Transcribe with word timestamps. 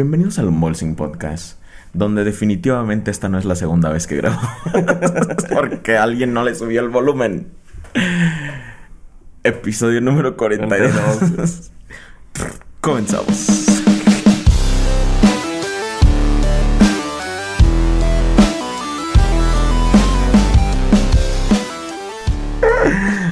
Bienvenidos 0.00 0.38
al 0.38 0.48
Unbolsing 0.48 0.94
Podcast, 0.94 1.58
donde 1.92 2.24
definitivamente 2.24 3.10
esta 3.10 3.28
no 3.28 3.38
es 3.38 3.44
la 3.44 3.54
segunda 3.54 3.90
vez 3.90 4.06
que 4.06 4.16
grabo. 4.16 4.40
Porque 5.52 5.98
alguien 5.98 6.32
no 6.32 6.42
le 6.42 6.54
subió 6.54 6.80
el 6.80 6.88
volumen. 6.88 7.48
Episodio 9.44 10.00
número 10.00 10.38
42. 10.38 11.70
Comenzamos. 12.80 13.69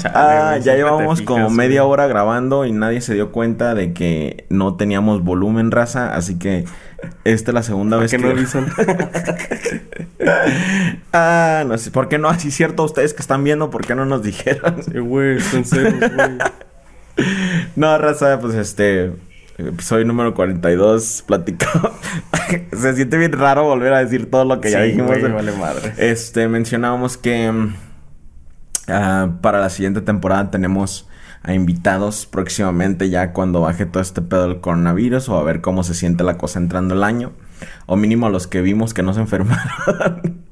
Ah, 0.07 0.59
ya 0.59 0.75
llevamos 0.75 1.23
como 1.23 1.51
media 1.51 1.85
hora 1.85 2.07
grabando 2.07 2.65
y 2.65 2.73
nadie 2.73 3.01
se 3.01 3.15
dio 3.15 3.33
cuenta 3.33 3.75
de 3.75 3.93
que 3.93 4.47
no 4.49 4.77
teníamos 4.77 5.23
volumen 5.23 5.71
raza, 5.71 6.15
así 6.15 6.39
que 6.39 6.65
esta 7.25 7.51
es 7.51 7.55
la 7.55 7.63
segunda 7.63 7.97
vez 7.97 8.11
que 8.11 8.17
que 8.17 8.25
no 8.25 8.31
avisan. 8.31 8.67
ah, 11.13 11.65
no 11.67 11.79
sé, 11.79 11.91
¿por 11.91 12.09
qué 12.09 12.19
no? 12.19 12.29
Así 12.39 12.49
es 12.49 12.55
cierto, 12.55 12.85
ustedes 12.85 13.15
que 13.15 13.23
están 13.23 13.45
viendo, 13.45 13.71
¿por 13.71 13.87
qué 13.87 13.95
no 13.95 14.05
nos 14.05 14.23
dijeron? 14.23 14.83
Sí, 14.83 14.99
güey, 14.99 15.39
no, 17.77 17.99
raza, 17.99 18.39
pues 18.41 18.55
este 18.55 19.13
episodio 19.59 20.05
número 20.05 20.35
42 20.35 21.25
platicado. 21.27 21.93
se 22.73 22.95
siente 22.95 23.17
bien 23.17 23.33
raro 23.33 23.65
volver 23.65 23.93
a 23.93 24.05
decir 24.05 24.31
todo 24.31 24.45
lo 24.45 24.61
que 24.61 24.71
ya 24.71 24.83
dijimos. 24.83 25.19
güey, 25.19 25.33
vale 25.33 25.53
madre. 25.53 25.93
Este, 25.99 26.47
mencionábamos 26.47 27.17
que 27.17 27.53
ah, 28.89 29.37
para 29.41 29.61
la 29.61 29.71
siguiente 29.71 30.01
temporada 30.01 30.51
tenemos 30.51 31.09
a 31.43 31.55
invitados 31.55 32.27
próximamente 32.27 33.11
ya 33.11 33.33
cuando 33.33 33.61
baje 33.61 33.87
todo 33.87 34.03
este 34.03 34.23
pedo 34.23 34.49
del 34.49 34.61
coronavirus 34.61 35.29
o 35.29 35.39
a 35.39 35.45
ver 35.45 35.61
cómo 35.61 35.85
se 35.85 35.95
siente 35.95 36.25
la 36.25 36.37
cosa 36.37 36.59
entrando 36.59 36.95
el 36.95 37.03
año. 37.03 37.33
O 37.87 37.97
mínimo 37.97 38.29
los 38.29 38.47
que 38.47 38.61
vimos 38.61 38.95
que 38.95 39.03
no 39.03 39.15
se 39.15 39.21
enfermaron. 39.23 40.45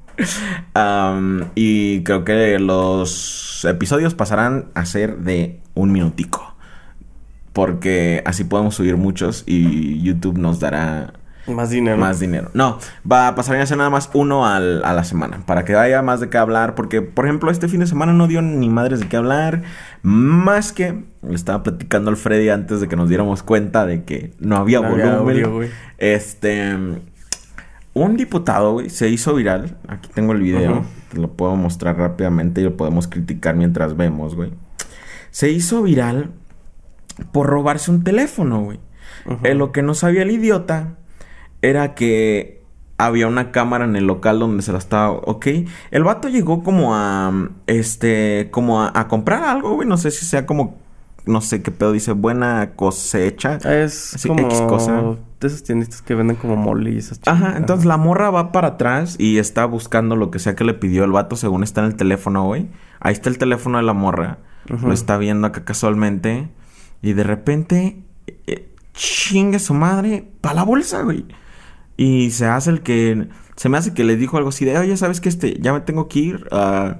Y 1.54 2.02
creo 2.02 2.24
que 2.24 2.58
los 2.58 3.64
episodios 3.64 4.14
pasarán 4.14 4.66
a 4.74 4.86
ser 4.86 5.18
de 5.18 5.60
un 5.74 5.92
minutico. 5.92 6.54
Porque 7.52 8.22
así 8.26 8.44
podemos 8.44 8.74
subir 8.74 8.96
muchos 8.96 9.44
y 9.46 10.02
YouTube 10.02 10.38
nos 10.38 10.60
dará 10.60 11.14
Más 11.48 11.70
dinero. 11.70 11.96
más 11.96 12.18
dinero. 12.20 12.50
No, 12.54 12.78
va 13.10 13.28
a 13.28 13.34
pasar 13.34 13.56
a 13.56 13.66
ser 13.66 13.76
nada 13.78 13.90
más 13.90 14.10
uno 14.14 14.46
al- 14.46 14.84
a 14.84 14.92
la 14.92 15.04
semana. 15.04 15.42
Para 15.46 15.64
que 15.64 15.76
haya 15.76 16.02
más 16.02 16.20
de 16.20 16.28
qué 16.28 16.38
hablar. 16.38 16.74
Porque, 16.74 17.02
por 17.02 17.24
ejemplo, 17.24 17.50
este 17.50 17.68
fin 17.68 17.80
de 17.80 17.86
semana 17.86 18.12
no 18.12 18.26
dio 18.26 18.42
ni 18.42 18.68
madres 18.68 19.00
de 19.00 19.08
qué 19.08 19.16
hablar. 19.16 19.62
Más 20.02 20.72
que 20.72 21.04
le 21.22 21.34
estaba 21.34 21.62
platicando 21.62 22.10
al 22.10 22.16
Freddy 22.16 22.48
antes 22.48 22.80
de 22.80 22.88
que 22.88 22.96
nos 22.96 23.08
diéramos 23.08 23.42
cuenta 23.42 23.86
de 23.86 24.04
que 24.04 24.32
no 24.40 24.56
había 24.56 24.80
No 24.80 24.88
había 24.88 25.04
volumen. 25.16 25.36
audio, 25.44 25.52
güey. 25.54 25.70
este. 25.98 26.76
Un 27.94 28.16
diputado, 28.18 28.72
güey, 28.74 28.90
se 28.90 29.08
hizo 29.08 29.34
viral. 29.34 29.78
Aquí 29.88 30.10
tengo 30.12 30.32
el 30.32 30.42
video. 30.42 30.84
Te 31.10 31.18
lo 31.18 31.32
puedo 31.32 31.56
mostrar 31.56 31.96
rápidamente 31.96 32.60
y 32.60 32.64
lo 32.64 32.76
podemos 32.76 33.08
criticar 33.08 33.56
mientras 33.56 33.96
vemos, 33.96 34.34
güey. 34.34 34.52
Se 35.30 35.50
hizo 35.50 35.82
viral 35.82 36.30
por 37.32 37.46
robarse 37.46 37.90
un 37.90 38.04
teléfono, 38.04 38.60
güey. 38.60 38.80
Eh, 39.44 39.54
lo 39.54 39.72
que 39.72 39.82
no 39.82 39.94
sabía 39.94 40.22
el 40.22 40.30
idiota 40.30 40.96
era 41.68 41.94
que 41.94 42.62
había 42.98 43.26
una 43.28 43.50
cámara 43.52 43.84
en 43.84 43.96
el 43.96 44.06
local 44.06 44.38
donde 44.38 44.62
se 44.62 44.72
la 44.72 44.78
estaba, 44.78 45.10
¿ok? 45.10 45.46
El 45.90 46.04
vato 46.04 46.28
llegó 46.28 46.62
como 46.62 46.94
a, 46.94 47.50
este, 47.66 48.48
como 48.50 48.82
a, 48.82 48.90
a 48.94 49.08
comprar 49.08 49.44
algo, 49.44 49.74
güey. 49.74 49.86
No 49.86 49.98
sé 49.98 50.10
si 50.10 50.24
sea 50.24 50.46
como, 50.46 50.78
no 51.26 51.40
sé 51.42 51.62
qué 51.62 51.70
pedo 51.70 51.92
dice, 51.92 52.12
buena 52.12 52.70
cosecha. 52.74 53.56
Es 53.56 53.92
Sí, 54.16 54.28
como 54.28 54.40
X 54.46 54.60
cosa. 54.62 55.02
de 55.40 55.46
esas 55.46 55.62
tienditas 55.62 56.00
que 56.00 56.14
venden 56.14 56.36
como 56.36 56.74
esas 56.86 57.20
Ajá, 57.26 57.54
entonces 57.58 57.84
la 57.84 57.98
morra 57.98 58.30
va 58.30 58.50
para 58.52 58.68
atrás 58.68 59.16
y 59.18 59.38
está 59.38 59.66
buscando 59.66 60.16
lo 60.16 60.30
que 60.30 60.38
sea 60.38 60.56
que 60.56 60.64
le 60.64 60.72
pidió 60.72 61.04
el 61.04 61.12
vato, 61.12 61.36
según 61.36 61.62
está 61.64 61.82
en 61.82 61.88
el 61.88 61.96
teléfono, 61.96 62.44
güey. 62.44 62.68
Ahí 63.00 63.12
está 63.12 63.28
el 63.28 63.36
teléfono 63.36 63.76
de 63.76 63.84
la 63.84 63.92
morra. 63.92 64.38
Lo 64.82 64.92
está 64.92 65.16
viendo 65.18 65.46
acá 65.46 65.64
casualmente. 65.64 66.48
Y 67.02 67.12
de 67.12 67.22
repente, 67.24 68.02
eh, 68.46 68.68
chingue 68.94 69.58
su 69.58 69.74
madre, 69.74 70.26
pa' 70.40 70.54
la 70.54 70.62
bolsa, 70.64 71.02
güey. 71.02 71.26
Y 71.96 72.30
se 72.30 72.46
hace 72.46 72.70
el 72.70 72.80
que. 72.80 73.28
Se 73.56 73.68
me 73.68 73.78
hace 73.78 73.94
que 73.94 74.04
le 74.04 74.16
dijo 74.16 74.36
algo 74.36 74.50
así 74.50 74.64
de, 74.64 74.76
oye, 74.78 74.96
¿sabes 74.96 75.20
qué? 75.20 75.28
Este, 75.30 75.58
ya 75.60 75.72
me 75.72 75.80
tengo 75.80 76.08
que 76.08 76.18
ir. 76.18 76.48
ah, 76.50 76.98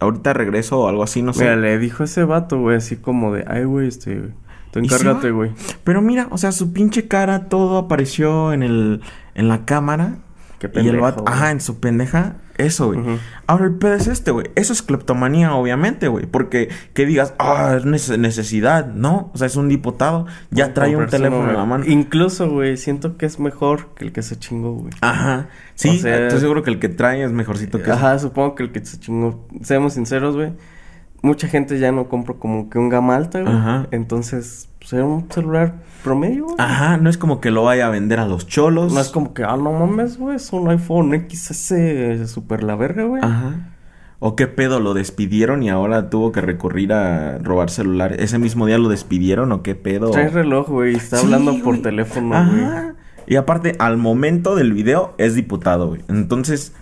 ahorita 0.00 0.32
regreso 0.32 0.80
o 0.80 0.88
algo 0.88 1.02
así, 1.02 1.22
no 1.22 1.32
sé. 1.32 1.42
Mira, 1.44 1.56
le 1.56 1.78
dijo 1.78 2.04
ese 2.04 2.24
vato, 2.24 2.60
güey, 2.60 2.76
así 2.76 2.96
como 2.96 3.32
de, 3.32 3.44
ay, 3.48 3.64
güey, 3.64 3.88
este, 3.88 4.30
tú 4.70 4.80
Y 4.80 4.88
se 4.88 4.94
encárgate, 4.96 5.30
güey. 5.30 5.52
Pero 5.84 6.02
mira, 6.02 6.28
o 6.30 6.38
sea, 6.38 6.52
su 6.52 6.72
pinche 6.72 7.08
cara, 7.08 7.48
todo 7.48 7.78
apareció 7.78 8.52
en 8.52 8.62
el. 8.62 9.00
en 9.34 9.48
la 9.48 9.64
cámara. 9.64 10.18
Qué 10.58 10.66
y 10.66 10.78
el 10.78 10.84
pendejo, 10.84 11.02
vato, 11.02 11.22
güey. 11.22 11.34
ajá, 11.34 11.50
en 11.50 11.60
su 11.60 11.80
pendeja, 11.80 12.36
eso, 12.58 12.92
güey. 12.92 13.00
Ahora 13.46 13.64
el 13.64 13.74
pedo 13.76 13.94
es 13.94 14.06
este, 14.08 14.30
güey. 14.30 14.46
Eso 14.56 14.72
es 14.72 14.82
cleptomanía, 14.82 15.54
obviamente, 15.54 16.08
güey. 16.08 16.26
Porque 16.26 16.68
que 16.92 17.06
digas, 17.06 17.32
ah, 17.38 17.74
es 17.78 17.84
nece- 17.84 18.18
necesidad, 18.18 18.86
¿no? 18.92 19.30
O 19.32 19.38
sea, 19.38 19.46
es 19.46 19.56
un 19.56 19.68
diputado, 19.68 20.26
ya 20.50 20.74
trae 20.74 20.96
un 20.96 21.06
teléfono 21.06 21.48
en 21.50 21.56
la 21.56 21.64
mano. 21.64 21.84
Incluso, 21.86 22.50
güey, 22.50 22.76
siento 22.76 23.16
que 23.16 23.26
es 23.26 23.38
mejor 23.40 23.94
que 23.94 24.04
el 24.04 24.12
que 24.12 24.22
se 24.22 24.36
chingó, 24.38 24.72
güey. 24.72 24.92
Ajá. 25.00 25.48
Sí, 25.74 25.90
O 25.90 26.00
sea- 26.00 26.26
estoy 26.26 26.40
seguro 26.40 26.62
que 26.62 26.70
el 26.70 26.78
que 26.78 26.88
trae 26.88 27.22
es 27.24 27.32
mejorcito 27.32 27.82
que 27.82 27.90
Ajá, 27.90 28.18
supongo 28.18 28.54
que 28.54 28.64
el 28.64 28.72
que 28.72 28.84
se 28.84 28.98
chingó. 28.98 29.46
Seamos 29.62 29.94
sinceros, 29.94 30.34
güey. 30.36 30.52
Mucha 31.22 31.48
gente 31.48 31.78
ya 31.78 31.90
no 31.92 32.08
compra 32.08 32.34
como 32.34 32.70
que 32.70 32.78
un 32.78 32.88
gama 32.88 33.16
alta, 33.16 33.40
güey. 33.40 33.52
Ajá. 33.52 33.88
Entonces, 33.90 34.67
era 34.92 35.04
un 35.04 35.30
celular 35.30 35.74
promedio, 36.02 36.44
güey. 36.44 36.56
Ajá, 36.58 36.96
no 36.96 37.10
es 37.10 37.18
como 37.18 37.40
que 37.40 37.50
lo 37.50 37.64
vaya 37.64 37.86
a 37.86 37.90
vender 37.90 38.20
a 38.20 38.26
los 38.26 38.46
cholos. 38.46 38.92
No 38.92 39.00
es 39.00 39.08
como 39.08 39.34
que, 39.34 39.44
ah, 39.44 39.56
no 39.56 39.72
mames, 39.72 40.18
güey, 40.18 40.36
es 40.36 40.52
un 40.52 40.68
iPhone 40.70 41.26
XS 41.28 42.30
super 42.30 42.62
la 42.62 42.76
verga, 42.76 43.04
güey. 43.04 43.22
Ajá. 43.22 43.70
O 44.20 44.34
qué 44.34 44.48
pedo, 44.48 44.80
lo 44.80 44.94
despidieron 44.94 45.62
y 45.62 45.70
ahora 45.70 46.10
tuvo 46.10 46.32
que 46.32 46.40
recurrir 46.40 46.92
a 46.92 47.38
robar 47.38 47.70
celular. 47.70 48.14
Ese 48.18 48.38
mismo 48.38 48.66
día 48.66 48.76
lo 48.78 48.88
despidieron 48.88 49.52
o 49.52 49.62
qué 49.62 49.74
pedo. 49.76 50.10
Trae 50.10 50.28
reloj, 50.28 50.68
güey, 50.68 50.94
y 50.94 50.96
está 50.96 51.18
Sí, 51.18 51.26
hablando 51.26 51.52
por 51.62 51.74
güey. 51.74 51.82
teléfono, 51.82 52.28
güey. 52.28 52.64
Ajá. 52.64 52.94
Y 53.28 53.36
aparte, 53.36 53.76
al 53.78 53.96
momento 53.98 54.56
del 54.56 54.72
video 54.72 55.14
es 55.18 55.34
diputado, 55.34 55.88
güey. 55.88 56.00
Entonces, 56.08 56.72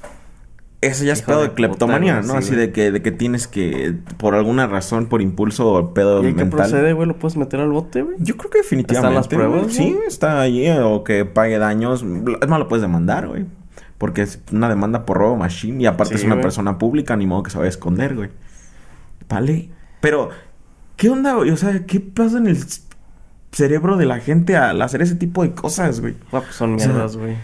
eso 0.87 1.05
ya 1.05 1.13
es 1.13 1.21
Hijo 1.21 1.29
pedo 1.29 1.41
de 1.43 1.49
de 1.49 1.55
cleptomanía, 1.55 2.21
puta, 2.21 2.27
¿no? 2.35 2.41
sí, 2.41 2.49
Así 2.49 2.57
de 2.57 2.73
que, 2.73 2.91
de 2.91 3.03
que 3.03 3.13
tienes 3.13 3.47
que, 3.47 3.95
por 4.17 4.35
alguna 4.35 4.67
razón, 4.67 5.07
por 5.07 5.23
impulso 5.23 5.73
o 5.73 5.95
pedo 5.95 6.21
¿Y 6.21 6.29
qué 6.33 6.45
mental. 6.45 6.51
procede, 6.61 6.93
güey? 6.93 7.07
¿Lo 7.09 7.17
puedes 7.19 7.37
meter 7.37 7.61
al 7.61 7.71
bote, 7.71 8.03
güey? 8.03 8.17
Yo 8.21 8.37
creo 8.37 8.51
que 8.51 8.59
definitivamente. 8.59 9.09
¿Están 9.09 9.15
las 9.15 9.29
pruebas. 9.29 9.73
Sí, 9.73 9.97
está 10.07 10.41
allí. 10.41 10.69
O 10.71 11.05
que 11.05 11.25
pague 11.25 11.59
daños. 11.59 12.05
Es 12.41 12.49
más, 12.49 12.59
lo 12.59 12.69
puedes 12.69 12.83
demandar, 12.83 13.29
güey. 13.29 13.47
Porque 13.99 14.23
es 14.23 14.41
una 14.53 14.69
demanda 14.69 15.07
por 15.07 15.17
robo 15.19 15.37
machine. 15.37 15.83
Y 15.83 15.87
aparte 15.87 16.15
Sí, 16.15 16.21
es 16.21 16.25
una 16.27 16.41
persona 16.41 16.79
pública, 16.79 17.17
ni 17.17 17.27
modo 17.27 17.43
que 17.43 17.51
se 17.51 17.59
vaya 17.59 17.67
a 17.67 17.71
esconder, 17.71 18.15
güey. 18.15 18.31
Vale. 19.29 19.71
Pero, 20.01 20.29
¿qué 20.97 21.09
onda, 21.11 21.35
güey? 21.35 21.51
O 21.51 21.57
sea, 21.57 21.85
¿qué 21.87 22.01
pasa 22.01 22.39
en 22.39 22.47
el 22.47 22.59
cerebro 23.53 23.97
de 23.97 24.05
la 24.05 24.19
gente 24.19 24.57
al 24.57 24.83
hacer 24.83 25.01
ese 25.03 25.15
tipo 25.15 25.43
de 25.43 25.53
cosas, 25.53 26.01
güey? 26.01 26.15
Ah, 26.33 26.41
pues 26.41 26.55
son 26.55 26.75
mierdas, 26.75 27.17
güey. 27.17 27.37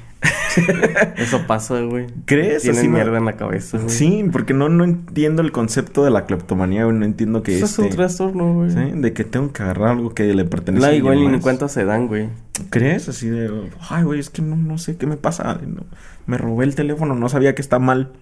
Eso 1.16 1.46
pasa, 1.46 1.80
güey. 1.80 2.06
¿Crees? 2.26 2.62
Tienen 2.62 2.78
Así 2.78 2.88
no- 2.88 2.94
mierda 2.94 3.18
en 3.18 3.24
la 3.24 3.32
cabeza, 3.34 3.78
güey. 3.78 3.90
Sí, 3.90 4.24
porque 4.30 4.54
no, 4.54 4.68
no 4.68 4.84
entiendo 4.84 5.42
el 5.42 5.52
concepto 5.52 6.04
de 6.04 6.10
la 6.10 6.26
cleptomanía, 6.26 6.84
güey. 6.84 6.96
No 6.96 7.04
entiendo 7.04 7.42
que 7.42 7.56
Eso 7.56 7.64
es 7.66 7.78
un 7.78 7.84
este... 7.86 7.96
trastorno, 7.96 8.54
güey. 8.54 8.70
¿sí? 8.70 8.92
De 8.94 9.12
que 9.12 9.24
tengo 9.24 9.52
que 9.52 9.62
agarrar 9.62 9.88
algo 9.90 10.14
que 10.14 10.24
le 10.34 10.44
pertenece 10.44 10.86
No, 10.86 10.92
a 10.92 10.94
igual 10.94 11.30
ni 11.32 11.40
cuenta 11.40 11.68
se 11.68 11.84
dan, 11.84 12.06
güey. 12.06 12.28
¿Crees? 12.70 13.08
Así 13.08 13.28
de, 13.28 13.50
ay, 13.88 14.04
güey, 14.04 14.20
es 14.20 14.30
que 14.30 14.42
no, 14.42 14.56
no 14.56 14.78
sé 14.78 14.96
qué 14.96 15.06
me 15.06 15.16
pasa. 15.16 15.58
no, 15.66 15.84
me 16.26 16.38
robé 16.38 16.64
el 16.64 16.74
teléfono, 16.74 17.14
no 17.14 17.28
sabía 17.28 17.54
que 17.54 17.62
está 17.62 17.78
mal. 17.78 18.12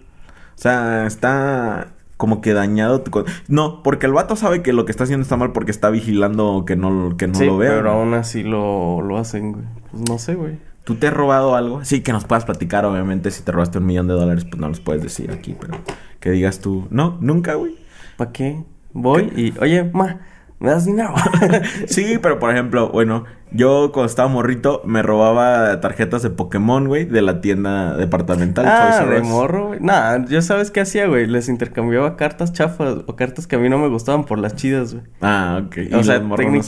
O 0.55 0.61
sea, 0.61 1.05
está 1.05 1.87
como 2.17 2.39
que 2.41 2.53
dañado. 2.53 3.01
tu 3.01 3.25
No, 3.47 3.83
porque 3.83 4.05
el 4.05 4.13
vato 4.13 4.35
sabe 4.35 4.61
que 4.61 4.73
lo 4.73 4.85
que 4.85 4.91
está 4.91 5.03
haciendo 5.05 5.23
está 5.23 5.37
mal 5.37 5.51
porque 5.53 5.71
está 5.71 5.89
vigilando 5.89 6.63
que 6.65 6.75
no, 6.75 7.15
que 7.17 7.27
no 7.27 7.35
sí, 7.35 7.45
lo 7.45 7.57
vea. 7.57 7.71
pero 7.71 7.91
aún 7.91 8.13
así 8.13 8.43
lo, 8.43 9.01
lo 9.01 9.17
hacen, 9.17 9.53
güey. 9.53 9.65
Pues 9.91 10.03
no 10.09 10.17
sé, 10.19 10.35
güey. 10.35 10.57
¿Tú 10.83 10.95
te 10.95 11.07
has 11.07 11.13
robado 11.13 11.55
algo? 11.55 11.85
Sí, 11.85 12.01
que 12.01 12.11
nos 12.11 12.25
puedas 12.25 12.45
platicar, 12.45 12.85
obviamente. 12.85 13.29
Si 13.31 13.43
te 13.43 13.51
robaste 13.51 13.77
un 13.77 13.85
millón 13.85 14.07
de 14.07 14.13
dólares, 14.13 14.45
pues 14.45 14.59
no 14.59 14.67
los 14.67 14.79
puedes 14.79 15.03
decir 15.03 15.31
aquí, 15.31 15.55
pero 15.59 15.77
que 16.19 16.31
digas 16.31 16.59
tú, 16.59 16.87
no, 16.89 17.17
nunca, 17.21 17.53
güey. 17.55 17.75
¿Para 18.17 18.31
qué? 18.31 18.63
Voy 18.93 19.31
y, 19.35 19.53
oye, 19.59 19.83
ma, 19.93 20.19
¿me 20.59 20.69
das 20.71 20.85
dinero? 20.85 21.13
Sí, 21.87 22.17
pero 22.21 22.39
por 22.39 22.51
ejemplo, 22.51 22.89
bueno, 22.89 23.25
yo 23.51 23.91
cuando 23.93 24.07
estaba 24.09 24.27
morrito 24.27 24.81
me 24.85 25.01
robaba 25.01 25.79
tarjetas 25.81 26.23
de 26.23 26.29
Pokémon, 26.29 26.87
güey, 26.87 27.05
de 27.05 27.21
la 27.21 27.41
tienda 27.41 27.95
departamental. 27.95 28.65
ah, 28.67 29.05
de 29.05 29.21
morro, 29.21 29.67
güey. 29.67 29.79
Nah, 29.81 30.25
yo 30.25 30.41
sabes 30.41 30.71
qué 30.71 30.81
hacía, 30.81 31.07
güey. 31.07 31.27
Les 31.27 31.47
intercambiaba 31.47 32.17
cartas 32.17 32.53
chafas 32.53 32.97
o 33.05 33.15
cartas 33.15 33.47
que 33.47 33.55
a 33.55 33.59
mí 33.59 33.69
no 33.69 33.77
me 33.77 33.87
gustaban 33.87 34.25
por 34.25 34.39
las 34.39 34.55
chidas, 34.55 34.93
güey. 34.93 35.05
Ah, 35.21 35.61
ok. 35.65 35.77
O 35.93 36.03
sea, 36.03 36.19
morros 36.19 36.51
no 36.51 36.63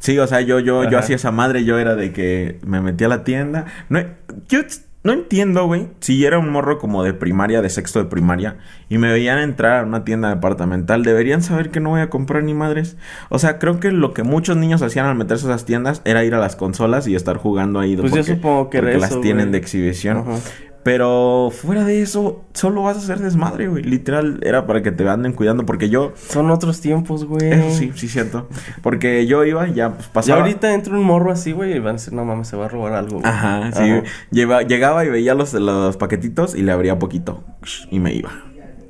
Sí, 0.00 0.18
o 0.18 0.26
sea, 0.26 0.40
yo, 0.40 0.58
yo, 0.60 0.88
yo 0.88 0.98
hacía 0.98 1.16
esa 1.16 1.30
madre, 1.30 1.64
yo 1.64 1.78
era 1.78 1.94
de 1.94 2.12
que 2.12 2.58
me 2.66 2.80
metía 2.80 3.06
a 3.06 3.10
la 3.10 3.22
tienda. 3.22 3.66
No, 3.90 4.00
yo 4.48 4.60
no 5.02 5.12
entiendo, 5.12 5.66
güey, 5.66 5.88
si 6.00 6.24
era 6.24 6.38
un 6.38 6.50
morro 6.50 6.78
como 6.78 7.02
de 7.02 7.14
primaria, 7.14 7.62
de 7.62 7.68
sexto 7.68 7.98
de 8.00 8.06
primaria, 8.06 8.56
y 8.88 8.98
me 8.98 9.12
veían 9.12 9.38
entrar 9.38 9.82
a 9.82 9.86
una 9.86 10.04
tienda 10.04 10.28
departamental, 10.28 11.02
deberían 11.02 11.42
saber 11.42 11.70
que 11.70 11.80
no 11.80 11.90
voy 11.90 12.00
a 12.00 12.10
comprar 12.10 12.42
ni 12.44 12.54
madres. 12.54 12.96
O 13.28 13.38
sea, 13.38 13.58
creo 13.58 13.78
que 13.78 13.92
lo 13.92 14.12
que 14.14 14.22
muchos 14.22 14.56
niños 14.56 14.82
hacían 14.82 15.06
al 15.06 15.16
meterse 15.16 15.46
a 15.46 15.50
esas 15.50 15.64
tiendas 15.64 16.02
era 16.04 16.24
ir 16.24 16.34
a 16.34 16.38
las 16.38 16.56
consolas 16.56 17.06
y 17.06 17.14
estar 17.14 17.36
jugando 17.36 17.78
ahí. 17.78 17.96
Pues 17.96 18.12
yo 18.12 18.22
supongo 18.22 18.70
que 18.70 18.78
porque 18.78 18.92
era 18.92 19.00
las 19.00 19.10
eso, 19.12 19.20
tienen 19.20 19.52
de 19.52 19.58
exhibición. 19.58 20.18
Ajá. 20.18 20.38
Pero 20.82 21.50
fuera 21.52 21.84
de 21.84 22.00
eso, 22.00 22.42
solo 22.54 22.82
vas 22.82 22.96
a 22.96 23.00
hacer 23.00 23.18
desmadre, 23.18 23.68
güey. 23.68 23.82
Literal, 23.82 24.40
era 24.42 24.66
para 24.66 24.82
que 24.82 24.90
te 24.90 25.06
anden 25.06 25.34
cuidando, 25.34 25.66
porque 25.66 25.90
yo... 25.90 26.12
Son 26.16 26.50
otros 26.50 26.80
tiempos, 26.80 27.24
güey. 27.26 27.50
Eso 27.52 27.78
sí, 27.78 27.92
sí, 27.94 28.08
cierto. 28.08 28.48
Porque 28.82 29.26
yo 29.26 29.44
iba, 29.44 29.68
ya 29.68 29.90
pues 29.92 30.06
Ya 30.06 30.12
pasaba... 30.12 30.40
ahorita 30.40 30.72
entra 30.72 30.94
un 30.94 31.04
morro 31.04 31.32
así, 31.32 31.52
güey, 31.52 31.74
y 31.76 31.78
van 31.80 31.90
a 31.90 31.92
decir, 31.98 32.14
no 32.14 32.24
mames, 32.24 32.48
se 32.48 32.56
va 32.56 32.64
a 32.64 32.68
robar 32.68 32.94
algo. 32.94 33.18
güey". 33.20 33.30
Ajá, 33.30 33.70
sí. 33.72 34.02
Lleva- 34.30 34.62
llegaba 34.62 35.04
y 35.04 35.10
veía 35.10 35.34
los, 35.34 35.52
los 35.52 35.98
paquetitos 35.98 36.54
y 36.54 36.62
le 36.62 36.72
abría 36.72 36.98
poquito. 36.98 37.44
Y 37.90 38.00
me 38.00 38.14
iba. 38.14 38.30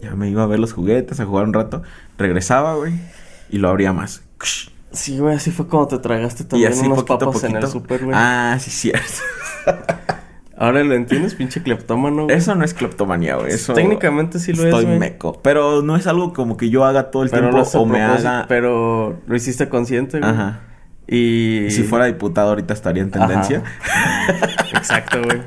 Ya 0.01 0.15
me 0.15 0.31
iba 0.31 0.45
a 0.45 0.47
ver 0.47 0.61
los 0.61 0.73
juguetes, 0.73 1.19
a 1.19 1.27
jugar 1.27 1.45
un 1.45 1.53
rato. 1.53 1.83
Regresaba, 2.17 2.75
güey. 2.77 2.95
Y 3.51 3.59
lo 3.59 3.69
abría 3.69 3.93
más. 3.93 4.23
Sí, 4.93 5.19
güey, 5.19 5.35
así 5.37 5.51
fue 5.51 5.67
como 5.67 5.87
te 5.89 5.99
tragaste 5.99 6.45
Y 6.45 6.47
también 6.47 6.73
así 6.73 6.87
unos 6.87 7.03
poquito 7.05 7.27
papas 7.27 7.45
en 7.45 7.57
el 7.57 7.67
super, 7.67 8.05
güey. 8.05 8.17
Ah, 8.17 8.57
sí, 8.61 8.71
cierto. 8.71 9.09
Ahora 10.61 10.85
lo 10.85 10.95
entiendes, 10.95 11.35
pinche 11.35 11.63
cleptómano, 11.63 12.25
güey. 12.25 12.37
Eso 12.37 12.55
no 12.55 12.67
es 12.67 12.75
cleptomanía, 12.75 13.37
güey. 13.37 13.51
Eso... 13.51 13.73
Técnicamente 13.73 14.39
sí 14.39 14.53
lo 14.53 14.59
es, 14.59 14.75
Estoy 14.75 14.85
meco. 14.85 15.41
Pero 15.43 15.81
no 15.81 15.97
es 15.97 16.07
algo 16.07 16.35
como 16.35 16.59
que 16.59 16.69
yo 16.69 16.85
haga 16.85 17.11
todo 17.11 17.23
el 17.23 17.31
Pero 17.31 17.49
tiempo 17.49 17.79
o 17.79 17.87
me 17.87 18.03
haga... 18.03 18.45
Pero 18.47 19.23
lo 19.27 19.35
hiciste 19.35 19.71
consciente, 19.71 20.19
güey. 20.19 20.31
Ajá. 20.31 20.61
Y... 21.07 21.69
Si 21.71 21.83
fuera 21.83 22.05
diputado 22.05 22.51
ahorita 22.51 22.75
estaría 22.75 23.03
en 23.03 23.11
tendencia. 23.11 23.63
Exacto, 24.75 25.23
güey. 25.23 25.41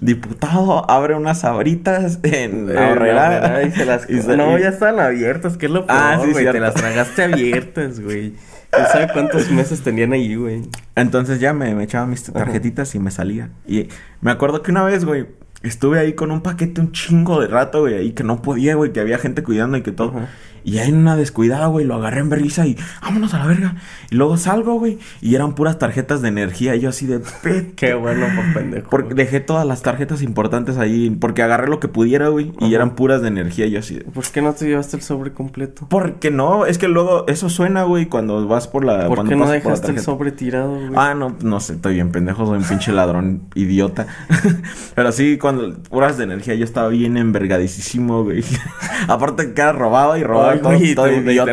Diputado 0.00 0.90
abre 0.90 1.14
unas 1.14 1.38
sabritas 1.38 2.18
en 2.24 2.70
Eh, 2.70 3.12
la 3.14 3.62
y 3.62 3.70
se 3.70 3.84
las... 3.84 4.06
Y 4.10 4.14
No, 4.36 4.58
ya 4.58 4.70
estaban 4.70 4.98
abiertas, 4.98 5.56
que 5.56 5.66
es 5.66 5.72
lo 5.72 5.86
peor, 5.86 5.96
Ah, 6.00 6.20
sí, 6.24 6.32
güey. 6.32 6.50
Te 6.50 6.58
las 6.58 6.74
tragaste 6.74 7.22
abiertas, 7.22 8.00
güey. 8.00 8.32
¿Quién 8.72 8.86
sabe 8.86 9.08
cuántos 9.12 9.50
meses 9.50 9.82
tenían 9.82 10.14
ahí, 10.14 10.34
güey? 10.34 10.62
Entonces 10.96 11.40
ya 11.40 11.52
me, 11.52 11.74
me 11.74 11.84
echaba 11.84 12.06
mis 12.06 12.24
tarjetitas 12.24 12.94
y 12.94 12.98
me 12.98 13.10
salía. 13.10 13.50
Y 13.66 13.88
me 14.22 14.30
acuerdo 14.30 14.62
que 14.62 14.70
una 14.70 14.82
vez, 14.82 15.04
güey, 15.04 15.26
estuve 15.62 15.98
ahí 15.98 16.14
con 16.14 16.30
un 16.30 16.40
paquete 16.40 16.80
un 16.80 16.90
chingo 16.92 17.40
de 17.40 17.48
rato, 17.48 17.80
güey, 17.80 17.94
ahí 17.94 18.12
que 18.12 18.24
no 18.24 18.40
podía, 18.40 18.74
güey, 18.74 18.92
que 18.92 19.00
había 19.00 19.18
gente 19.18 19.42
cuidando 19.42 19.76
y 19.76 19.82
que 19.82 19.92
todo. 19.92 20.16
Ajá. 20.16 20.28
Y 20.64 20.78
ahí 20.78 20.88
en 20.88 20.96
una 20.96 21.16
descuidada, 21.16 21.66
güey, 21.66 21.84
lo 21.84 21.94
agarré 21.94 22.20
en 22.20 22.28
berriza 22.28 22.66
y 22.66 22.76
vámonos 23.02 23.34
a 23.34 23.38
la 23.38 23.46
verga. 23.46 23.76
Y 24.10 24.16
luego 24.16 24.36
salgo, 24.36 24.74
güey, 24.74 24.98
y 25.20 25.34
eran 25.34 25.54
puras 25.54 25.78
tarjetas 25.78 26.22
de 26.22 26.28
energía. 26.28 26.74
Y 26.76 26.80
yo 26.80 26.90
así 26.90 27.06
de 27.06 27.20
pet. 27.42 27.74
Qué 27.76 27.94
bueno 27.94 28.26
por 28.34 28.54
pendejo. 28.54 28.90
Porque 28.90 29.14
dejé 29.14 29.40
todas 29.40 29.66
las 29.66 29.82
tarjetas 29.82 30.22
importantes 30.22 30.78
ahí, 30.78 31.10
porque 31.10 31.42
agarré 31.42 31.68
lo 31.68 31.80
que 31.80 31.88
pudiera, 31.88 32.28
güey, 32.28 32.52
y 32.60 32.74
eran 32.74 32.94
puras 32.94 33.22
de 33.22 33.28
energía. 33.28 33.66
Y 33.66 33.72
yo 33.72 33.80
así 33.80 33.96
de. 33.96 34.04
¿Por 34.04 34.24
qué 34.24 34.42
no 34.42 34.52
te 34.52 34.66
llevaste 34.66 34.96
el 34.96 35.02
sobre 35.02 35.32
completo? 35.32 35.86
Porque 35.88 36.30
no, 36.30 36.66
es 36.66 36.78
que 36.78 36.88
luego 36.88 37.26
eso 37.26 37.48
suena, 37.48 37.84
güey, 37.84 38.06
cuando 38.06 38.46
vas 38.46 38.68
por 38.68 38.84
la. 38.84 39.08
¿Por 39.08 39.28
qué 39.28 39.36
no 39.36 39.48
dejaste 39.48 39.92
el 39.92 40.00
sobre 40.00 40.32
tirado, 40.32 40.74
güey? 40.74 40.92
Ah, 40.96 41.14
no, 41.14 41.36
no 41.42 41.60
sé, 41.60 41.74
estoy 41.74 41.94
bien 41.94 42.12
pendejo, 42.12 42.46
soy 42.46 42.58
un 42.58 42.64
pinche 42.64 42.92
ladrón 42.92 43.42
idiota. 43.54 44.06
Pero 44.94 45.12
sí, 45.12 45.38
cuando 45.38 45.76
horas 45.90 46.18
de 46.18 46.24
energía 46.24 46.54
yo 46.54 46.64
estaba 46.64 46.88
bien 46.88 47.16
envergadísimo, 47.16 48.24
güey. 48.24 48.44
Aparte 49.08 49.52
que 49.52 49.60
era 49.60 49.72
robado 49.72 50.16
y 50.16 50.22
robaba 50.22 50.51
Ay, 50.52 50.60
todo, 50.60 50.72
güey, 50.78 50.94
todo 50.94 51.06
te- 51.06 51.12
te 51.22 51.32
idiota. 51.32 51.52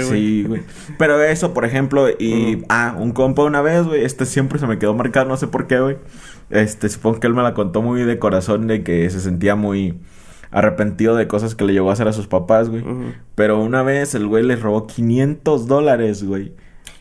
güey. 0.00 0.20
Sí, 0.20 0.44
güey. 0.46 0.62
Pero 0.98 1.22
eso, 1.22 1.52
por 1.54 1.64
ejemplo, 1.64 2.08
y 2.18 2.56
Ujú. 2.56 2.64
ah, 2.68 2.94
un 2.98 3.12
compa 3.12 3.44
una 3.44 3.62
vez, 3.62 3.84
güey, 3.86 4.04
este 4.04 4.26
siempre 4.26 4.58
se 4.58 4.66
me 4.66 4.78
quedó 4.78 4.94
marcado, 4.94 5.26
no 5.28 5.36
sé 5.36 5.46
por 5.46 5.66
qué, 5.66 5.80
güey. 5.80 5.96
Este, 6.50 6.88
supongo 6.88 7.20
que 7.20 7.26
él 7.26 7.34
me 7.34 7.42
la 7.42 7.54
contó 7.54 7.80
muy 7.82 8.02
de 8.02 8.18
corazón 8.18 8.66
de 8.66 8.82
que 8.82 9.08
se 9.10 9.20
sentía 9.20 9.54
muy 9.56 9.98
arrepentido 10.50 11.14
de 11.14 11.28
cosas 11.28 11.54
que 11.54 11.64
le 11.64 11.72
llegó 11.72 11.90
a 11.90 11.92
hacer 11.92 12.08
a 12.08 12.12
sus 12.12 12.26
papás, 12.26 12.68
güey. 12.68 12.82
Pero 13.36 13.60
una 13.60 13.82
vez 13.82 14.14
el 14.16 14.26
güey 14.26 14.42
les 14.44 14.60
robó 14.60 14.86
500 14.86 15.66
dólares, 15.68 16.24
güey. 16.24 16.52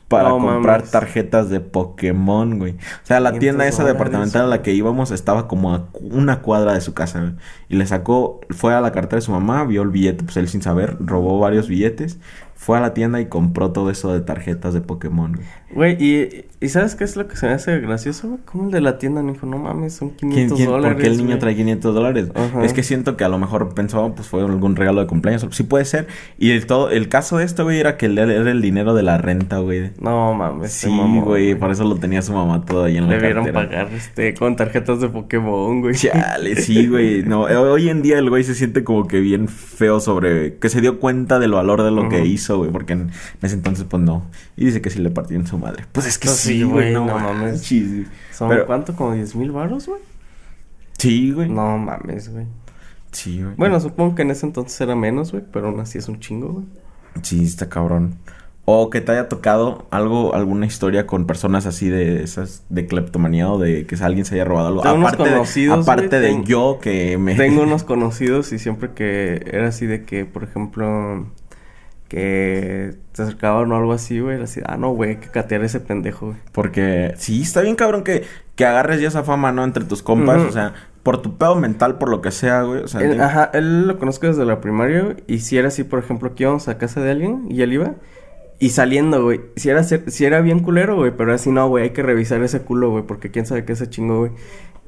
Para 0.10 0.30
No 0.30 0.40
comprar 0.40 0.78
mames. 0.80 0.92
tarjetas 0.92 1.50
de 1.50 1.62
Pokémon, 1.62 2.58
güey. 2.60 2.74
O 2.74 2.78
sea, 3.06 3.20
la 3.20 3.30
500 3.30 3.40
tienda 3.40 3.68
esa 3.68 3.84
departamental 3.86 4.44
a 4.46 4.48
la 4.48 4.62
que 4.64 4.74
íbamos 4.74 5.12
estaba 5.12 5.48
como 5.48 5.74
a 5.74 5.90
una 6.02 6.42
cuadra 6.42 6.74
de 6.74 6.82
su 6.82 6.94
casa, 6.96 7.22
güey. 7.22 7.34
Y 7.70 7.76
le 7.78 7.86
sacó, 7.86 8.42
fue 8.50 8.74
a 8.74 8.82
la 8.82 8.92
cartera 8.92 9.18
de 9.18 9.22
su 9.22 9.32
mamá, 9.32 9.64
vio 9.66 9.84
el 9.84 9.90
billete, 9.90 10.24
pues 10.24 10.36
él 10.38 10.48
sin 10.50 10.62
saber, 10.64 10.98
robó 11.00 11.40
varios 11.40 11.68
billetes. 11.70 12.20
Fue 12.62 12.78
a 12.78 12.82
la 12.82 12.94
tienda 12.94 13.22
y 13.22 13.28
compró 13.28 13.72
todo 13.72 13.90
eso 13.90 14.12
de 14.12 14.20
tarjetas 14.20 14.74
de 14.74 14.82
Pokémon, 14.82 15.40
güey. 15.74 15.96
¿y, 15.98 16.44
¿y 16.60 16.68
sabes 16.68 16.96
qué 16.96 17.06
es 17.06 17.16
lo 17.16 17.26
que 17.26 17.38
se 17.38 17.48
me 17.48 17.54
hace 17.54 17.80
gracioso, 17.80 18.28
güey? 18.28 18.40
¿Cómo 18.44 18.66
el 18.66 18.72
de 18.72 18.82
la 18.82 18.98
tienda 18.98 19.24
me 19.24 19.32
dijo, 19.32 19.46
no 19.46 19.58
mames, 19.60 19.94
son 19.94 20.10
500 20.10 20.36
¿Quién, 20.36 20.58
quién, 20.58 20.70
dólares, 20.70 20.94
¿Por 20.96 21.02
qué 21.02 21.08
el 21.08 21.16
niño 21.18 21.28
güey"? 21.30 21.40
trae 21.40 21.56
500 21.56 21.96
dólares? 21.96 22.32
Ajá. 22.36 22.66
Es 22.66 22.74
que 22.74 22.84
siento 22.84 23.16
que 23.16 23.24
a 23.24 23.30
lo 23.30 23.40
mejor 23.40 23.74
pensó, 23.74 24.14
pues 24.14 24.28
fue 24.28 24.42
algún 24.44 24.76
regalo 24.76 25.00
de 25.00 25.08
cumpleaños. 25.08 25.48
Sí 25.52 25.64
puede 25.64 25.86
ser. 25.86 26.08
Y 26.38 26.52
el, 26.52 26.66
todo, 26.66 26.90
el 26.90 27.08
caso 27.08 27.38
de 27.38 27.46
esto, 27.46 27.64
güey, 27.64 27.80
era 27.80 27.96
que 27.96 28.08
era 28.08 28.24
el 28.52 28.62
dinero 28.62 28.94
de 28.94 29.04
la 29.04 29.18
renta, 29.18 29.60
güey. 29.60 29.92
No 30.02 30.34
mames, 30.34 30.74
Sí, 30.74 30.90
mamó, 30.90 31.24
güey, 31.24 31.56
por 31.56 31.72
eso 31.72 31.86
lo 31.86 31.96
tenía 31.96 32.22
su 32.22 32.34
mamá 32.34 32.66
todo 32.66 32.84
ahí 32.84 32.98
en 32.98 33.08
la 33.08 33.14
Debieron 33.16 33.46
cartera. 33.46 33.70
pagar, 33.70 33.94
este, 33.94 34.34
con 34.34 34.58
tarjetas 34.58 35.00
de 35.00 35.08
Pokémon, 35.08 35.80
güey. 35.80 35.96
Chale, 35.96 36.56
sí, 36.62 36.88
güey. 36.88 37.24
No, 37.24 37.44
hoy 37.44 37.88
en 37.88 38.02
día 38.02 38.20
el 38.20 38.30
güey 38.30 38.44
se 38.44 38.54
siente 38.54 38.84
como 38.84 39.08
que 39.08 39.22
bien 39.22 39.48
feo 39.48 40.02
sobre... 40.02 40.58
Que 40.58 40.68
se 40.68 40.82
dio 40.82 41.00
cuenta 41.00 41.40
del 41.40 41.52
valor 41.54 41.84
de 41.84 41.92
lo 41.92 42.10
que 42.10 42.18
Ujú. 42.18 42.26
Hizo, 42.54 42.58
güey. 42.60 42.72
Porque 42.72 42.94
en, 42.94 43.12
ese 43.42 43.56
entonces, 43.56 43.86
pues 43.90 44.02
no. 44.04 44.24
Y 44.58 44.66
dice 44.66 44.82
que 44.82 44.90
sí 44.90 45.00
le 45.00 45.10
partió 45.10 45.38
en 45.38 45.48
su 45.48 45.58
madre. 45.58 45.86
Pues 45.92 46.06
es 46.08 46.18
que 46.18 46.28
Pues 46.28 46.38
sí, 46.40 46.64
güey. 46.64 46.94
No, 46.94 47.06
no 47.06 47.18
mames. 47.20 47.62
Sí, 47.62 48.06
¿Son 48.34 48.50
Pero- 48.50 48.66
cuánto? 48.66 48.96
¿Como 48.96 49.14
10 49.14 49.36
mil 49.36 49.52
baros, 49.52 49.88
güey? 49.88 50.02
Sí, 50.98 51.32
güey. 51.32 51.50
No 51.50 51.78
mames, 51.78 52.30
güey. 52.32 52.46
Sí, 53.12 53.42
güey. 53.42 53.56
Bueno, 53.56 53.80
supongo 53.80 54.16
que 54.16 54.22
en 54.24 54.32
ese 54.32 54.46
entonces 54.46 54.80
era 54.82 54.96
menos, 54.96 55.32
güey, 55.32 55.44
pero 55.52 55.68
aún 55.70 55.80
así 55.80 55.98
es 55.98 56.08
un 56.10 56.20
chingo, 56.20 56.50
güey. 56.54 56.66
Sí, 57.24 57.44
está 57.44 57.70
cabrón. 57.70 58.16
O 58.72 58.92
que 58.92 59.02
te 59.02 59.12
haya 59.14 59.28
tocado 59.30 59.88
algo, 59.90 60.36
alguna 60.36 60.68
historia 60.68 61.08
con 61.08 61.26
personas 61.26 61.66
así 61.66 61.90
de 61.90 62.22
esas, 62.22 62.64
de 62.70 62.86
cleptomanía 62.86 63.50
o 63.50 63.58
de 63.58 63.88
que 63.88 63.96
alguien 64.04 64.26
se 64.26 64.36
haya 64.36 64.46
robado 64.46 64.68
algo. 64.68 64.82
Tengo 64.84 64.96
unos 64.98 65.08
aparte 65.14 65.24
de, 65.24 65.36
conocidos, 65.36 65.80
aparte 65.88 66.08
güey, 66.08 66.22
de 66.22 66.28
ten- 66.28 66.44
yo 66.46 66.78
que 66.80 67.18
me... 67.18 67.34
Tengo 67.34 67.64
unos 67.64 67.84
conocidos 67.86 68.52
y 68.54 68.60
siempre 68.60 68.92
que 68.94 69.42
era 69.52 69.70
así 69.70 69.88
de 69.88 70.06
que, 70.06 70.26
por 70.26 70.44
ejemplo, 70.44 71.26
que 72.10 72.96
te 73.14 73.22
acercaban 73.22 73.72
o 73.72 73.78
algo 73.78 73.94
así, 73.94 74.20
güey, 74.20 74.42
así, 74.42 74.60
ah, 74.66 74.76
no, 74.78 74.90
güey, 74.92 75.12
hay 75.12 75.16
que 75.18 75.30
catear 75.30 75.62
a 75.62 75.66
ese 75.68 75.80
pendejo, 75.80 76.28
güey. 76.28 76.38
Porque 76.52 77.14
sí, 77.18 77.42
está 77.42 77.62
bien 77.62 77.76
cabrón 77.76 78.04
que, 78.04 78.24
que 78.56 78.66
agarres 78.66 79.00
ya 79.00 79.08
esa 79.08 79.24
fama, 79.24 79.52
¿no? 79.54 79.64
Entre 79.64 79.86
tus 79.86 80.04
compas, 80.04 80.42
o 80.42 80.52
sea, 80.52 80.74
por 81.04 81.22
tu 81.22 81.38
pedo 81.38 81.56
mental, 81.56 81.98
por 81.98 82.10
lo 82.10 82.22
que 82.22 82.32
sea, 82.32 82.64
güey. 82.64 82.82
O 82.84 82.88
sea, 82.88 83.02
Él- 83.02 83.12
digo- 83.14 83.24
ajá, 83.24 83.50
él 83.54 83.88
lo 83.88 83.98
conozco 84.00 84.28
desde 84.28 84.44
la 84.44 84.60
primaria, 84.60 85.02
güey, 85.02 85.16
y 85.28 85.40
si 85.40 85.58
era 85.58 85.70
así, 85.70 85.84
por 85.86 86.00
ejemplo, 86.00 86.36
que 86.36 86.44
íbamos 86.44 86.68
a 86.68 86.78
casa 86.78 87.00
de 87.02 87.12
alguien 87.12 87.46
y 87.50 87.62
él 87.62 87.72
iba, 87.74 87.94
y 88.62 88.72
saliendo, 88.72 89.24
güey, 89.24 89.40
si 89.56 89.70
era, 89.70 89.84
si 89.84 90.26
era 90.26 90.42
bien 90.42 90.60
culero, 90.60 90.98
güey, 90.98 91.12
pero 91.16 91.34
así 91.34 91.50
no, 91.52 91.70
güey, 91.70 91.86
hay 91.86 91.90
que 91.92 92.04
revisar 92.04 92.42
ese 92.44 92.62
culo, 92.62 92.90
güey, 92.92 93.04
porque 93.04 93.32
quién 93.32 93.46
sabe 93.46 93.64
qué 93.64 93.76
se 93.76 93.90
chingo, 93.90 94.20
güey. 94.20 94.32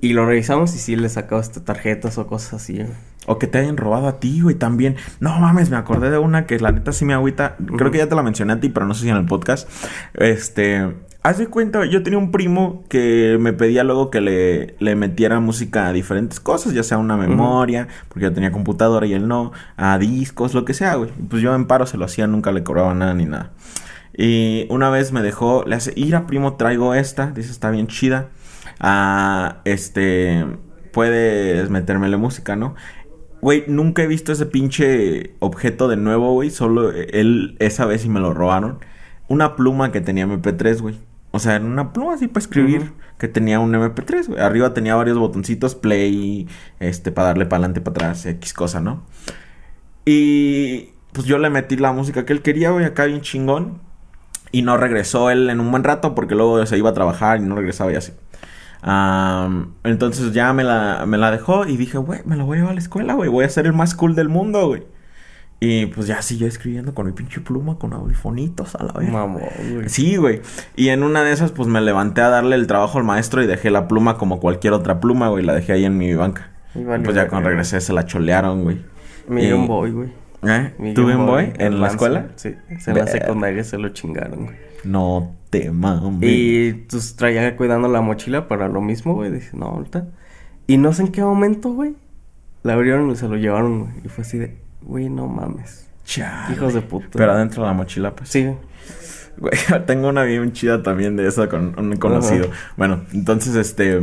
Y 0.02 0.14
lo 0.14 0.26
revisamos 0.26 0.76
y 0.76 0.80
sí 0.80 0.96
le 0.96 1.08
sacaba 1.10 1.40
hasta 1.40 1.64
tarjetas 1.64 2.18
o 2.18 2.26
cosas 2.26 2.56
así, 2.56 2.78
güey. 2.78 2.90
O 3.28 3.38
que 3.38 3.46
te 3.46 3.60
hayan 3.60 3.78
robado 3.78 4.08
a 4.08 4.20
ti, 4.20 4.42
güey, 4.42 4.56
también. 4.56 4.96
No 5.20 5.40
mames, 5.40 5.70
me 5.70 5.78
acordé 5.78 6.10
de 6.10 6.18
una 6.18 6.48
que 6.48 6.60
la 6.60 6.72
neta 6.72 6.92
sí 6.92 7.06
me 7.06 7.14
agüita. 7.14 7.56
Creo 7.78 7.92
que 7.92 8.00
ya 8.00 8.10
te 8.10 8.16
la 8.16 8.24
mencioné 8.24 8.54
a 8.54 8.60
ti, 8.60 8.70
pero 8.70 8.88
no 8.88 8.96
sé 8.96 9.04
si 9.04 9.10
en 9.10 9.18
el 9.18 9.26
podcast. 9.26 9.70
Este. 10.16 10.92
Haz 11.24 11.38
de 11.38 11.46
cuenta, 11.46 11.86
yo 11.86 12.02
tenía 12.02 12.18
un 12.18 12.32
primo 12.32 12.84
que 12.90 13.38
me 13.40 13.54
pedía 13.54 13.84
luego 13.84 14.10
que 14.10 14.22
le, 14.22 14.76
le 14.80 14.96
metiera 14.96 15.40
música 15.40 15.88
a 15.88 15.94
diferentes 15.94 16.40
cosas, 16.40 16.74
ya 16.74 16.82
sea 16.82 16.98
una 16.98 17.16
memoria, 17.16 17.88
porque 18.08 18.24
yo 18.24 18.34
tenía 18.34 18.52
computadora 18.52 19.06
y 19.06 19.14
él 19.14 19.28
no, 19.28 19.52
a 19.78 20.00
discos, 20.00 20.56
lo 20.56 20.66
que 20.66 20.74
sea, 20.74 20.96
güey. 20.96 21.12
Pues 21.30 21.44
yo 21.44 21.54
en 21.54 21.68
paro 21.68 21.86
se 21.86 21.98
lo 21.98 22.06
hacía, 22.06 22.26
nunca 22.26 22.52
le 22.52 22.64
cobraba 22.64 22.96
nada 22.96 23.14
ni 23.14 23.26
nada. 23.26 23.52
Y 24.18 24.66
una 24.72 24.90
vez 24.90 25.12
me 25.12 25.22
dejó, 25.22 25.64
le 25.68 25.76
hace, 25.76 25.94
ir 25.96 26.16
a 26.16 26.26
primo, 26.26 26.56
traigo 26.56 26.96
esta, 26.96 27.28
dice, 27.28 27.52
está 27.52 27.70
bien 27.70 27.86
chida. 27.86 28.30
Ah, 28.84 29.62
este, 29.64 30.44
puedes 30.92 31.70
metérmele 31.70 32.18
música, 32.18 32.56
¿no? 32.56 32.76
Güey, 33.42 33.64
nunca 33.68 34.02
he 34.02 34.08
visto 34.08 34.32
ese 34.32 34.48
pinche 34.48 35.36
objeto 35.40 35.88
de 35.88 35.98
nuevo, 35.98 36.34
güey. 36.34 36.50
Solo 36.50 36.92
él, 36.92 37.56
esa 37.60 37.86
vez 37.86 38.02
sí 38.02 38.10
me 38.10 38.20
lo 38.20 38.34
robaron. 38.34 38.80
Una 39.28 39.56
pluma 39.56 39.92
que 39.92 40.02
tenía 40.02 40.26
MP3, 40.26 40.82
güey. 40.82 41.00
O 41.32 41.40
sea, 41.40 41.56
era 41.56 41.66
una 41.66 41.94
pluma 41.94 42.16
así 42.16 42.28
para 42.28 42.42
escribir. 42.42 42.92
Que 43.20 43.28
tenía 43.28 43.60
un 43.60 43.72
MP3, 43.72 44.28
güey. 44.28 44.42
Arriba 44.42 44.74
tenía 44.74 44.96
varios 44.96 45.18
botoncitos, 45.18 45.76
play, 45.76 46.48
este, 46.80 47.12
para 47.12 47.30
darle 47.30 47.46
para 47.46 47.58
adelante, 47.58 47.82
para 47.82 48.08
atrás, 48.08 48.26
X 48.26 48.54
cosa, 48.54 48.82
¿no? 48.82 49.04
Y 50.06 50.90
pues 51.14 51.28
yo 51.28 51.38
le 51.38 51.50
metí 51.52 51.78
la 51.78 51.92
música 51.92 52.26
que 52.26 52.34
él 52.34 52.42
quería, 52.42 52.72
güey, 52.72 52.86
acá 52.86 53.06
bien 53.06 53.22
chingón. 53.22 53.80
Y 54.52 54.64
no 54.64 54.76
regresó 54.78 55.30
él 55.30 55.50
en 55.50 55.60
un 55.60 55.72
buen 55.72 55.84
rato 55.84 56.16
porque 56.16 56.36
luego 56.36 56.66
se 56.66 56.78
iba 56.78 56.90
a 56.90 56.94
trabajar 56.94 57.40
y 57.40 57.44
no 57.44 57.56
regresaba 57.56 57.92
y 57.92 57.96
así. 57.96 58.14
Am, 58.82 59.74
entonces 59.84 60.34
ya 60.34 60.54
me 60.54 60.64
la, 60.64 61.06
me 61.06 61.18
la 61.18 61.32
dejó 61.32 61.66
y 61.66 61.78
dije, 61.78 61.98
güey, 61.98 62.22
me 62.26 62.36
la 62.36 62.44
voy 62.44 62.58
a 62.58 62.60
llevar 62.60 62.72
a 62.72 62.76
la 62.76 62.82
escuela, 62.82 63.14
güey. 63.14 63.30
Voy 63.30 63.46
a 63.46 63.50
ser 63.50 63.66
el 63.68 63.74
más 63.74 63.94
cool 63.96 64.16
del 64.16 64.30
mundo, 64.30 64.68
güey. 64.68 64.84
Y 65.60 65.86
pues 65.88 66.08
ya 66.08 66.24
siguió 66.24 66.48
escribiendo 66.48 66.96
con 66.96 67.06
mi 67.06 67.12
pinche 67.12 67.40
pluma, 67.40 67.78
con 67.78 67.94
audifonitos 67.94 68.74
a 68.74 68.84
la 68.84 68.94
vez. 68.94 69.12
Mamón, 69.12 69.42
güey. 69.74 69.90
Sí, 69.90 70.16
güey. 70.16 70.42
Y 70.76 70.90
en 70.90 71.04
una 71.04 71.24
de 71.24 71.32
esas, 71.32 71.52
pues 71.52 71.68
me 71.70 71.80
levanté 71.82 72.22
a 72.22 72.30
darle 72.30 72.56
el 72.56 72.66
trabajo 72.66 72.98
al 72.98 73.04
maestro 73.04 73.44
y 73.44 73.48
dejé 73.48 73.70
la 73.70 73.88
pluma 73.88 74.18
como 74.18 74.40
cualquier 74.40 74.74
otra 74.74 75.00
pluma, 75.00 75.30
güey. 75.30 75.46
La 75.46 75.54
dejé 75.54 75.74
ahí 75.74 75.86
en 75.86 75.98
mi 76.00 76.16
banca. 76.16 76.50
Y 76.74 76.80
pues 76.80 77.16
ya 77.16 77.28
cuando 77.28 77.50
regresé 77.50 77.80
se 77.82 77.94
la 77.94 78.06
cholearon, 78.08 78.64
güey. 78.64 78.82
Mi 79.28 79.44
Y- 79.44 79.52
Boy, 79.68 79.92
güey. 79.92 80.10
¿Eh? 80.44 80.74
Mi 80.80 80.96
¿Tu 80.96 81.06
Game 81.06 81.24
Boy 81.26 81.54
en 81.60 81.80
la 81.80 81.90
escuela? 81.90 82.30
Sí. 82.36 82.56
En 82.88 82.96
la 82.98 83.06
secundaria 83.06 83.64
se 83.64 83.78
lo 83.78 83.90
chingaron, 83.90 84.46
güey. 84.46 84.58
No 84.84 85.36
te 85.52 85.70
mames. 85.70 86.22
Y 86.24 86.74
pues 86.90 87.16
traía 87.16 87.56
cuidando 87.56 87.90
la 87.90 88.02
mochila 88.02 88.48
para 88.48 88.70
lo 88.70 88.82
mismo, 88.82 89.14
güey. 89.14 89.32
Dice, 89.32 89.52
no, 89.54 89.66
ahorita. 89.66 90.08
Y 90.66 90.78
no 90.78 90.94
sé 90.94 91.04
en 91.04 91.12
qué 91.12 91.22
momento, 91.22 91.70
güey. 91.74 91.94
La 92.64 92.74
abrieron 92.74 93.12
y 93.12 93.16
se 93.18 93.28
lo 93.28 93.36
llevaron, 93.36 93.82
güey. 93.82 93.92
Y 94.06 94.08
fue 94.08 94.24
así 94.24 94.38
de, 94.38 94.58
güey, 94.82 95.10
no 95.10 95.28
mames. 95.28 95.90
Chale. 96.06 96.56
Hijos 96.56 96.74
de 96.74 96.82
puta. 96.82 97.10
Pero 97.12 97.34
adentro 97.34 97.64
de 97.64 97.68
la 97.68 97.74
mochila, 97.74 98.16
pues. 98.16 98.30
Sí. 98.30 98.50
Güey, 99.38 99.54
tengo 99.86 100.08
una 100.08 100.24
bien 100.24 100.54
chida 100.54 100.82
también 100.82 101.18
de 101.18 101.28
eso 101.28 101.48
con 101.50 101.78
un 101.78 101.98
conocido. 101.98 102.46
Ajá. 102.46 102.74
Bueno, 102.78 103.02
entonces, 103.14 103.56
este... 103.56 104.02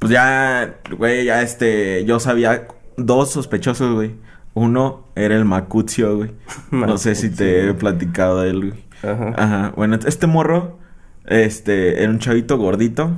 Pues 0.00 0.10
ya, 0.12 0.74
güey, 0.98 1.24
ya 1.24 1.40
este... 1.42 2.04
Yo 2.04 2.18
sabía 2.18 2.66
dos 2.96 3.30
sospechosos, 3.30 3.94
güey. 3.94 4.16
Uno 4.54 5.06
era 5.14 5.36
el 5.36 5.44
Macucio, 5.44 6.16
güey. 6.16 6.32
No 6.72 6.98
sé 6.98 7.14
si 7.14 7.30
te 7.30 7.68
he 7.68 7.74
platicado 7.74 8.42
de 8.42 8.50
él, 8.50 8.70
güey. 8.70 8.84
Ajá. 9.04 9.34
Ajá. 9.36 9.72
Bueno, 9.76 9.98
este 10.06 10.26
morro, 10.26 10.78
este, 11.26 12.02
era 12.02 12.10
un 12.10 12.18
chavito 12.18 12.56
gordito. 12.58 13.12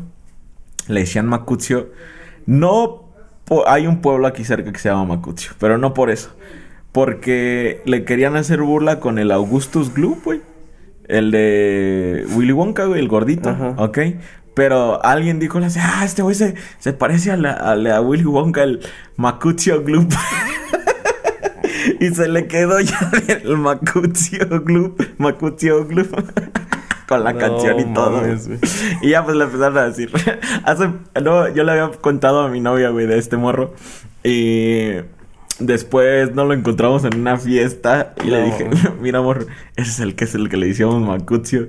Le 0.88 1.00
decían 1.00 1.26
Macucio. 1.26 1.90
No, 2.46 3.04
hay 3.66 3.86
un 3.86 4.00
pueblo 4.00 4.26
aquí 4.26 4.44
cerca 4.44 4.72
que 4.72 4.78
se 4.78 4.88
llama 4.88 5.16
Macucio, 5.16 5.52
pero 5.58 5.78
no 5.78 5.94
por 5.94 6.10
eso. 6.10 6.30
Porque 6.92 7.82
le 7.84 8.04
querían 8.04 8.36
hacer 8.36 8.62
burla 8.62 9.00
con 9.00 9.18
el 9.18 9.30
Augustus 9.30 9.92
Gloop, 9.92 10.24
güey. 10.24 10.40
El 11.08 11.30
de 11.30 12.26
Willy 12.34 12.52
Wonka, 12.52 12.86
güey, 12.86 13.00
el 13.00 13.08
gordito, 13.08 13.50
Ajá. 13.50 13.74
¿ok? 13.78 13.98
Pero 14.54 15.04
alguien 15.04 15.38
dijo, 15.38 15.58
ah, 15.58 16.02
este 16.04 16.22
güey 16.22 16.34
se, 16.34 16.54
se 16.78 16.92
parece 16.92 17.30
a, 17.30 17.36
la, 17.36 17.52
a, 17.52 17.76
la 17.76 18.00
Willy 18.00 18.24
Wonka, 18.24 18.62
el 18.62 18.80
Macucio 19.16 19.84
Gloop. 19.84 20.10
y 22.00 22.08
se 22.14 22.28
le 22.28 22.46
quedó 22.46 22.80
ya 22.80 23.10
el 23.28 23.56
Macucio 23.56 24.46
Gloop, 24.62 25.00
Macucio 25.18 25.86
Gloop. 25.86 26.14
Con 27.08 27.22
la 27.22 27.32
No 27.32 27.38
canción 27.38 27.78
y 27.78 27.84
todo. 27.94 28.20
güey. 28.20 28.36
Y 29.00 29.10
ya 29.10 29.24
pues 29.24 29.36
le 29.36 29.44
empezaron 29.44 29.78
a 29.78 29.86
decir. 29.86 30.10
Hace, 30.64 30.90
no, 31.22 31.48
yo 31.54 31.62
le 31.62 31.70
había 31.70 31.90
contado 32.00 32.40
a 32.40 32.48
mi 32.48 32.58
novia, 32.60 32.88
güey, 32.90 33.06
de 33.06 33.16
este 33.16 33.36
morro. 33.36 33.74
Y 34.24 34.88
después 35.60 36.34
no 36.34 36.44
lo 36.44 36.52
encontramos 36.52 37.04
en 37.04 37.20
una 37.20 37.36
fiesta. 37.36 38.12
Y 38.24 38.26
le 38.28 38.42
dije, 38.46 38.68
mira, 39.00 39.20
amor, 39.20 39.46
ese 39.76 39.90
es 39.90 40.00
el 40.00 40.16
que 40.16 40.24
es 40.24 40.34
el 40.34 40.48
que 40.48 40.56
le 40.56 40.66
decíamos 40.66 41.00
Macucio. 41.00 41.68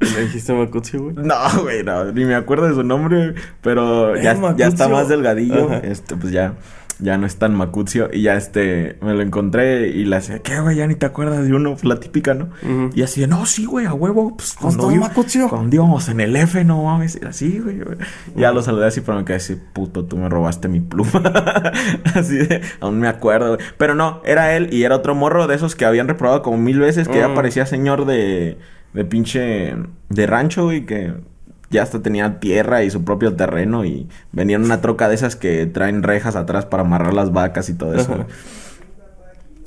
¿Le 0.00 0.22
dijiste 0.24 0.52
Macucio, 0.52 1.02
güey? 1.04 1.14
no, 1.24 1.36
güey, 1.62 1.84
no, 1.84 2.06
ni 2.06 2.24
me 2.24 2.34
acuerdo 2.34 2.66
de 2.66 2.74
su 2.74 2.82
nombre, 2.82 3.34
pero 3.60 4.16
ya, 4.16 4.36
ya 4.56 4.66
está 4.66 4.88
más 4.88 5.08
delgadillo. 5.08 5.66
Ajá. 5.66 5.78
Este, 5.78 6.16
pues 6.16 6.32
ya, 6.32 6.54
ya 7.00 7.18
no 7.18 7.26
es 7.26 7.36
tan 7.36 7.54
Macucio. 7.54 8.08
Y 8.12 8.22
ya 8.22 8.34
este, 8.36 8.96
me 9.02 9.14
lo 9.14 9.22
encontré 9.22 9.88
y 9.88 10.04
le 10.04 10.16
decía, 10.16 10.38
¿qué, 10.40 10.60
güey? 10.60 10.76
Ya 10.76 10.86
ni 10.86 10.94
te 10.94 11.06
acuerdas 11.06 11.44
de 11.46 11.54
uno, 11.54 11.76
la 11.82 11.96
típica, 12.00 12.34
¿no? 12.34 12.50
Y 12.94 13.02
así 13.02 13.20
de, 13.20 13.26
no, 13.26 13.46
sí, 13.46 13.64
güey, 13.64 13.86
a 13.86 13.94
huevo, 13.94 14.36
pues 14.36 14.54
cuando, 14.54 14.90
iba- 14.92 15.08
Macucio? 15.08 15.48
cuando 15.48 15.74
íbamos 15.74 16.08
en 16.08 16.20
el 16.20 16.36
F, 16.36 16.64
no 16.64 16.84
mames, 16.84 17.18
así, 17.26 17.58
güey. 17.58 17.78
güey. 17.80 17.96
Ya 18.36 18.52
lo 18.52 18.62
saludé 18.62 18.86
así, 18.86 19.00
pero 19.00 19.18
me 19.18 19.24
quedé 19.24 19.36
así, 19.36 19.56
puto, 19.72 20.04
tú 20.04 20.16
me 20.16 20.28
robaste 20.28 20.68
mi 20.68 20.80
pluma. 20.80 21.10
así 22.14 22.36
de, 22.38 22.60
aún 22.80 22.98
me 23.00 23.08
acuerdo, 23.08 23.56
güey. 23.56 23.66
Pero 23.78 23.94
no, 23.94 24.20
era 24.24 24.56
él 24.56 24.68
y 24.72 24.82
era 24.84 24.96
otro 24.96 25.14
morro 25.14 25.46
de 25.46 25.54
esos 25.56 25.74
que 25.74 25.84
habían 25.84 26.08
reprobado 26.08 26.42
como 26.42 26.58
mil 26.58 26.78
veces, 26.78 27.08
que 27.08 27.18
ya 27.18 27.28
Mm. 27.28 27.34
parecía 27.34 27.66
señor 27.66 28.06
de, 28.06 28.58
de 28.92 29.04
pinche, 29.04 29.74
de 30.08 30.26
rancho, 30.26 30.64
güey, 30.64 30.84
que 30.86 31.14
ya 31.70 31.82
hasta 31.82 32.02
tenía 32.02 32.40
tierra 32.40 32.82
y 32.82 32.90
su 32.90 33.04
propio 33.04 33.34
terreno 33.34 33.84
y 33.84 34.08
venía 34.32 34.56
en 34.56 34.64
una 34.64 34.80
troca 34.80 35.08
de 35.08 35.14
esas 35.14 35.36
que 35.36 35.66
traen 35.66 36.02
rejas 36.02 36.36
atrás 36.36 36.66
para 36.66 36.82
amarrar 36.82 37.14
las 37.14 37.32
vacas 37.32 37.68
y 37.68 37.74
todo 37.74 37.94
eso. 37.94 38.26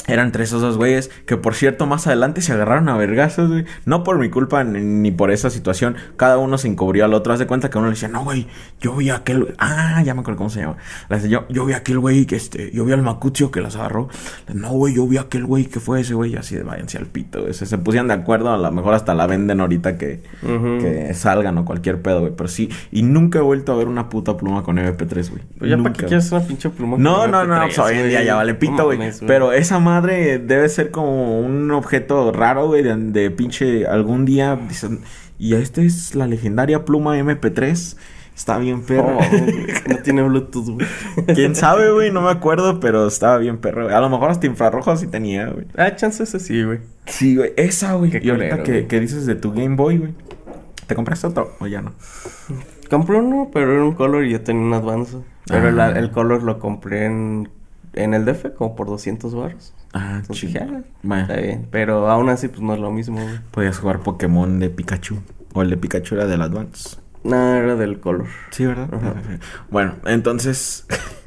Eran 0.07 0.33
tres 0.33 0.49
esos 0.49 0.61
dos 0.61 0.77
güeyes 0.77 1.09
que, 1.25 1.37
por 1.37 1.55
cierto, 1.55 1.85
más 1.85 2.07
adelante 2.07 2.41
se 2.41 2.51
agarraron 2.51 2.89
a 2.89 2.97
vergazos, 2.97 3.49
güey. 3.49 3.65
No 3.85 4.03
por 4.03 4.19
mi 4.19 4.29
culpa 4.29 4.63
ni, 4.63 5.11
por 5.11 5.31
esa 5.31 5.49
situación. 5.49 5.95
Cada 6.17 6.37
uno 6.37 6.57
se 6.57 6.67
encubrió 6.67 7.05
al 7.05 7.13
otro. 7.13 7.31
Haz 7.31 7.39
de 7.39 7.47
cuenta 7.47 7.69
que 7.69 7.77
uno 7.77 7.87
le 7.87 7.93
decía, 7.93 8.09
no, 8.09 8.23
güey, 8.23 8.47
yo 8.81 8.95
vi 8.97 9.09
a 9.09 9.17
aquel... 9.17 9.55
Ah, 9.57 10.01
ya 10.03 10.13
me 10.13 10.21
acuerdo 10.21 10.37
cómo 10.37 10.49
se 10.49 10.59
llama. 10.59 10.75
Le 11.09 11.15
decía, 11.15 11.29
yo, 11.29 11.45
yo 11.47 11.65
vi 11.65 11.73
a 11.73 11.77
aquel 11.77 11.99
güey 11.99 12.25
que, 12.25 12.35
este... 12.35 12.71
Yo 12.71 12.83
vi 12.83 12.91
al 12.91 13.01
Macucio 13.01 13.49
que 13.49 13.61
las 13.61 13.77
agarró. 13.77 14.09
No, 14.53 14.71
güey, 14.71 14.93
yo 14.93 15.07
vi 15.07 15.17
a 15.17 15.21
aquel 15.21 15.45
güey 15.45 15.65
que 15.65 15.79
fue 15.79 16.01
ese 16.01 16.13
güey. 16.13 16.33
Y 16.33 16.35
así 16.35 16.55
de, 16.55 16.63
váyanse 16.63 16.97
al 16.97 17.05
pito, 17.05 17.41
güey. 17.41 17.53
Se, 17.53 17.65
se 17.65 17.77
pusieron 17.77 18.09
de 18.09 18.15
acuerdo. 18.15 18.51
A 18.51 18.57
lo 18.57 18.71
mejor 18.71 18.95
hasta 18.95 19.15
la 19.15 19.25
venden 19.25 19.61
ahorita 19.61 19.97
que, 19.97 20.21
salgan 21.13 21.57
o 21.57 21.65
cualquier 21.65 22.01
pedo, 22.01 22.19
güey. 22.19 22.33
Pero 22.35 22.49
sí. 22.49 22.69
Y 22.91 23.03
nunca 23.03 23.39
he 23.39 23.41
vuelto 23.41 23.71
a 23.71 23.77
ver 23.77 23.87
una 23.87 24.09
puta 24.09 24.35
pluma 24.35 24.63
con 24.63 24.77
MP3, 24.77 25.29
güey. 25.29 25.41
Pues 25.59 25.71
ya 25.71 25.77
para 25.77 25.93
qué 25.93 26.05
quieres 26.07 26.29
una 26.31 26.41
pinche 26.41 26.69
pluma. 26.69 26.97
no, 26.97 27.19
con 27.19 27.31
no, 27.31 27.45
no, 27.45 27.55
MP3, 27.55 27.63
pues 27.63 27.79
hoy 27.79 27.97
en 27.97 28.09
día 28.09 28.23
ya 28.23 28.35
vale 28.35 28.53
pito, 28.53 28.73
No 28.73 28.85
güey. 28.85 28.99
Pero 29.25 29.53
esa 29.53 29.79
madre 29.79 29.92
debe 30.01 30.67
ser 30.69 30.91
como 30.91 31.39
un 31.39 31.69
objeto 31.71 32.31
raro, 32.31 32.67
güey, 32.67 32.83
de, 32.83 32.95
de 32.95 33.31
pinche 33.31 33.85
algún 33.87 34.25
día 34.25 34.55
dicen, 34.67 35.01
y 35.39 35.55
esta 35.55 35.81
es 35.81 36.15
la 36.15 36.27
legendaria 36.27 36.85
pluma 36.85 37.17
MP3. 37.17 37.97
Está 38.35 38.57
bien 38.57 38.81
perro. 38.83 39.11
No, 39.11 39.17
güey, 39.17 39.67
no 39.87 39.97
tiene 39.97 40.23
Bluetooth, 40.23 40.67
güey. 40.69 40.87
¿Quién 41.35 41.55
sabe, 41.55 41.91
güey? 41.91 42.11
No 42.11 42.21
me 42.21 42.31
acuerdo, 42.31 42.79
pero 42.79 43.05
estaba 43.07 43.37
bien 43.37 43.59
perro. 43.59 43.83
güey. 43.83 43.95
A 43.95 43.99
lo 43.99 44.09
mejor 44.09 44.31
hasta 44.31 44.47
infrarrojo 44.47 44.97
sí 44.97 45.05
tenía, 45.05 45.49
güey. 45.49 45.67
Ah, 45.77 45.95
chance 45.95 46.23
ese 46.23 46.39
sí, 46.39 46.63
güey. 46.63 46.79
Sí, 47.05 47.35
güey. 47.35 47.53
Esa, 47.57 47.93
güey. 47.93 48.09
Qué 48.09 48.21
Y 48.23 48.29
ahorita 48.31 48.49
culero, 48.49 48.63
que, 48.63 48.71
güey. 48.71 48.87
que 48.87 48.99
dices 48.99 49.27
de 49.27 49.35
tu 49.35 49.51
Game 49.53 49.75
Boy, 49.75 49.97
güey. 49.99 50.13
¿Te 50.87 50.95
compraste 50.95 51.27
otro 51.27 51.53
o 51.59 51.67
ya 51.67 51.81
no? 51.81 51.93
Compré 52.89 53.17
uno, 53.17 53.49
pero 53.53 53.71
era 53.71 53.83
un 53.83 53.93
color 53.93 54.25
y 54.25 54.31
yo 54.31 54.41
tenía 54.41 54.63
un 54.63 54.73
advance. 54.73 55.17
Pero 55.45 55.69
el, 55.69 55.79
Ah. 55.79 55.91
el 55.91 56.09
color 56.09 56.41
lo 56.41 56.57
compré 56.57 57.05
en, 57.05 57.49
en 57.93 58.15
el 58.15 58.25
DF 58.25 58.53
como 58.55 58.75
por 58.75 58.87
200 58.87 59.35
baros. 59.35 59.73
Ah, 59.93 60.17
Entonces 60.21 60.51
dije, 60.53 60.59
ah, 60.59 61.19
está 61.21 61.35
bien. 61.37 61.67
Pero 61.69 62.09
aún 62.09 62.29
así, 62.29 62.47
pues 62.47 62.61
no 62.61 62.73
es 62.73 62.79
lo 62.79 62.91
mismo, 62.91 63.21
güey. 63.21 63.39
podías 63.51 63.77
jugar 63.77 63.99
Pokémon 63.99 64.59
de 64.59 64.69
Pikachu. 64.69 65.19
O 65.53 65.61
el 65.61 65.69
de 65.69 65.77
Pikachu 65.77 66.15
era 66.15 66.25
del 66.25 66.41
Advance. 66.41 66.97
No, 67.23 67.55
era 67.55 67.75
del 67.75 67.99
color. 67.99 68.25
Sí, 68.49 68.65
¿verdad? 68.65 68.89
Ajá. 68.91 69.13
Bueno, 69.69 69.95
entonces, 70.05 70.85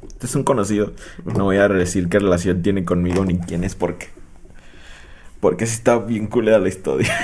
este 0.08 0.26
es 0.26 0.34
un 0.34 0.42
conocido. 0.42 0.92
No 1.24 1.44
voy 1.44 1.58
a 1.58 1.68
decir 1.68 2.08
qué 2.08 2.18
relación 2.18 2.60
tiene 2.62 2.84
conmigo 2.84 3.24
ni 3.24 3.38
quién 3.38 3.62
es 3.64 3.74
porque. 3.76 4.08
Porque 5.40 5.66
sí 5.66 5.74
está 5.74 5.98
bien 5.98 6.26
culera 6.26 6.58
la 6.58 6.68
historia. 6.68 7.14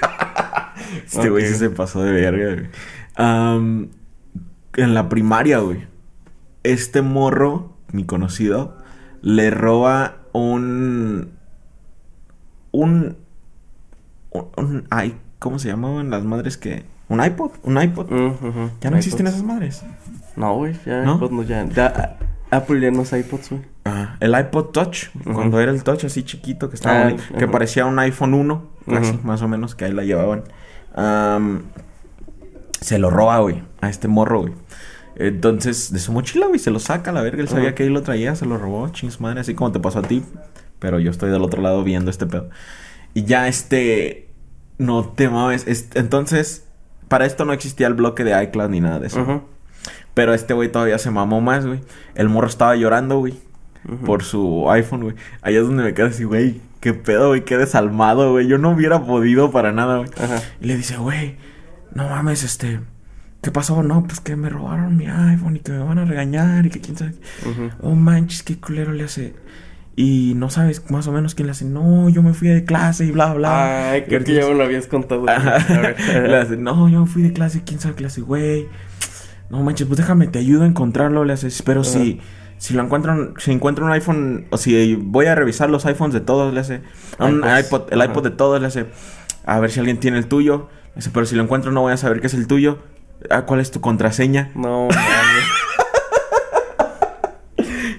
este 1.06 1.28
güey 1.28 1.44
sí 1.46 1.52
Ok. 1.52 1.58
se 1.58 1.70
pasó 1.70 2.02
de 2.02 2.12
verga, 2.12 2.54
güey. 2.54 2.68
En 4.76 4.94
la 4.94 5.08
primaria, 5.08 5.58
güey. 5.58 5.86
Este 6.62 7.02
morro, 7.02 7.76
mi 7.92 8.04
conocido, 8.04 8.76
le 9.22 9.50
roba 9.50 10.16
un. 10.38 11.32
Un. 12.72 13.16
Un. 14.56 14.86
ay, 14.90 15.16
¿cómo 15.38 15.58
se 15.58 15.68
llamaban 15.68 16.10
las 16.10 16.24
madres 16.24 16.56
que.? 16.56 16.84
Un 17.08 17.24
iPod, 17.24 17.52
un 17.62 17.80
iPod. 17.80 18.10
Mm. 18.10 18.70
Ya 18.80 18.90
no 18.90 18.96
existen 18.96 19.26
iPods. 19.26 19.34
esas 19.36 19.46
madres. 19.46 19.82
No, 20.34 20.56
güey, 20.56 20.74
ya 20.84 21.02
¿No? 21.02 21.14
iPod 21.16 21.30
no 21.30 21.42
ya. 21.42 21.64
ya 21.66 22.18
Apple 22.50 22.80
ya 22.80 22.90
no 22.90 23.02
es 23.02 23.12
iPods, 23.12 23.50
güey. 23.50 23.62
Ah, 23.84 24.16
el 24.20 24.38
iPod 24.38 24.66
Touch, 24.72 25.10
cuando 25.24 25.60
era 25.60 25.70
el 25.72 25.82
Touch 25.84 26.04
así 26.04 26.22
chiquito, 26.24 26.68
que 26.68 26.74
estaba 26.76 27.00
Ah, 27.00 27.04
bonito, 27.04 27.22
que 27.38 27.46
parecía 27.48 27.86
un 27.86 27.98
iPhone 28.00 28.34
1, 28.34 28.62
casi, 28.86 29.18
más 29.22 29.42
o 29.42 29.48
menos, 29.48 29.74
que 29.76 29.84
ahí 29.84 29.92
la 29.92 30.02
llevaban. 30.04 30.42
Se 32.80 32.98
lo 32.98 33.10
roba, 33.10 33.38
güey, 33.38 33.62
a 33.80 33.88
este 33.88 34.08
morro, 34.08 34.42
güey. 34.42 34.52
Entonces, 35.16 35.92
de 35.92 35.98
su 35.98 36.12
mochila, 36.12 36.46
güey, 36.46 36.58
se 36.58 36.70
lo 36.70 36.78
saca 36.78 37.10
a 37.10 37.14
la 37.14 37.22
verga. 37.22 37.40
Él 37.42 37.48
sabía 37.48 37.68
Ujú. 37.68 37.74
que 37.74 37.82
ahí 37.84 37.88
lo 37.88 38.02
traía, 38.02 38.34
se 38.36 38.46
lo 38.46 38.58
robó, 38.58 38.88
chings 38.90 39.20
madre, 39.20 39.40
así 39.40 39.54
como 39.54 39.72
te 39.72 39.80
pasó 39.80 40.00
a 40.00 40.02
ti. 40.02 40.22
Pero 40.78 40.98
yo 41.00 41.10
estoy 41.10 41.30
del 41.30 41.42
otro 41.42 41.62
lado 41.62 41.82
viendo 41.84 42.10
este 42.10 42.26
pedo. 42.26 42.50
Y 43.14 43.24
ya 43.24 43.48
este. 43.48 44.28
No 44.78 45.06
te 45.08 45.28
mames. 45.30 45.66
es- 45.66 45.88
entonces, 45.94 46.66
para 47.08 47.24
esto 47.24 47.44
no 47.46 47.54
existía 47.54 47.86
el 47.86 47.94
bloque 47.94 48.24
de 48.24 48.42
iCloud 48.44 48.68
ni 48.68 48.80
nada 48.80 48.98
de 49.00 49.06
eso. 49.06 49.42
Pero 50.12 50.34
este 50.34 50.52
güey 50.54 50.70
todavía 50.70 50.98
se 50.98 51.10
mamó 51.10 51.40
más, 51.40 51.66
güey. 51.66 51.80
El 52.14 52.28
morro 52.28 52.46
estaba 52.48 52.76
llorando, 52.76 53.18
güey. 53.18 53.34
Por 54.04 54.22
su 54.24 54.70
iPhone, 54.70 55.02
güey. 55.04 55.14
Ahí 55.42 55.54
es 55.56 55.62
donde 55.62 55.82
me 55.84 55.94
quedo 55.94 56.06
así, 56.08 56.24
güey. 56.24 56.60
Qué 56.80 56.92
pedo, 56.92 57.28
güey. 57.28 57.44
Qué 57.44 57.56
desalmado, 57.56 58.32
güey. 58.32 58.48
Yo 58.48 58.58
no 58.58 58.70
hubiera 58.72 59.02
podido 59.04 59.50
para 59.50 59.72
nada, 59.72 59.98
güey. 59.98 60.10
Y 60.60 60.66
le 60.66 60.76
dice, 60.76 60.96
güey, 60.98 61.36
no 61.94 62.08
mames, 62.08 62.42
este. 62.42 62.80
¿Qué 63.46 63.52
pasó? 63.52 63.80
No, 63.84 64.02
pues 64.02 64.18
que 64.18 64.34
me 64.34 64.48
robaron 64.48 64.96
mi 64.96 65.06
iPhone 65.06 65.54
y 65.54 65.60
que 65.60 65.70
me 65.70 65.78
van 65.78 65.98
a 65.98 66.04
regañar 66.04 66.66
y 66.66 66.70
que 66.70 66.80
quién 66.80 66.96
sabe. 66.96 67.12
Ujú. 67.48 67.70
Oh 67.80 67.94
manches, 67.94 68.42
qué 68.42 68.58
culero 68.58 68.92
le 68.92 69.04
hace. 69.04 69.34
Y 69.94 70.32
no 70.34 70.50
sabes 70.50 70.90
más 70.90 71.06
o 71.06 71.12
menos 71.12 71.36
quién 71.36 71.46
le 71.46 71.52
hace. 71.52 71.64
No, 71.64 72.08
yo 72.08 72.24
me 72.24 72.34
fui 72.34 72.48
de 72.48 72.64
clase 72.64 73.04
y 73.04 73.12
bla, 73.12 73.34
bla. 73.34 73.92
Ay, 73.92 74.02
creo 74.02 74.24
que 74.24 74.34
ya 74.34 74.48
me 74.48 74.54
lo 74.54 74.64
habías 74.64 74.88
contado. 74.88 75.24
Le 75.26 76.36
hace, 76.36 76.56
no, 76.56 76.88
yo 76.88 77.02
me 77.02 77.06
fui 77.06 77.22
de 77.22 77.32
clase, 77.32 77.62
quién 77.64 77.78
sabe 77.78 77.94
qué 77.94 78.00
le 78.00 78.06
hace, 78.08 78.20
güey. 78.20 78.66
No 79.48 79.62
manches, 79.62 79.86
pues 79.86 79.98
déjame, 79.98 80.26
te 80.26 80.40
ayudo 80.40 80.64
a 80.64 80.66
encontrarlo. 80.66 81.24
Le 81.24 81.34
haces, 81.34 81.62
pero 81.62 81.84
si, 81.84 82.20
si 82.58 82.74
lo 82.74 82.82
encuentro, 82.82 83.32
si 83.38 83.52
encuentro 83.52 83.86
un 83.86 83.92
iPhone, 83.92 84.46
o 84.50 84.56
si 84.56 84.96
voy 84.96 85.26
a 85.26 85.36
revisar 85.36 85.70
los 85.70 85.86
iPhones 85.86 86.14
de 86.14 86.20
todos, 86.20 86.52
le 86.52 86.58
hace, 86.58 86.80
un 87.20 87.44
iPod, 87.46 87.92
el 87.92 88.02
iPod 88.02 88.24
de 88.24 88.30
todos, 88.30 88.60
le 88.60 88.66
hace, 88.66 88.86
a 89.44 89.60
ver 89.60 89.70
si 89.70 89.78
alguien 89.78 90.00
tiene 90.00 90.18
el 90.18 90.26
tuyo, 90.26 90.68
Le 90.88 90.96
dice, 90.96 91.10
pero 91.14 91.26
si 91.26 91.36
lo 91.36 91.44
encuentro 91.44 91.70
no 91.70 91.82
voy 91.82 91.92
a 91.92 91.96
saber 91.96 92.20
que 92.20 92.26
es 92.26 92.34
el 92.34 92.48
tuyo, 92.48 92.80
ah, 93.30 93.42
¿cuál 93.46 93.60
es 93.60 93.70
tu 93.70 93.80
contraseña? 93.80 94.50
No, 94.54 94.88
mames. 94.88 95.44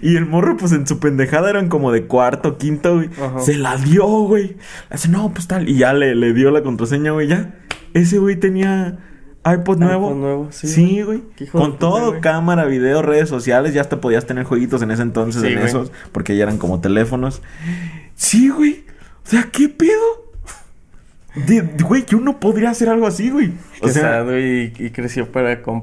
Y 0.02 0.16
el 0.16 0.26
morro, 0.28 0.56
pues 0.58 0.72
en 0.74 0.86
su 0.86 1.00
pendejada 1.00 1.50
eran 1.50 1.70
como 1.70 1.92
de 1.92 2.06
cuarto, 2.06 2.58
quinto, 2.58 2.96
güey. 2.96 3.10
Ajá. 3.22 3.40
Se 3.40 3.56
la 3.56 3.76
dio, 3.78 4.06
güey. 4.06 4.56
Dice, 4.92 5.10
no, 5.10 5.32
pues 5.34 5.48
tal. 5.48 5.68
Y 5.68 5.78
ya 5.80 5.94
le, 5.94 6.14
le 6.16 6.34
dio 6.34 6.52
la 6.52 6.62
contraseña, 6.62 7.12
güey, 7.12 7.28
ya. 7.28 7.56
Ese 7.94 8.20
güey 8.20 8.36
tenía 8.36 9.00
iPod 9.44 9.80
nuevo. 9.80 10.10
iPod 10.10 10.18
nuevo, 10.20 10.48
sí, 10.52 10.68
Sí, 10.68 11.02
güey. 11.02 11.24
Con 11.52 11.80
todo, 11.80 12.22
cámara, 12.22 12.66
video, 12.66 13.02
redes 13.02 13.28
sociales. 13.28 13.74
Ya 13.74 13.82
hasta 13.82 14.00
podías 14.00 14.26
tener 14.28 14.44
jueguitos 14.46 14.82
en 14.84 14.92
ese 14.92 15.02
entonces, 15.02 15.42
Sí, 15.42 15.48
en 15.48 15.56
güey. 15.56 15.66
esos. 15.66 15.92
Porque 16.12 16.38
ya 16.38 16.44
eran 16.44 16.60
como 16.60 16.80
teléfonos. 16.80 17.42
Sí, 18.14 18.50
güey. 18.50 18.86
O 19.26 19.30
sea, 19.30 19.50
¿qué 19.52 19.68
pedo? 19.68 20.27
Güey, 21.84 22.06
yo 22.08 22.20
no 22.20 22.40
podría 22.40 22.70
hacer 22.72 22.90
algo 22.90 23.08
así, 23.08 23.30
güey. 23.30 23.54
O 23.82 23.88
sea, 23.90 24.02
sad, 24.04 24.26
güey, 24.26 24.74
y, 24.78 24.86
y 24.86 24.90
creció 24.92 25.32
para 25.32 25.62
co- 25.62 25.82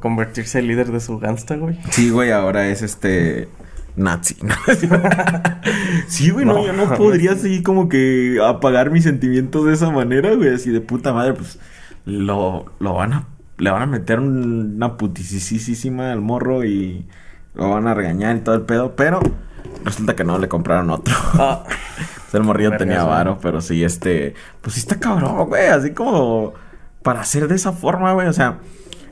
convertirse 0.00 0.58
en 0.58 0.68
líder 0.68 0.90
de 0.92 1.00
su 1.00 1.18
gangsta, 1.18 1.56
güey. 1.56 1.78
Sí, 1.90 2.10
güey, 2.10 2.30
ahora 2.32 2.68
es 2.68 2.82
este. 2.82 3.48
Nazi. 3.96 4.36
sí, 6.08 6.30
güey, 6.30 6.44
no, 6.44 6.54
No, 6.54 6.66
yo 6.66 6.72
no 6.72 6.94
podría 6.94 7.32
así 7.32 7.62
como 7.62 7.88
que 7.88 8.38
apagar 8.44 8.90
mis 8.90 9.04
sentimientos 9.04 9.64
de 9.66 9.72
esa 9.74 9.90
manera, 9.90 10.34
güey, 10.34 10.54
así 10.54 10.70
de 10.70 10.80
puta 10.80 11.12
madre, 11.12 11.32
pues 11.34 11.58
lo, 12.04 12.66
lo 12.78 12.94
van 12.94 13.12
a. 13.12 13.26
Le 13.58 13.70
van 13.70 13.80
a 13.82 13.86
meter 13.86 14.20
un- 14.20 14.74
una 14.76 14.98
putisísima 14.98 16.12
al 16.12 16.20
morro 16.20 16.62
y 16.64 17.06
lo 17.54 17.70
van 17.70 17.86
a 17.86 17.94
regañar 17.94 18.36
y 18.36 18.40
todo 18.40 18.54
el 18.54 18.62
pedo, 18.62 18.94
pero 18.96 19.18
resulta 19.82 20.14
que 20.14 20.24
no 20.24 20.38
le 20.38 20.46
compraron 20.48 20.90
otro. 20.90 21.14
Ah, 21.34 21.64
el 22.38 22.44
morrillo 22.44 22.70
Vergas, 22.70 22.86
tenía 22.86 23.02
güey. 23.02 23.14
varo, 23.14 23.38
pero 23.40 23.60
sí, 23.60 23.82
este... 23.84 24.34
Pues 24.60 24.74
sí 24.74 24.80
está 24.80 24.98
cabrón, 24.98 25.48
güey. 25.48 25.66
Así 25.68 25.90
como... 25.92 26.54
Para 27.02 27.20
hacer 27.20 27.46
de 27.48 27.54
esa 27.54 27.72
forma, 27.72 28.12
güey. 28.12 28.28
O 28.28 28.32
sea... 28.32 28.58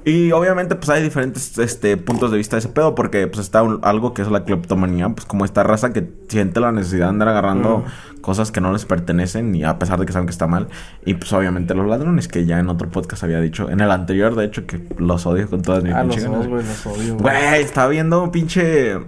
Y 0.06 0.32
obviamente, 0.32 0.74
pues 0.74 0.90
hay 0.90 1.02
diferentes 1.02 1.56
este, 1.56 1.96
puntos 1.96 2.30
de 2.30 2.36
vista 2.36 2.56
de 2.56 2.58
ese 2.60 2.68
pedo. 2.68 2.94
Porque, 2.94 3.26
pues, 3.26 3.38
está 3.40 3.62
un- 3.62 3.80
algo 3.82 4.12
que 4.12 4.20
es 4.20 4.28
la 4.30 4.44
cleptomanía. 4.44 5.08
Pues, 5.08 5.24
como 5.24 5.46
esta 5.46 5.62
raza 5.62 5.94
que 5.94 6.06
siente 6.28 6.60
la 6.60 6.72
necesidad 6.72 7.06
de 7.06 7.08
andar 7.08 7.28
agarrando 7.28 7.84
cosas 8.20 8.52
que 8.52 8.60
no 8.60 8.70
les 8.70 8.84
pertenecen. 8.84 9.54
Y 9.54 9.64
a 9.64 9.78
pesar 9.78 9.98
de 9.98 10.04
que 10.04 10.12
saben 10.12 10.26
que 10.26 10.32
está 10.32 10.46
mal. 10.46 10.68
Y, 11.06 11.14
pues, 11.14 11.32
obviamente, 11.32 11.72
los 11.74 11.86
ladrones. 11.86 12.28
Que 12.28 12.44
ya 12.44 12.58
en 12.58 12.68
otro 12.68 12.90
podcast 12.90 13.24
había 13.24 13.40
dicho. 13.40 13.70
En 13.70 13.80
el 13.80 13.90
anterior, 13.90 14.34
de 14.34 14.44
hecho, 14.44 14.66
que 14.66 14.86
los 14.98 15.24
odio 15.24 15.48
con 15.48 15.62
todas 15.62 15.82
mis 15.82 15.94
ah, 15.94 16.04
los 16.04 16.16
pinches 16.16 16.30
ganas. 16.30 16.48
güey, 16.48 16.64
los 16.66 16.86
odio, 16.86 17.16
Güey, 17.16 17.62
estaba 17.62 17.88
viendo 17.88 18.22
un 18.22 18.30
pinche 18.30 18.98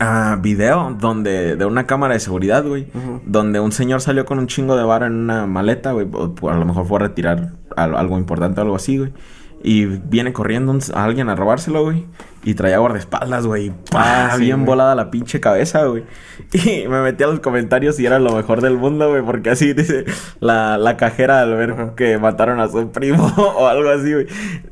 ah, 0.00 0.38
video 0.40 0.96
donde 0.98 1.56
de 1.56 1.64
una 1.66 1.86
cámara 1.86 2.14
de 2.14 2.20
seguridad, 2.20 2.64
güey, 2.64 2.86
donde 3.26 3.60
un 3.60 3.72
señor 3.72 4.00
salió 4.00 4.24
con 4.24 4.38
un 4.38 4.46
chingo 4.46 4.76
de 4.76 4.84
vara 4.84 5.06
en 5.06 5.14
una 5.14 5.46
maleta, 5.46 5.92
güey, 5.92 6.06
a 6.06 6.54
lo 6.56 6.64
mejor 6.64 6.86
fue 6.86 6.96
a 6.98 7.00
retirar 7.00 7.52
al- 7.76 7.94
algo 7.96 8.18
importante 8.18 8.60
o 8.60 8.64
algo 8.64 8.76
así, 8.76 8.98
güey. 8.98 9.12
Y 9.60 9.86
viene 9.86 10.32
corriendo 10.32 10.70
un- 10.70 10.80
a 10.94 11.02
alguien 11.04 11.28
a 11.28 11.34
robárselo, 11.34 11.82
güey. 11.82 12.06
Y 12.44 12.54
traía 12.54 12.78
guardaespaldas, 12.78 13.44
güey. 13.44 13.66
y 13.66 13.70
¡pah! 13.90 14.26
Ah, 14.28 14.30
sí, 14.36 14.42
bien 14.42 14.58
güey. 14.58 14.66
volada 14.66 14.94
la 14.94 15.10
pinche 15.10 15.40
cabeza, 15.40 15.84
güey. 15.86 16.04
Y 16.52 16.86
me 16.86 17.02
metí 17.02 17.24
a 17.24 17.26
los 17.26 17.40
comentarios 17.40 17.98
y 17.98 18.06
era 18.06 18.20
lo 18.20 18.30
mejor 18.36 18.60
del 18.60 18.76
mundo, 18.78 19.10
güey. 19.10 19.22
Porque 19.22 19.50
así 19.50 19.72
dice 19.72 20.04
la, 20.38 20.78
la 20.78 20.96
cajera 20.96 21.40
al 21.40 21.56
ver 21.56 21.72
Ajá. 21.72 21.94
que 21.96 22.18
mataron 22.18 22.60
a 22.60 22.68
su 22.68 22.92
primo 22.92 23.26
o 23.36 23.66
algo 23.66 23.90
así, 23.90 24.12
güey. 24.12 24.26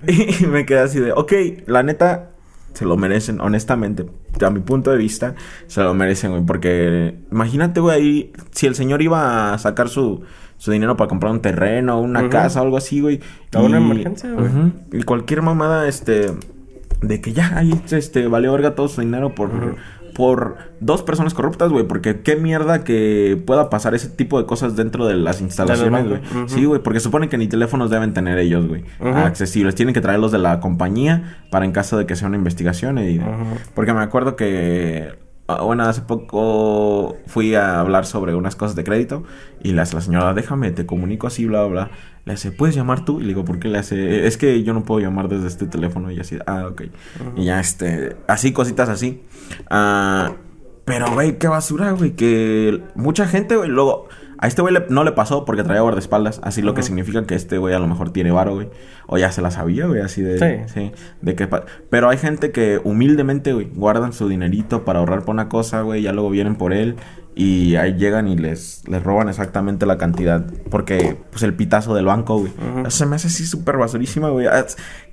Y 0.40 0.47
me 0.47 0.64
quedé 0.64 0.78
así 0.78 1.00
de, 1.00 1.11
ok, 1.11 1.33
la 1.66 1.83
neta, 1.83 2.30
se 2.76 2.85
lo 2.85 2.99
merecen, 2.99 3.40
honestamente. 3.40 4.04
A 4.45 4.50
mi 4.50 4.61
punto 4.61 4.90
de 4.90 4.99
vista, 4.99 5.35
se 5.66 5.83
lo 5.83 5.95
merecen, 5.95 6.33
güey. 6.33 6.45
Porque 6.45 7.16
imagínate, 7.33 7.80
güey, 7.80 7.97
ahí, 7.97 8.33
si 8.50 8.66
el 8.66 8.75
señor 8.75 9.00
iba 9.00 9.54
a 9.54 9.59
sacar 9.59 9.88
su, 9.88 10.25
su 10.59 10.73
dinero 10.73 10.95
para 10.95 11.09
comprar 11.09 11.33
un 11.33 11.40
terreno, 11.40 11.99
una 11.99 12.21
Ujú. 12.21 12.28
casa, 12.28 12.61
algo 12.61 12.76
así, 12.76 13.00
güey. 13.00 13.21
Una 13.54 13.78
emergencia, 13.78 14.30
güey. 14.30 14.50
Y 14.92 15.02
cualquier 15.04 15.40
mamada, 15.40 15.88
este, 15.88 16.33
de 17.00 17.21
que 17.23 17.33
ya 17.33 17.56
ahí, 17.56 17.73
este, 17.90 18.28
valió 18.28 18.52
verga 18.52 18.75
todo 18.75 18.88
su 18.88 19.00
dinero 19.00 19.35
por... 19.35 19.50
Por 20.16 20.56
dos 20.80 21.02
personas 21.02 21.35
corruptas, 21.35 21.70
güey. 21.70 21.87
Porque 21.87 22.23
qué 22.23 22.37
mierda 22.37 22.85
que 22.85 23.40
pueda 23.46 23.68
pasar 23.68 23.94
ese 23.94 24.08
tipo 24.08 24.40
de 24.40 24.46
cosas 24.46 24.75
dentro 24.75 25.06
de 25.06 25.14
las 25.14 25.42
instalaciones, 25.42 26.08
güey. 26.08 26.20
Sí, 26.46 26.64
güey. 26.64 26.82
Porque 26.82 27.00
supone 27.00 27.28
que 27.28 27.37
ni 27.37 27.49
teléfonos 27.49 27.90
deben 27.90 28.14
tener 28.14 28.38
ellos, 28.38 28.66
güey. 28.66 28.85
Accesibles. 29.00 29.75
Tienen 29.75 29.94
que 29.94 30.00
traerlos 30.00 30.32
de 30.32 30.38
la 30.38 30.58
compañía 30.61 31.44
para 31.50 31.66
en 31.66 31.73
caso 31.73 31.99
de 31.99 32.06
que 32.06 32.17
sea 32.17 32.28
una 32.28 32.38
investigación. 32.38 32.99
Y... 32.99 33.21
Porque 33.75 33.93
me 33.93 34.00
acuerdo 34.00 34.36
que... 34.36 35.25
ah, 35.49 35.63
Bueno, 35.63 35.85
hace 35.85 36.02
poco 36.02 37.17
fui 37.26 37.54
a 37.54 37.80
hablar 37.80 38.06
sobre 38.06 38.35
unas 38.35 38.56
cosas 38.56 38.76
de 38.76 38.85
crédito 38.85 39.25
y 39.63 39.76
hace 39.78 39.95
la 39.95 40.00
señora, 40.00 40.35
déjame, 40.35 40.71
te 40.71 40.87
comunico 40.87 41.26
así, 41.26 41.47
bla, 41.47 41.65
bla, 41.65 41.71
bla. 41.71 41.91
Le 42.25 42.32
hace, 42.32 42.50
¿puedes 42.50 42.75
llamar 42.75 43.04
tú? 43.04 43.21
Y 43.21 43.23
le 43.23 43.28
digo, 43.28 43.45
¿por 43.45 43.59
qué 43.59 43.69
le 43.69 43.78
hace? 43.78 44.26
Es 44.26 44.37
que 44.37 44.63
yo 44.65 44.75
no 44.75 44.85
puedo 44.85 45.00
llamar 45.00 45.28
desde 45.28 45.47
este 45.47 45.67
teléfono 45.67 46.11
y 46.11 46.19
así, 46.19 46.39
ah, 46.47 46.67
ok. 46.69 46.82
Y 47.37 47.45
ya, 47.45 47.61
este, 47.61 48.17
así, 48.26 48.52
cositas 48.52 48.89
así. 48.89 49.23
Ah, 49.71 50.32
pero, 50.85 51.13
güey, 51.13 51.39
qué 51.39 51.49
basura, 51.49 51.93
güey, 51.93 52.13
que 52.13 52.82
mucha 52.95 53.26
gente, 53.26 53.56
güey, 53.56 53.69
luego... 53.69 54.09
A 54.38 54.46
este 54.46 54.62
güey 54.62 54.75
le- 54.75 54.86
no 54.90 55.04
le 55.04 55.12
pasó 55.12 55.44
porque 55.44 55.62
traía 55.62 55.80
guardaespaldas, 55.80 56.40
así 56.42 56.62
lo 56.62 56.75
que 56.75 56.82
significa 56.82 57.25
que 57.26 57.34
este 57.34 57.58
güey 57.58 57.75
a 57.75 57.78
lo 57.78 57.86
mejor 57.86 58.10
tiene 58.10 58.30
varo, 58.30 58.54
güey. 58.54 58.68
O 59.06 59.18
ya 59.18 59.30
se 59.32 59.40
la 59.42 59.50
sabía, 59.50 59.86
güey, 59.86 60.00
así 60.00 60.20
de... 60.22 60.38
Sí. 60.66 60.72
Sí, 60.75 60.92
de 61.22 61.34
que... 61.34 61.49
Pero 61.90 62.08
hay 62.08 62.18
gente 62.18 62.50
que 62.50 62.80
humildemente, 62.82 63.52
güey, 63.52 63.70
guardan 63.75 64.12
su 64.12 64.28
dinerito 64.28 64.84
para 64.84 64.99
ahorrar 64.99 65.22
por 65.25 65.34
una 65.34 65.49
cosa, 65.49 65.82
güey, 65.82 66.02
ya 66.02 66.12
luego 66.12 66.28
vienen 66.30 66.56
por 66.56 66.72
él 66.72 66.96
y 67.34 67.76
ahí 67.76 67.94
llegan 67.94 68.28
y 68.28 68.36
les, 68.36 68.82
les 68.88 69.02
roban 69.02 69.28
exactamente 69.28 69.84
la 69.86 69.99
cantidad. 69.99 70.44
Porque, 70.70 71.16
pues, 71.30 71.42
el 71.42 71.54
pitazo 71.54 71.94
del 71.94 72.06
banco, 72.06 72.38
güey. 72.38 72.50
Ujú. 72.80 72.90
Se 72.90 73.04
me 73.06 73.16
hace 73.16 73.28
así 73.28 73.46
súper 73.46 73.76
basurísima, 73.76 74.30
güey. 74.30 74.46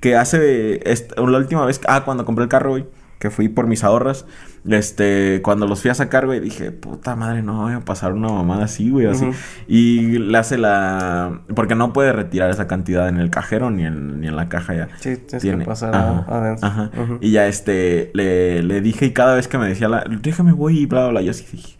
Que 0.00 0.16
hace... 0.16 0.80
la 1.16 1.38
última 1.38 1.64
vez... 1.66 1.80
Ah, 1.86 2.02
cuando 2.04 2.24
compré 2.24 2.44
el 2.44 2.48
carro, 2.48 2.70
güey. 2.70 2.86
Que 3.18 3.30
fui 3.30 3.48
por 3.48 3.66
mis 3.66 3.84
ahorros. 3.84 4.26
Este... 4.68 5.40
Cuando 5.42 5.66
los 5.66 5.80
fui 5.80 5.90
a 5.90 5.94
sacar, 5.94 6.26
güey, 6.26 6.40
dije... 6.40 6.72
Puta 6.72 7.16
madre, 7.16 7.42
no 7.42 7.62
voy 7.62 7.72
a 7.72 7.80
pasar 7.80 8.12
una 8.12 8.28
mamada 8.28 8.64
así, 8.64 8.90
güey, 8.90 9.06
así. 9.06 9.28
Y 9.68 10.18
le 10.18 10.36
hace 10.38 10.58
la... 10.58 11.40
Porque 11.54 11.74
no 11.74 11.92
puede 11.92 12.12
retirar 12.12 12.50
esa 12.50 12.66
cantidad 12.66 13.08
en 13.08 13.16
el 13.18 13.30
cajero 13.30 13.70
ni 13.70 13.84
en, 13.84 14.20
ni 14.20 14.26
en 14.28 14.36
la 14.36 14.48
caja 14.48 14.74
ya. 14.74 14.88
Sí, 15.00 15.16
tienes 15.16 15.42
Tiene- 15.42 15.58
que 15.60 15.64
pasar 15.66 15.94
ajá, 15.94 16.24
a- 16.28 16.38
adentro. 16.38 16.68
Ajá. 16.68 16.90
Ujú. 17.02 17.18
Y 17.20 17.30
ya 17.30 17.46
este, 17.46 18.10
le, 18.14 18.62
le 18.62 18.80
dije 18.80 19.06
y 19.06 19.12
cada 19.12 19.34
vez 19.34 19.48
que 19.48 19.58
me 19.58 19.68
decía 19.68 19.88
la, 19.88 20.04
déjame 20.08 20.52
voy 20.52 20.80
y 20.80 20.86
bla, 20.86 21.02
bla, 21.04 21.10
bla, 21.10 21.22
yo 21.22 21.30
así 21.30 21.44
dije, 21.50 21.76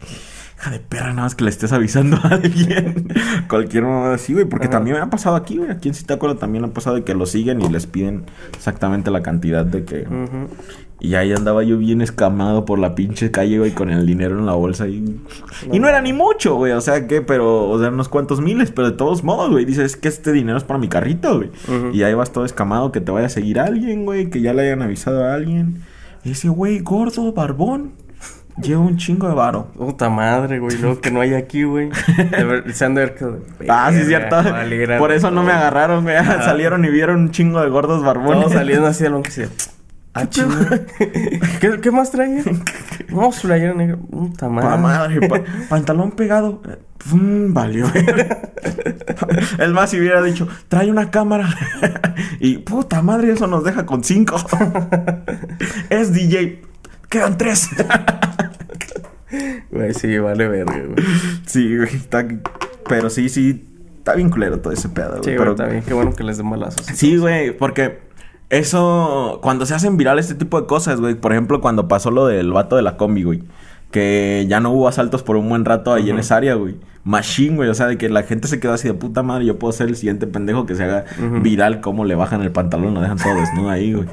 hija 0.57 0.71
de 0.71 0.79
perra, 0.79 1.09
nada 1.09 1.23
más 1.23 1.35
que 1.35 1.43
le 1.43 1.49
estés 1.49 1.73
avisando 1.73 2.17
a 2.23 2.29
alguien. 2.29 3.07
Cualquier 3.49 3.83
mamada 3.83 4.15
así, 4.15 4.33
güey, 4.33 4.45
porque 4.45 4.65
Ajá. 4.67 4.77
también 4.77 4.95
me 4.97 5.01
ha 5.03 5.09
pasado 5.09 5.35
aquí, 5.35 5.57
güey, 5.57 5.69
aquí 5.69 5.89
en 5.89 5.93
Citácuaro 5.95 6.37
también 6.37 6.63
ha 6.63 6.69
pasado 6.69 6.95
de 6.95 7.03
que 7.03 7.13
lo 7.13 7.25
siguen 7.25 7.61
y 7.61 7.69
les 7.69 7.85
piden 7.87 8.23
exactamente 8.55 9.11
la 9.11 9.21
cantidad 9.21 9.65
de 9.65 9.83
que... 9.83 10.07
Y 10.99 11.15
ahí 11.15 11.33
andaba 11.33 11.63
yo 11.63 11.77
bien 11.77 12.01
escamado 12.01 12.65
por 12.65 12.79
la 12.79 12.95
pinche 12.95 13.29
calle, 13.29 13.59
güey, 13.59 13.71
con 13.71 13.89
el 13.89 14.05
dinero 14.05 14.39
en 14.39 14.45
la 14.45 14.53
bolsa 14.53 14.87
y... 14.87 15.19
Y 15.71 15.79
no 15.79 15.89
era 15.89 16.01
ni 16.01 16.13
mucho, 16.13 16.55
güey, 16.55 16.71
o 16.71 16.81
sea 16.81 17.05
que, 17.05 17.21
pero, 17.21 17.69
o 17.69 17.79
sea, 17.79 17.89
unos 17.89 18.07
cuantos 18.07 18.39
miles, 18.39 18.71
pero 18.71 18.91
de 18.91 18.97
todos 18.97 19.23
modos, 19.23 19.51
güey, 19.51 19.65
dices 19.65 19.97
que 19.97 20.07
este 20.07 20.31
dinero 20.31 20.57
es 20.57 20.63
para 20.63 20.79
mi 20.79 20.87
carrito, 20.87 21.37
güey. 21.37 21.51
Y 21.93 22.03
ahí 22.03 22.13
vas 22.13 22.31
todo 22.31 22.45
escamado, 22.45 22.91
que 22.91 23.01
te 23.01 23.11
vaya 23.11 23.27
a 23.27 23.29
seguir 23.29 23.59
alguien, 23.59 24.05
güey, 24.05 24.29
que 24.29 24.41
ya 24.41 24.53
le 24.53 24.63
hayan 24.63 24.81
avisado 24.81 25.25
a 25.25 25.33
alguien. 25.33 25.83
Y 26.23 26.31
ese 26.31 26.47
güey 26.49 26.79
gordo, 26.79 27.33
barbón, 27.33 27.91
lleva 28.61 28.81
un 28.81 28.97
chingo 28.97 29.27
de 29.27 29.35
varo. 29.35 29.67
Puta 29.77 30.09
madre, 30.09 30.59
güey. 30.59 30.77
Luego 30.77 31.01
que 31.01 31.11
no 31.11 31.21
hay 31.21 31.33
aquí, 31.33 31.63
güey. 31.63 31.89
Se 32.73 32.85
han 32.85 32.95
de 32.95 33.01
ver 33.01 33.15
que... 33.15 33.25
Ah, 33.67 33.89
sí, 33.91 33.99
es 33.99 34.07
cierto. 34.07 34.37
Por 34.97 35.11
eso 35.11 35.29
no 35.29 35.43
me 35.43 35.51
agarraron, 35.51 36.03
güey. 36.03 36.15
Salieron 36.23 36.85
y 36.85 36.89
vieron 36.89 37.17
un 37.17 37.31
chingo 37.31 37.61
de 37.61 37.69
gordos 37.69 38.03
barbones. 38.03 38.39
Todos 38.39 38.53
saliendo 38.53 38.87
así 38.87 39.03
de 39.03 39.09
lo 39.09 39.21
que 39.21 39.31
sea. 39.31 39.49
Ah. 40.17 40.25
¿Qué, 41.59 41.79
¿Qué 41.81 41.91
más 41.91 42.11
traía? 42.11 42.41
No, 43.09 43.31
su 43.31 43.47
playera 43.47 43.73
negra. 43.73 43.97
Puta 43.97 44.49
madre. 44.49 44.69
Pa' 44.69 44.77
madre, 44.77 45.27
pa- 45.29 45.41
pantalón 45.69 46.11
pegado. 46.11 46.61
Pum, 47.09 47.53
valió. 47.53 47.85
El 49.59 49.73
más 49.73 49.91
si 49.91 49.99
hubiera 49.99 50.21
dicho, 50.23 50.47
trae 50.69 50.89
una 50.89 51.11
cámara. 51.11 51.47
y 52.39 52.57
puta 52.59 53.01
madre, 53.01 53.31
eso 53.33 53.45
nos 53.47 53.63
deja 53.63 53.85
con 53.85 54.03
cinco. 54.03 54.37
es 55.89 56.13
DJ. 56.13 56.61
Quedan 57.09 57.37
tres. 57.37 57.69
Güey, 59.71 59.93
sí, 59.93 60.17
vale 60.17 60.47
verga, 60.47 60.73
güey. 60.79 61.05
sí, 61.45 61.75
güey, 61.77 61.95
está. 61.95 62.25
Pero 62.87 63.09
sí, 63.09 63.29
sí. 63.29 63.65
Está 63.97 64.13
bien 64.15 64.29
culero 64.29 64.59
todo 64.59 64.71
ese 64.73 64.87
pedo, 64.89 65.11
güey. 65.17 65.23
Sí, 65.23 65.31
pero 65.37 65.51
está 65.51 65.65
bien. 65.65 65.83
Qué 65.83 65.93
bueno 65.93 66.13
que 66.13 66.23
les 66.23 66.37
den 66.37 66.49
balazos. 66.49 66.85
Sí, 66.85 67.17
güey, 67.17 67.55
porque 67.57 67.99
eso, 68.49 69.39
cuando 69.41 69.65
se 69.65 69.73
hacen 69.73 69.97
viral 69.97 70.19
este 70.19 70.35
tipo 70.35 70.59
de 70.59 70.67
cosas, 70.67 70.99
güey, 70.99 71.15
por 71.15 71.31
ejemplo, 71.31 71.61
cuando 71.61 71.87
pasó 71.87 72.11
lo 72.11 72.27
del 72.27 72.51
vato 72.51 72.75
de 72.75 72.81
la 72.81 72.97
combi, 72.97 73.23
güey, 73.23 73.43
que 73.91 74.45
ya 74.49 74.59
no 74.59 74.71
hubo 74.71 74.87
asaltos 74.87 75.23
por 75.23 75.35
un 75.35 75.47
buen 75.47 75.63
rato 75.63 75.93
ahí 75.93 76.09
en 76.09 76.19
esa 76.19 76.35
área, 76.35 76.55
güey. 76.55 76.75
Machine, 77.05 77.55
güey. 77.55 77.69
O 77.69 77.73
sea, 77.73 77.87
de 77.87 77.97
que 77.97 78.09
la 78.09 78.23
gente 78.23 78.47
se 78.47 78.59
quedó 78.59 78.73
así 78.73 78.87
de 78.87 78.93
puta 78.93 79.23
madre. 79.23 79.45
Yo 79.45 79.57
puedo 79.59 79.71
ser 79.71 79.87
el 79.87 79.95
siguiente 79.95 80.27
pendejo 80.27 80.65
que 80.65 80.75
se 80.75 80.83
haga 80.83 81.05
viral 81.41 81.79
cómo 81.79 82.03
le 82.03 82.15
bajan 82.15 82.41
el 82.41 82.51
pantalón, 82.51 82.93
lo 82.95 83.01
dejan 83.01 83.17
todo 83.17 83.35
desnudo 83.35 83.69
ahí, 83.69 83.93
güey. 83.93 84.07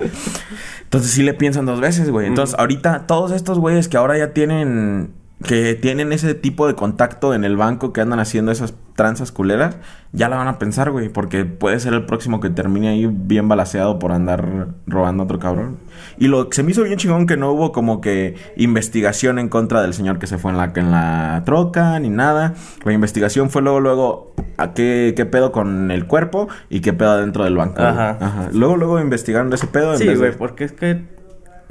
Entonces 0.83 1.11
sí 1.11 1.23
le 1.23 1.35
piensan 1.35 1.67
dos 1.67 1.81
veces, 1.81 2.11
güey. 2.11 2.27
Entonces 2.27 2.55
ahorita 2.59 3.07
todos 3.07 3.33
estos 3.33 3.59
güeyes 3.59 3.89
que 3.89 3.97
ahora 3.97 4.19
ya 4.19 4.33
tienen... 4.35 5.11
Que 5.47 5.75
tienen 5.75 6.13
ese 6.13 6.35
tipo 6.35 6.67
de 6.67 6.75
contacto 6.75 7.35
en 7.35 7.45
el 7.45 7.57
banco 7.57 7.93
que 7.93 8.01
andan 8.01 8.21
haciendo 8.21 8.53
esas 8.53 8.75
tranzas 8.95 9.33
culeras, 9.33 9.79
ya 10.13 10.29
la 10.29 10.37
van 10.37 10.49
a 10.49 10.59
pensar, 10.59 10.91
güey, 10.91 11.09
porque 11.09 11.47
puede 11.47 11.81
ser 11.81 11.95
el 11.95 12.05
próximo 12.05 12.41
que 12.41 12.51
termine 12.51 12.89
ahí 12.91 13.07
bien 13.11 13.49
balaseado 13.49 13.99
por 13.99 14.13
andar 14.13 14.69
robando 14.87 15.23
a 15.23 15.25
otro 15.25 15.39
cabrón. 15.39 15.79
Y 16.19 16.29
lo 16.29 16.49
que 16.51 16.57
se 16.57 16.63
me 16.63 16.73
hizo 16.73 16.83
bien 16.83 16.99
chingón 16.99 17.27
que 17.27 17.39
no 17.39 17.51
hubo 17.53 17.73
como 17.73 18.01
que 18.03 18.35
investigación 18.57 19.39
en 19.39 19.49
contra 19.49 19.81
del 19.83 19.95
señor 19.95 20.19
que 20.19 20.27
se 20.27 20.37
fue 20.39 20.51
en 20.51 20.59
la, 20.59 20.73
en 20.77 20.91
la 20.91 21.43
troca 21.47 21.99
ni 22.01 22.11
nada. 22.11 22.53
La 22.85 22.93
investigación 22.93 23.49
fue 23.51 23.63
luego, 23.63 23.81
luego, 23.81 24.35
a 24.59 24.75
qué, 24.75 25.15
qué 25.17 25.25
pedo 25.25 25.53
con 25.53 25.91
el 25.91 26.07
cuerpo 26.07 26.49
y 26.69 26.81
qué 26.81 26.93
pedo 26.93 27.13
adentro 27.13 27.45
del 27.45 27.57
banco. 27.57 27.83
Ajá. 27.83 28.19
Ajá. 28.21 28.49
Luego, 28.53 28.77
luego 28.77 29.01
investigaron 29.01 29.51
ese 29.55 29.67
pedo. 29.67 29.93
en 29.95 29.99
Sí, 29.99 30.07
vez 30.07 30.19
de- 30.21 30.27
güey, 30.27 30.39
porque 30.39 30.65
es 30.65 30.73
que 30.73 31.03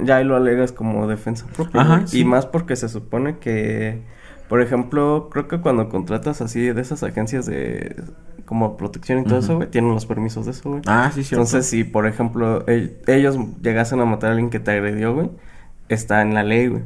ya 0.04 0.16
ahí 0.16 0.24
lo 0.24 0.36
alegas 0.36 0.72
como 0.72 1.06
defensa 1.08 1.46
propia. 1.54 1.80
Ajá, 1.80 2.06
sí. 2.06 2.20
Y 2.20 2.24
más 2.24 2.46
porque 2.46 2.76
se 2.76 2.88
supone 2.88 3.38
que, 3.38 4.00
por 4.48 4.60
ejemplo, 4.62 5.28
creo 5.30 5.48
que 5.48 5.60
cuando 5.60 5.88
contratas 5.88 6.40
así 6.40 6.60
de 6.60 6.80
esas 6.80 7.02
agencias 7.02 7.46
de 7.46 7.96
como 8.44 8.76
protección 8.76 9.20
y 9.20 9.24
todo 9.24 9.38
eso, 9.38 9.56
güey, 9.56 9.68
tienen 9.68 9.92
los 9.94 10.04
permisos 10.04 10.44
de 10.44 10.50
eso, 10.50 10.68
güey. 10.68 10.82
Ah, 10.86 11.10
sí, 11.14 11.22
cierto. 11.24 11.42
Entonces, 11.42 11.66
si 11.66 11.84
por 11.84 12.06
ejemplo 12.06 12.66
el- 12.66 12.98
ellos 13.06 13.38
llegasen 13.62 14.00
a 14.00 14.04
matar 14.04 14.30
a 14.30 14.32
alguien 14.32 14.50
que 14.50 14.60
te 14.60 14.72
agredió, 14.72 15.14
güey, 15.14 15.30
está 15.88 16.20
en 16.22 16.34
la 16.34 16.42
ley, 16.42 16.66
güey. 16.68 16.82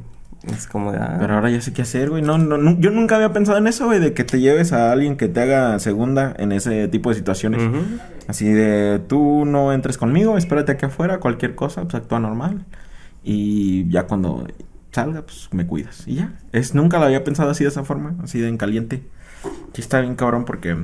Es 0.54 0.68
como 0.68 0.92
de... 0.92 0.98
ah, 0.98 1.16
Pero 1.18 1.34
ahora 1.34 1.50
ya 1.50 1.60
sé 1.60 1.72
qué 1.72 1.82
hacer, 1.82 2.08
güey. 2.10 2.22
No, 2.22 2.38
no, 2.38 2.56
no, 2.56 2.78
yo 2.78 2.90
nunca 2.92 3.16
había 3.16 3.32
pensado 3.32 3.58
en 3.58 3.66
eso, 3.66 3.86
güey, 3.86 3.98
de 3.98 4.12
que 4.12 4.22
te 4.22 4.38
lleves 4.38 4.72
a 4.72 4.92
alguien 4.92 5.16
que 5.16 5.26
te 5.26 5.40
haga 5.40 5.76
segunda 5.80 6.34
en 6.38 6.52
ese 6.52 6.86
tipo 6.86 7.08
de 7.08 7.16
situaciones. 7.16 7.62
Así 8.28 8.46
de, 8.52 9.00
tú 9.08 9.44
no 9.44 9.72
entres 9.72 9.98
conmigo, 9.98 10.38
espérate 10.38 10.70
aquí 10.72 10.84
afuera, 10.86 11.18
cualquier 11.18 11.56
cosa, 11.56 11.82
pues 11.82 11.94
actúa 11.96 12.20
normal. 12.20 12.64
Y 13.28 13.88
ya 13.90 14.06
cuando 14.06 14.46
salga, 14.92 15.22
pues 15.22 15.48
me 15.50 15.66
cuidas. 15.66 16.04
Y 16.06 16.14
ya. 16.14 16.38
Es, 16.52 16.76
nunca 16.76 17.00
lo 17.00 17.06
había 17.06 17.24
pensado 17.24 17.50
así 17.50 17.64
de 17.64 17.70
esa 17.70 17.82
forma, 17.82 18.14
así 18.22 18.38
de 18.38 18.48
en 18.48 18.56
caliente. 18.56 19.02
Sí 19.72 19.80
está 19.80 20.00
bien 20.00 20.14
cabrón 20.14 20.44
porque... 20.44 20.76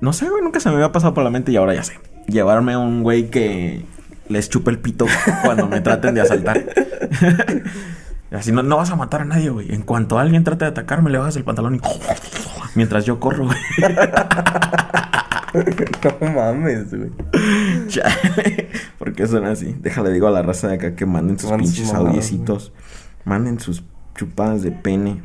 No 0.00 0.12
sé, 0.12 0.28
güey, 0.30 0.44
nunca 0.44 0.60
se 0.60 0.68
me 0.68 0.76
había 0.76 0.92
pasado 0.92 1.12
por 1.12 1.24
la 1.24 1.30
mente 1.30 1.50
y 1.50 1.56
ahora 1.56 1.74
ya 1.74 1.82
sé. 1.82 1.98
Llevarme 2.28 2.74
a 2.74 2.78
un 2.78 3.02
güey 3.02 3.30
que 3.30 3.84
les 4.28 4.48
chupe 4.48 4.70
el 4.70 4.78
pito 4.78 5.06
cuando 5.44 5.66
me 5.66 5.80
traten 5.80 6.14
de 6.14 6.20
asaltar. 6.20 6.64
Así 8.30 8.52
no, 8.52 8.62
no 8.62 8.76
vas 8.76 8.90
a 8.90 8.96
matar 8.96 9.22
a 9.22 9.24
nadie, 9.24 9.50
güey. 9.50 9.74
En 9.74 9.82
cuanto 9.82 10.20
alguien 10.20 10.44
trate 10.44 10.66
de 10.66 10.70
atacarme, 10.70 11.10
le 11.10 11.18
bajas 11.18 11.34
el 11.36 11.42
pantalón 11.42 11.74
y... 11.74 11.80
Mientras 12.76 13.04
yo 13.06 13.18
corro, 13.18 13.46
güey. 13.46 13.58
no 16.20 16.30
mames, 16.32 16.94
güey. 16.94 17.10
Chale. 17.88 18.68
¿Por 18.98 19.12
qué 19.14 19.26
son 19.26 19.46
así? 19.46 19.74
Déjale, 19.80 20.12
digo 20.12 20.26
a 20.26 20.30
la 20.30 20.42
raza 20.42 20.68
de 20.68 20.74
acá 20.74 20.94
que 20.94 21.06
manden 21.06 21.38
sus 21.38 21.50
Manden 21.50 21.66
pinches 21.66 21.94
audiecitos. 21.94 22.72
Manden 23.24 23.60
sus 23.60 23.84
chupadas 24.14 24.62
de 24.62 24.72
pene. 24.72 25.22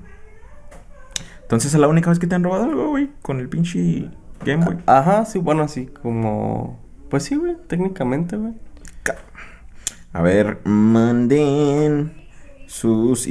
Entonces, 1.41 1.73
¿es 1.73 1.79
la 1.79 1.87
única 1.87 2.09
vez 2.09 2.19
que 2.19 2.27
te 2.27 2.35
han 2.35 2.43
robado 2.43 2.63
algo, 2.63 2.89
güey? 2.89 3.09
Con 3.21 3.39
el 3.39 3.49
pinche 3.49 4.09
Game 4.45 4.63
Boy. 4.63 4.77
Ajá, 4.85 5.25
sí, 5.25 5.39
bueno, 5.39 5.63
así 5.63 5.87
como... 5.87 6.79
Pues 7.09 7.23
sí, 7.23 7.35
güey, 7.35 7.57
técnicamente, 7.67 8.37
güey. 8.37 8.53
A 10.13 10.21
ver, 10.21 10.59
manden 10.65 12.13
sus 12.67 13.27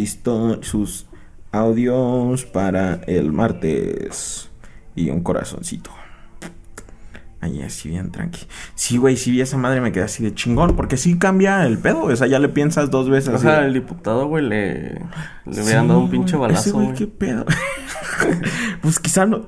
sus 0.62 1.06
audios 1.52 2.44
para 2.46 2.94
el 3.06 3.32
martes. 3.32 4.50
Y 4.94 5.10
un 5.10 5.22
corazoncito. 5.22 5.90
Ahí 7.42 7.62
así 7.62 7.88
bien 7.88 8.10
tranqui. 8.10 8.40
Sí, 8.74 8.98
güey, 8.98 9.16
sí 9.16 9.30
vi 9.30 9.40
esa 9.40 9.56
madre 9.56 9.80
me 9.80 9.92
quedé 9.92 10.04
así 10.04 10.22
de 10.22 10.34
chingón. 10.34 10.76
Porque 10.76 10.96
sí 10.98 11.18
cambia 11.18 11.64
el 11.66 11.78
pedo. 11.78 12.02
O 12.02 12.14
sea, 12.16 12.26
ya 12.26 12.38
le 12.38 12.48
piensas 12.50 12.90
dos 12.90 13.08
veces. 13.08 13.34
O 13.34 13.38
sea, 13.38 13.60
de- 13.60 13.66
el 13.68 13.72
diputado, 13.74 14.26
güey, 14.26 14.44
le, 14.46 14.92
le 15.46 15.54
Sí, 15.54 15.60
hubieran 15.62 15.88
dado 15.88 16.00
un 16.00 16.10
pinche 16.10 16.32
Ese 16.32 16.36
balazo, 16.36 16.72
güey, 16.74 16.92
qué 16.94 17.06
pedo. 17.06 17.46
pues 18.82 18.98
quizá 19.00 19.24
no, 19.26 19.46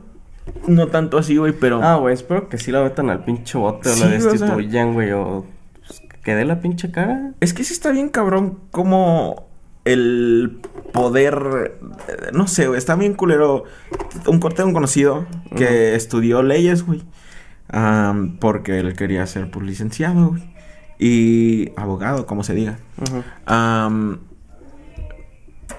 no 0.67 0.87
tanto 0.89 1.19
así, 1.19 1.37
güey, 1.37 1.53
pero. 1.53 1.83
Ah, 1.83 1.97
güey, 1.97 2.15
espero 2.15 2.49
que 2.49 2.59
sí 2.59 2.73
la 2.73 2.83
metan 2.83 3.11
al 3.11 3.25
pinche 3.25 3.59
bote 3.59 3.91
o 3.91 3.93
Sí, 3.95 4.01
la 4.01 4.07
o 4.07 4.21
sea- 4.21 4.31
destituyan, 4.33 4.95
güey, 4.95 5.13
o... 5.13 5.45
Pues, 5.87 6.03
que 6.23 6.35
dé 6.35 6.45
la 6.45 6.61
pinche 6.61 6.91
cara. 6.91 7.33
Es 7.41 7.53
que 7.53 7.65
sí 7.65 7.73
está 7.75 7.91
bien 7.91 8.09
cabrón 8.09 8.59
como 8.71 9.49
el 9.85 10.61
poder, 10.93 11.81
no 12.33 12.47
sé, 12.47 12.69
güey, 12.69 12.79
está 12.79 12.95
bien 12.97 13.15
culero. 13.15 13.65
Un 14.27 14.39
corte 14.39 14.63
de 14.63 14.69
un 14.69 14.73
conocido 14.75 15.27
que 15.57 15.95
estudió 15.97 16.43
leyes, 16.43 16.87
güey. 16.87 17.03
Porque 18.41 18.79
él 18.79 18.95
quería 18.95 19.27
ser 19.27 19.51
pues, 19.51 19.67
licenciado, 19.67 20.29
güey. 20.31 20.53
Y 20.99 21.73
abogado, 21.77 22.27
como 22.27 22.45
se 22.45 22.55
diga. 22.55 22.79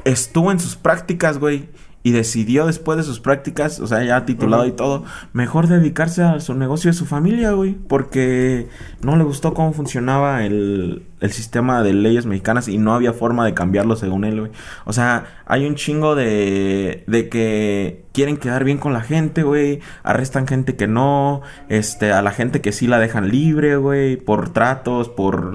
Estuvo 0.03 0.51
en 0.51 0.59
sus 0.59 0.75
prácticas, 0.75 1.37
güey. 1.37 1.69
Y 2.03 2.11
decidió 2.11 2.65
después 2.65 2.97
de 2.97 3.03
sus 3.03 3.19
prácticas, 3.19 3.79
o 3.79 3.87
sea, 3.87 4.03
ya 4.03 4.25
titulado 4.25 4.65
y 4.65 4.73
todo, 4.73 5.05
mejor 5.31 5.67
dedicarse 5.67 6.21
a 6.21 6.39
su 6.41 6.53
negocio 6.53 6.91
de 6.91 6.97
su 6.97 7.05
familia, 7.05 7.51
güey. 7.51 7.73
Porque 7.73 8.67
no 9.01 9.15
le 9.15 9.23
gustó 9.23 9.53
cómo 9.53 9.71
funcionaba 9.71 10.45
el, 10.45 11.03
el 11.23 11.31
sistema 11.31 11.81
de 11.83 11.93
leyes 11.93 12.25
mexicanas 12.25 12.67
y 12.67 12.77
no 12.77 12.93
había 12.93 13.13
forma 13.13 13.45
de 13.45 13.53
cambiarlo 13.53 13.95
según 13.95 14.25
él, 14.25 14.41
güey. 14.41 14.51
O 14.83 14.91
sea, 14.91 15.43
hay 15.45 15.65
un 15.65 15.75
chingo 15.75 16.15
de, 16.15 17.05
de 17.07 17.29
que 17.29 18.03
quieren 18.11 18.35
quedar 18.35 18.65
bien 18.65 18.77
con 18.77 18.91
la 18.91 19.01
gente, 19.01 19.43
güey. 19.43 19.79
Arrestan 20.03 20.47
gente 20.47 20.75
que 20.75 20.87
no. 20.87 21.41
Este, 21.69 22.11
a 22.11 22.21
la 22.21 22.31
gente 22.31 22.59
que 22.59 22.73
sí 22.73 22.87
la 22.87 22.99
dejan 22.99 23.29
libre, 23.29 23.77
güey. 23.77 24.17
Por 24.17 24.49
tratos, 24.49 25.07
por... 25.07 25.53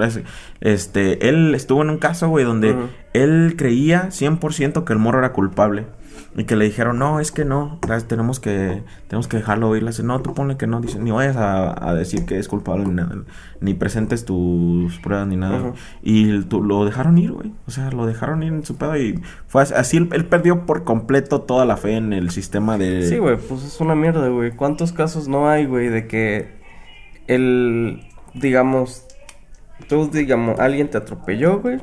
Este, 0.61 1.29
él 1.29 1.55
estuvo 1.55 1.83
en 1.83 1.91
un 1.91 1.99
caso, 1.99 2.29
güey, 2.29 2.45
donde 2.45 2.75
él 3.13 3.55
creía 3.57 4.09
100% 4.09 4.85
que 4.85 4.93
el 4.95 4.99
morro 4.99 5.19
era 5.19 5.33
culpable. 5.33 5.87
Y 6.39 6.45
que 6.45 6.55
le 6.55 6.67
dijeron, 6.67 7.01
no, 7.01 7.19
es 7.19 7.33
que 7.33 7.45
no, 7.45 7.81
tenemos 8.07 8.39
que, 8.39 8.85
tenemos 9.09 9.27
que 9.27 9.39
dejarlo 9.39 9.75
ir. 9.75 9.83
Le 9.83 9.91
no, 10.05 10.23
tú 10.23 10.35
ponle 10.35 10.57
que 10.57 10.69
no. 10.69 10.81
Dice, 10.81 11.01
ni 11.01 11.11
vayas 11.11 11.37
a, 11.37 11.89
a 11.89 11.95
decir 11.95 12.27
que 12.27 12.39
es 12.39 12.47
culpable 12.47 12.85
ni 12.87 12.95
nada. 12.95 13.17
Ni 13.61 13.75
presentes 13.75 14.25
tus 14.25 14.97
pruebas 15.01 15.27
ni 15.27 15.35
nada. 15.35 15.73
Y 16.01 16.43
tu- 16.45 16.63
lo 16.63 16.85
dejaron 16.85 17.19
ir, 17.19 17.33
güey. 17.33 17.53
O 17.67 17.73
sea, 17.73 17.91
lo 17.91 18.07
dejaron 18.07 18.45
ir 18.45 18.53
en 18.53 18.65
su 18.65 18.77
pedo 18.77 18.97
y 18.97 19.21
fue 19.49 19.63
así. 19.63 19.75
así 19.75 19.97
él, 19.97 20.09
él 20.13 20.27
perdió 20.27 20.65
por 20.65 20.85
completo 20.85 21.41
toda 21.41 21.67
la 21.67 21.77
fe 21.77 21.97
en 21.97 22.13
el 22.13 22.31
sistema 22.31 22.79
de... 22.79 23.03
Sí, 23.09 23.19
güey, 23.19 23.37
pues 23.37 23.65
es 23.65 23.81
una 23.81 23.97
mierda, 23.97 24.29
güey. 24.29 24.53
¿Cuántos 24.53 24.93
casos 24.93 25.27
no 25.27 25.49
hay, 25.51 25.67
güey, 25.67 25.89
de 25.89 26.07
que 26.07 26.57
el, 27.27 28.07
digamos, 28.35 29.05
tú, 29.89 30.09
digamos, 30.09 30.61
alguien 30.61 30.89
te 30.89 30.99
atropelló, 30.99 31.61
güey, 31.61 31.79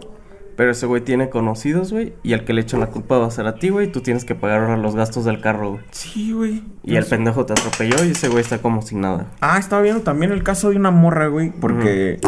pero 0.56 0.72
ese 0.72 0.86
güey 0.86 1.02
tiene 1.02 1.30
conocidos, 1.30 1.91
güey, 1.91 2.13
y 2.24 2.34
el 2.34 2.46
que 2.46 2.54
le 2.54 2.62
echan 2.62 2.80
la 2.80 2.88
culpa 2.88 3.18
va 3.18 3.28
a 3.28 3.32
ser 3.32 3.46
a 3.48 3.56
ti, 3.56 3.70
güey, 3.70 3.88
y 3.88 3.91
tú 3.91 4.02
tienes 4.02 4.26
que 4.26 4.36
pagar 4.36 4.62
ahora 4.62 4.78
los 4.78 4.96
gastos 4.96 5.26
del 5.26 5.41
carro, 5.41 5.72
güey. 5.72 5.84
Sí, 5.91 6.32
güey. 6.32 6.63
Y 6.84 6.96
el 6.96 7.06
pendejo 7.06 7.46
te 7.46 7.54
atropelló 7.54 8.04
y 8.06 8.12
ese 8.12 8.30
güey 8.30 8.41
está 8.41 8.60
como 8.60 8.82
sin 8.82 9.02
nada. 9.02 9.28
Ah, 9.41 9.58
estaba 9.60 9.82
viendo 9.82 10.02
también 10.02 10.32
el 10.32 10.44
caso 10.44 10.70
de 10.70 10.78
una 10.78 10.91
morra, 10.91 11.28
güey. 11.28 11.52
Porque, 11.52 12.20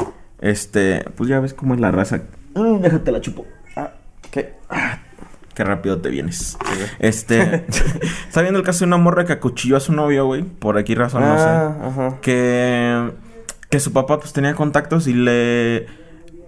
este, 0.42 1.06
pues 1.16 1.30
ya 1.30 1.40
ves 1.40 1.54
cómo 1.54 1.74
es 1.74 1.80
la 1.80 1.92
raza. 1.92 2.24
Mm, 2.56 2.82
déjate 2.82 3.12
la 3.12 3.22
chupo. 3.22 3.46
Ah, 3.76 3.92
¿qué? 4.32 4.56
Qué 5.54 5.64
rápido 5.64 6.00
te 6.02 6.10
vienes. 6.10 6.58
Este, 7.00 7.66
está 8.28 8.42
viendo 8.42 8.60
el 8.60 8.66
caso 8.66 8.80
de 8.80 8.86
una 8.88 8.98
morra 8.98 9.26
que 9.26 9.34
acuchilló 9.34 9.78
a 9.78 9.80
su 9.80 9.94
novio, 9.94 10.26
güey. 10.26 10.44
Por 10.44 10.78
aquí 10.78 10.96
razón, 10.96 11.22
no 11.22 11.38
sé. 11.38 11.46
Ah, 11.46 11.78
ajá. 11.84 12.18
Que, 12.22 13.12
que 13.70 13.80
su 13.80 13.94
papá, 13.94 14.20
pues 14.20 14.34
tenía 14.34 14.54
contactos 14.54 15.08
y 15.08 15.14
le, 15.14 15.88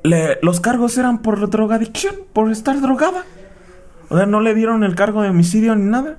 le. 0.03 0.37
Los 0.41 0.59
cargos 0.59 0.97
eran 0.97 1.21
por 1.21 1.49
drogadicción, 1.49 2.15
por 2.33 2.51
estar 2.51 2.79
drogada. 2.81 3.23
O 4.09 4.17
sea, 4.17 4.25
no 4.25 4.41
le 4.41 4.53
dieron 4.55 4.83
el 4.83 4.95
cargo 4.95 5.21
de 5.21 5.29
homicidio 5.29 5.75
ni 5.75 5.89
nada. 5.89 6.17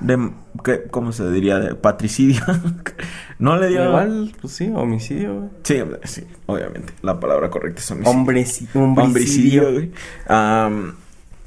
De. 0.00 0.30
¿qué, 0.64 0.82
¿Cómo 0.90 1.12
se 1.12 1.30
diría? 1.30 1.58
De 1.58 1.74
patricidio. 1.74 2.42
no 3.38 3.56
le 3.56 3.68
dieron. 3.68 3.88
Igual, 3.88 4.32
pues 4.40 4.52
sí, 4.54 4.70
homicidio, 4.74 5.34
güey. 5.36 5.48
Sí, 5.62 5.80
sí, 6.04 6.26
obviamente. 6.46 6.92
La 7.02 7.20
palabra 7.20 7.50
correcta 7.50 7.80
es 7.80 7.90
homicidio. 7.90 8.12
Hombreci- 8.18 8.68
hombricidio. 8.74 9.72
güey. 9.72 9.90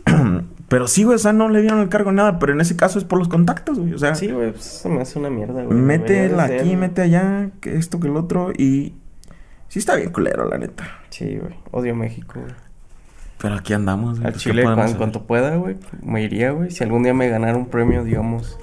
Pero 0.68 0.88
sí, 0.88 1.04
güey, 1.04 1.16
o 1.16 1.20
sea, 1.20 1.32
no 1.32 1.48
le 1.50 1.62
dieron 1.62 1.80
el 1.80 1.90
cargo 1.90 2.12
ni 2.12 2.18
nada, 2.18 2.40
pero 2.40 2.52
en 2.54 2.60
ese 2.60 2.76
caso 2.76 2.98
es 2.98 3.06
por 3.06 3.20
los 3.20 3.28
contactos, 3.28 3.78
güey. 3.78 3.94
O 3.94 4.00
sea, 4.00 4.16
Sí, 4.16 4.28
güey, 4.32 4.52
pues 4.52 4.66
eso 4.80 4.90
me 4.90 5.02
hace 5.02 5.20
una 5.20 5.30
mierda, 5.30 5.64
güey. 5.64 5.78
métela 5.78 6.46
aquí, 6.46 6.76
mete 6.76 7.02
allá, 7.04 7.52
que 7.62 7.76
esto, 7.78 8.00
que 8.00 8.08
el 8.08 8.18
otro, 8.18 8.52
y 8.52 8.94
sí 9.76 9.80
está 9.80 9.96
bien 9.98 10.10
culero, 10.14 10.48
la 10.48 10.58
neta. 10.58 10.86
Sí, 11.10 11.38
güey. 11.38 11.54
Odio 11.72 11.94
México, 11.96 12.40
güey. 12.40 12.54
Pero 13.40 13.56
aquí 13.56 13.74
andamos, 13.74 14.20
güey. 14.20 14.28
Al 14.28 14.32
pues, 14.32 14.44
¿qué 14.46 14.52
Chile, 14.52 14.64
podemos 14.64 14.78
cuan- 14.78 14.86
hacer? 14.86 14.98
cuanto 14.98 15.24
pueda, 15.28 15.56
güey, 15.58 15.76
me 16.02 16.24
iría, 16.24 16.52
güey. 16.52 16.72
Si 16.72 16.82
algún 16.86 17.04
día 17.04 17.14
me 17.14 17.28
ganara 17.28 17.58
un 17.58 17.66
premio, 17.66 18.06
digamos, 18.06 18.58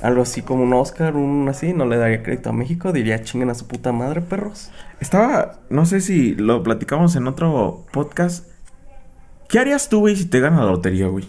algo 0.00 0.22
así 0.22 0.42
como 0.42 0.62
un 0.62 0.72
Oscar, 0.72 1.16
un 1.16 1.48
así, 1.48 1.72
no 1.72 1.86
le 1.86 1.96
daría 1.96 2.22
crédito 2.22 2.50
a 2.50 2.52
México. 2.52 2.92
Diría, 2.92 3.24
chinguen 3.24 3.50
a 3.50 3.54
su 3.56 3.66
puta 3.66 3.90
madre, 3.90 4.20
perros. 4.20 4.70
Estaba, 5.00 5.58
no 5.70 5.86
sé 5.86 6.00
si 6.00 6.36
lo 6.36 6.62
platicamos 6.62 7.16
en 7.16 7.26
otro 7.26 7.84
podcast. 7.92 8.46
¿Qué 9.48 9.58
harías 9.58 9.88
tú, 9.88 9.98
güey, 9.98 10.14
si 10.14 10.26
te 10.26 10.38
ganas 10.38 10.60
la 10.60 10.66
lotería, 10.66 11.08
güey? 11.08 11.26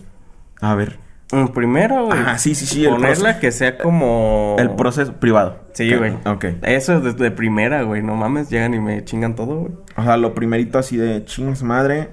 A 0.62 0.76
ver. 0.76 1.00
Mm, 1.32 1.48
Primero, 1.48 2.06
güey. 2.06 2.20
Ah, 2.26 2.38
sí, 2.38 2.54
sí, 2.56 2.66
sí. 2.66 2.86
Ponerla 2.86 3.40
que 3.40 3.52
sea 3.52 3.78
como... 3.78 4.56
El 4.60 4.72
proceso 4.72 5.14
privado. 5.14 5.60
Sí, 5.74 5.94
güey. 5.96 6.14
Ok. 6.26 6.46
Eso 6.64 6.98
es 6.98 7.04
de, 7.04 7.14
de 7.14 7.32
primera, 7.32 7.82
güey. 7.84 8.04
No 8.04 8.16
mames, 8.16 8.50
llegan 8.50 8.74
y 8.74 8.80
me 8.80 9.04
chingan 9.04 9.36
todo, 9.36 9.56
güey. 9.62 9.74
O 9.98 10.04
sea, 10.04 10.18
lo 10.18 10.34
primerito 10.36 10.78
así 10.78 10.98
de 10.98 11.26
chingas 11.26 11.64
madre. 11.64 12.10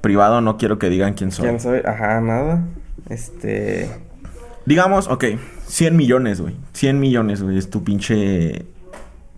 Privado, 0.00 0.40
no 0.40 0.56
quiero 0.56 0.78
que 0.78 0.88
digan 0.90 1.14
quién 1.14 1.30
soy. 1.30 1.46
¿Quién 1.46 1.60
sabe? 1.60 1.82
Ajá, 1.86 2.20
nada. 2.20 2.64
Este... 3.08 3.88
Digamos, 4.66 5.08
ok, 5.08 5.24
100 5.66 5.96
millones, 5.96 6.40
güey. 6.42 6.54
100 6.74 7.00
millones, 7.00 7.42
güey, 7.42 7.56
es 7.56 7.70
tu 7.70 7.82
pinche 7.84 8.66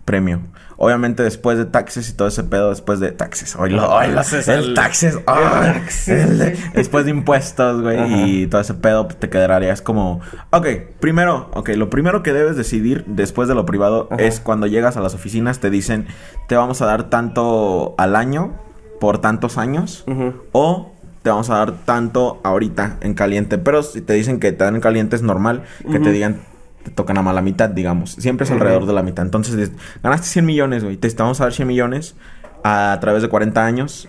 premio. 0.03 0.41
Obviamente 0.83 1.21
después 1.21 1.59
de 1.59 1.65
taxes 1.65 2.09
y 2.09 2.13
todo 2.13 2.27
ese 2.27 2.43
pedo, 2.43 2.71
después 2.71 2.99
de 2.99 3.11
taxes, 3.11 3.55
oílo, 3.55 3.87
oílo, 3.87 4.15
Taxes, 4.15 4.47
el 4.47 4.59
el- 4.63 4.73
taxes, 4.73 5.13
el 5.15 5.23
taxes, 5.25 6.07
el 6.31 6.39
de- 6.39 6.49
güey. 6.51 6.57
después 6.73 7.05
de 7.05 7.11
impuestos, 7.11 7.81
güey, 7.83 8.41
y 8.41 8.47
todo 8.47 8.61
ese 8.61 8.73
pedo, 8.73 9.07
pues, 9.07 9.19
te 9.19 9.29
quedarías 9.29 9.83
como, 9.83 10.21
ok, 10.49 10.65
primero, 10.99 11.51
ok, 11.53 11.69
lo 11.75 11.91
primero 11.91 12.23
que 12.23 12.33
debes 12.33 12.55
decidir 12.55 13.03
después 13.05 13.47
de 13.47 13.53
lo 13.53 13.65
privado 13.67 14.07
Ajá. 14.09 14.23
es 14.23 14.39
cuando 14.39 14.65
llegas 14.65 14.97
a 14.97 15.01
las 15.01 15.13
oficinas, 15.13 15.59
te 15.59 15.69
dicen, 15.69 16.07
te 16.47 16.55
vamos 16.55 16.81
a 16.81 16.87
dar 16.87 17.11
tanto 17.11 17.93
al 17.99 18.15
año 18.15 18.53
por 18.99 19.19
tantos 19.19 19.59
años, 19.59 20.03
o 20.51 20.93
te 21.21 21.29
vamos 21.29 21.51
a 21.51 21.57
dar 21.57 21.73
tanto 21.85 22.39
ahorita 22.43 22.97
en 23.01 23.13
caliente. 23.13 23.59
Pero 23.59 23.83
si 23.83 24.01
te 24.01 24.13
dicen 24.13 24.39
que 24.39 24.51
te 24.51 24.63
dan 24.63 24.73
en 24.73 24.81
caliente 24.81 25.15
es 25.15 25.21
normal 25.21 25.61
que 25.91 25.99
te 25.99 26.11
digan 26.11 26.41
te 26.83 26.91
tocan 26.91 27.17
a 27.17 27.21
más 27.21 27.35
la 27.35 27.41
mitad, 27.41 27.69
digamos. 27.69 28.11
Siempre 28.11 28.45
es 28.45 28.51
alrededor 28.51 28.85
de 28.85 28.93
la 28.93 29.03
mitad. 29.03 29.25
Entonces, 29.25 29.71
ganaste 30.03 30.27
100 30.27 30.45
millones, 30.45 30.83
güey. 30.83 30.97
Te 30.97 31.09
vamos 31.17 31.39
a 31.41 31.45
dar 31.45 31.53
100 31.53 31.67
millones 31.67 32.15
a, 32.63 32.97
través 33.01 33.21
de 33.21 33.29
40 33.29 33.65
años. 33.65 34.07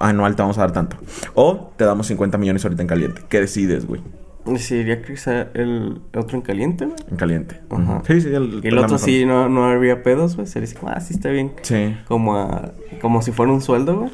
Anual 0.00 0.34
te 0.34 0.42
vamos 0.42 0.58
a 0.58 0.62
dar 0.62 0.72
tanto. 0.72 0.96
O 1.34 1.72
te 1.76 1.84
damos 1.84 2.06
50 2.08 2.36
millones 2.38 2.64
ahorita 2.64 2.82
en 2.82 2.88
caliente. 2.88 3.22
¿Qué 3.28 3.40
decides, 3.40 3.86
güey? 3.86 4.00
Decidiría 4.44 5.00
que 5.00 5.16
sea 5.16 5.48
el 5.54 6.00
otro 6.14 6.36
en 6.36 6.42
caliente, 6.42 6.84
güey. 6.84 6.96
En 7.10 7.16
caliente. 7.16 7.60
Ajá. 7.70 8.02
Sí, 8.06 8.20
sí. 8.20 8.28
El, 8.28 8.60
Y 8.62 8.68
el 8.68 8.78
otro 8.78 8.98
sí 8.98 9.24
no, 9.24 9.48
no 9.48 9.64
habría 9.64 10.02
pedos, 10.02 10.36
güey. 10.36 10.46
Sería 10.46 10.66
así 10.66 10.74
como, 10.76 10.92
ah, 10.92 11.00
sí 11.00 11.14
está 11.14 11.30
bien. 11.30 11.52
Sí. 11.62 11.96
Como, 12.08 12.36
a- 12.36 12.72
como 13.00 13.22
si 13.22 13.32
fuera 13.32 13.52
un 13.52 13.62
sueldo, 13.62 13.96
güey. 14.00 14.10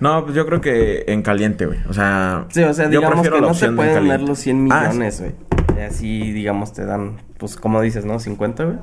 No, 0.00 0.24
pues 0.24 0.34
yo 0.34 0.46
creo 0.46 0.62
que 0.62 1.04
en 1.08 1.22
caliente, 1.22 1.66
güey. 1.66 1.78
O 1.88 1.92
sea, 1.92 2.46
Sí, 2.48 2.62
o 2.62 2.72
sea, 2.72 2.88
digamos 2.88 3.20
que 3.22 3.30
no 3.40 3.52
en 3.52 3.76
pueden 3.76 4.08
dar 4.08 4.22
los 4.22 4.38
100 4.38 4.72
Ah, 4.72 4.86
millones, 4.88 5.20
güey. 5.20 5.32
Y 5.80 5.84
así, 5.84 6.32
digamos, 6.32 6.72
te 6.72 6.84
dan, 6.84 7.16
pues, 7.38 7.56
como 7.56 7.80
dices, 7.80 8.04
¿no? 8.04 8.18
50, 8.20 8.64
güey. 8.64 8.76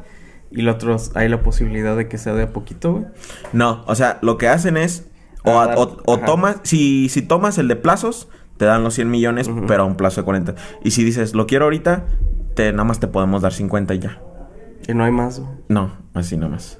Y 0.49 0.61
los 0.61 0.75
otros, 0.75 1.11
hay 1.15 1.27
la 1.29 1.41
posibilidad 1.43 1.95
de 1.95 2.07
que 2.07 2.17
sea 2.17 2.33
de 2.33 2.43
a 2.43 2.53
poquito, 2.53 2.93
güey. 2.93 3.05
No, 3.53 3.83
o 3.85 3.95
sea, 3.95 4.17
lo 4.21 4.37
que 4.37 4.47
hacen 4.47 4.77
es. 4.77 5.05
O, 5.43 5.51
Ah, 5.59 5.73
a- 5.73 5.77
o- 5.77 6.19
tomas. 6.19 6.57
Si, 6.63 7.09
si 7.09 7.21
tomas 7.21 7.57
el 7.57 7.67
de 7.67 7.75
plazos, 7.75 8.29
te 8.57 8.65
dan 8.65 8.83
los 8.83 8.95
100 8.95 9.09
millones, 9.11 9.49
pero 9.67 9.83
a 9.83 9.85
un 9.85 9.95
plazo 9.95 10.21
de 10.21 10.25
40. 10.25 10.55
Y 10.83 10.91
si 10.91 11.03
dices, 11.03 11.35
lo 11.35 11.47
quiero 11.47 11.65
ahorita, 11.65 12.05
te, 12.55 12.71
nada 12.71 12.85
más 12.85 12.99
te 12.99 13.07
podemos 13.07 13.41
dar 13.41 13.53
50 13.53 13.93
y 13.93 13.99
ya. 13.99 14.19
Y 14.87 14.93
no 14.93 15.03
hay 15.03 15.11
más, 15.11 15.39
güey. 15.39 15.51
No, 15.69 15.91
así 16.13 16.35
nada 16.37 16.49
más. 16.49 16.79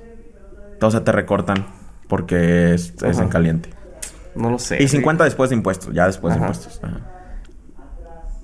O 0.81 0.89
sea, 0.91 1.03
te 1.03 1.11
recortan 1.11 1.67
porque 2.07 2.73
es, 2.73 2.93
es 3.03 3.19
en 3.19 3.27
caliente. 3.29 3.69
No 4.35 4.49
lo 4.49 4.59
sé. 4.59 4.81
Y 4.81 4.87
50 4.87 5.23
después 5.25 5.49
de 5.49 5.55
impuestos, 5.57 5.93
ya 5.93 6.05
después 6.07 6.33
de 6.33 6.39
impuestos. 6.39 6.79
Ajá. 6.83 7.01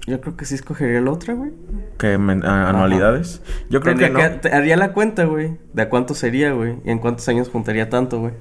Yo 0.05 0.19
creo 0.19 0.35
que 0.35 0.43
sí 0.45 0.55
escogería 0.55 0.99
la 0.99 1.11
otra, 1.11 1.33
güey. 1.33 1.51
¿Qué 1.97 2.17
men- 2.17 2.45
a- 2.45 2.69
anualidades? 2.69 3.41
Yo 3.69 3.79
creo 3.81 3.95
que 3.95 4.09
no. 4.09 4.19
Haría 4.51 4.75
la 4.75 4.91
cuenta, 4.91 5.23
güey. 5.25 5.57
De 5.73 5.81
a 5.83 5.89
cuánto 5.89 6.13
sería, 6.13 6.51
güey. 6.51 6.75
Y 6.83 6.91
en 6.91 6.99
cuántos 6.99 7.27
años 7.29 7.49
juntaría 7.49 7.89
tanto, 7.89 8.19
güey. 8.19 8.33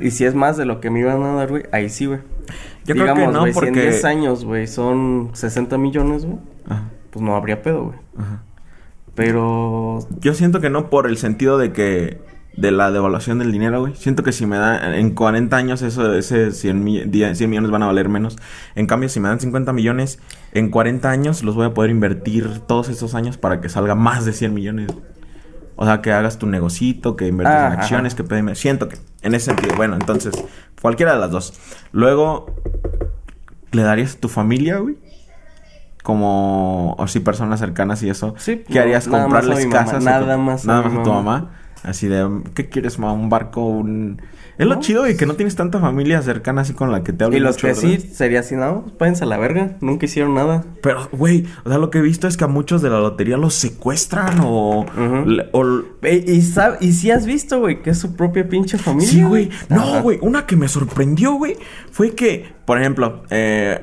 Y 0.00 0.12
si 0.12 0.24
es 0.24 0.36
más 0.36 0.56
de 0.56 0.66
lo 0.66 0.80
que 0.80 0.88
me 0.90 1.00
iban 1.00 1.20
a 1.24 1.34
dar, 1.34 1.48
güey, 1.48 1.64
ahí 1.72 1.88
sí, 1.88 2.06
güey. 2.06 2.20
Yo 2.84 2.94
creo 2.94 3.12
que 3.14 3.26
no, 3.26 3.44
si 3.46 3.52
porque- 3.52 3.68
en 3.68 3.74
10 3.74 4.04
años, 4.04 4.44
güey, 4.44 4.68
son 4.68 5.30
60 5.32 5.78
millones, 5.78 6.24
güey, 6.26 6.38
Ajá, 6.68 6.84
pues 7.10 7.24
no 7.24 7.34
habría 7.34 7.60
pedo, 7.62 7.86
güey. 7.86 7.98
ajá. 8.16 8.42
Pero 9.14 9.98
Yo 10.20 10.34
siento 10.34 10.60
que 10.60 10.70
no 10.70 10.88
por 10.90 11.06
el 11.08 11.16
sentido 11.16 11.58
de 11.58 11.72
que 11.72 12.20
de 12.56 12.70
la 12.72 12.90
devaluación 12.90 13.38
del 13.38 13.52
dinero, 13.52 13.80
güey. 13.80 13.94
Siento 13.96 14.22
que 14.22 14.32
si 14.32 14.44
me 14.46 14.56
dan 14.58 14.92
en 14.94 15.14
40 15.14 15.56
años 15.56 15.82
eso 15.82 16.12
ese 16.14 16.50
100, 16.52 16.84
mi- 16.84 17.04
di- 17.04 17.34
100 17.34 17.48
millones 17.48 17.70
van 17.70 17.82
a 17.82 17.86
valer 17.86 18.08
menos. 18.08 18.36
En 18.74 18.86
cambio, 18.86 19.08
si 19.08 19.20
me 19.20 19.28
dan 19.28 19.40
50 19.40 19.72
millones, 19.72 20.18
en 20.52 20.70
40 20.70 21.10
años 21.10 21.42
los 21.42 21.54
voy 21.54 21.66
a 21.66 21.74
poder 21.74 21.90
invertir 21.90 22.60
todos 22.66 22.88
esos 22.88 23.14
años 23.14 23.38
para 23.38 23.60
que 23.60 23.68
salga 23.68 23.94
más 23.94 24.24
de 24.24 24.32
100 24.32 24.52
millones. 24.52 24.92
O 25.76 25.86
sea, 25.86 26.02
que 26.02 26.12
hagas 26.12 26.38
tu 26.38 26.46
negocito, 26.46 27.16
que 27.16 27.28
inviertas 27.28 27.54
Ah, 27.56 27.66
en 27.68 27.72
ajá. 27.72 27.80
acciones, 27.82 28.14
que 28.14 28.24
pueden... 28.24 28.54
Siento 28.54 28.88
que 28.88 28.98
en 29.22 29.34
ese 29.34 29.46
sentido, 29.46 29.74
bueno, 29.76 29.94
entonces, 29.94 30.34
cualquiera 30.82 31.14
de 31.14 31.20
las 31.20 31.30
dos. 31.30 31.54
Luego, 31.92 32.54
¿le 33.72 33.82
darías 33.82 34.16
a 34.16 34.20
tu 34.20 34.28
familia, 34.28 34.76
güey? 34.78 34.96
Como, 36.02 36.94
o 36.98 37.06
si 37.08 37.20
personas 37.20 37.60
cercanas 37.60 38.02
y 38.02 38.08
eso. 38.10 38.34
Sí, 38.38 38.62
¿Qué 38.66 38.74
no, 38.76 38.80
harías? 38.82 39.06
nada 39.06 39.28
más 39.28 39.44
a 39.44 39.46
¿Comprarles 39.46 39.66
casas? 39.72 40.04
nada 40.04 40.36
más 40.38 40.64
a 40.64 40.66
Nada 40.66 40.82
más 40.82 40.98
a 40.98 41.02
tu 41.02 41.10
mamá. 41.12 41.50
Así 41.82 42.08
de, 42.08 42.28
¿qué 42.54 42.68
quieres, 42.68 42.98
mamá? 42.98 43.12
¿Un 43.14 43.28
barco? 43.28 43.64
¿Un...? 43.66 44.20
Es 44.58 44.66
lo 44.66 44.78
chido 44.78 45.08
y 45.08 45.16
que 45.16 45.24
no 45.24 45.36
tienes 45.36 45.56
tanta 45.56 45.80
familia 45.80 46.20
cercana 46.20 46.60
así 46.60 46.74
con 46.74 46.92
la 46.92 47.02
que 47.02 47.14
te 47.14 47.24
hablas 47.24 47.38
Y 47.38 47.42
los 47.42 47.54
mucho, 47.56 47.66
que 47.68 47.72
¿verdad? 47.88 48.02
sí 48.04 48.10
sería 48.14 48.40
así, 48.40 48.56
no, 48.56 48.84
váyanse 48.98 49.24
a 49.24 49.26
la 49.26 49.38
verga. 49.38 49.78
Nunca 49.80 50.04
hicieron 50.04 50.34
nada. 50.34 50.64
Pero, 50.82 51.08
güey, 51.12 51.46
o 51.64 51.70
sea, 51.70 51.78
lo 51.78 51.88
que 51.88 51.96
he 51.96 52.02
visto 52.02 52.28
es 52.28 52.36
que 52.36 52.44
a 52.44 52.46
muchos 52.46 52.82
de 52.82 52.90
la 52.90 53.00
lotería 53.00 53.38
los 53.38 53.54
secuestran 53.54 54.38
o... 54.44 54.84
Y, 56.02 56.40
sab- 56.42 56.76
y 56.80 56.92
si 56.92 57.10
has 57.10 57.24
visto, 57.24 57.58
güey, 57.60 57.80
que 57.82 57.90
es 57.90 57.98
su 57.98 58.14
propia 58.16 58.46
pinche 58.48 58.76
familia. 58.76 59.10
Sí, 59.10 59.22
güey. 59.22 59.48
No, 59.70 60.02
güey. 60.02 60.18
Una 60.20 60.44
que 60.44 60.56
me 60.56 60.68
sorprendió, 60.68 61.32
güey, 61.34 61.56
fue 61.90 62.10
que, 62.14 62.52
por 62.70 62.78
ejemplo, 62.80 63.24
eh, 63.30 63.80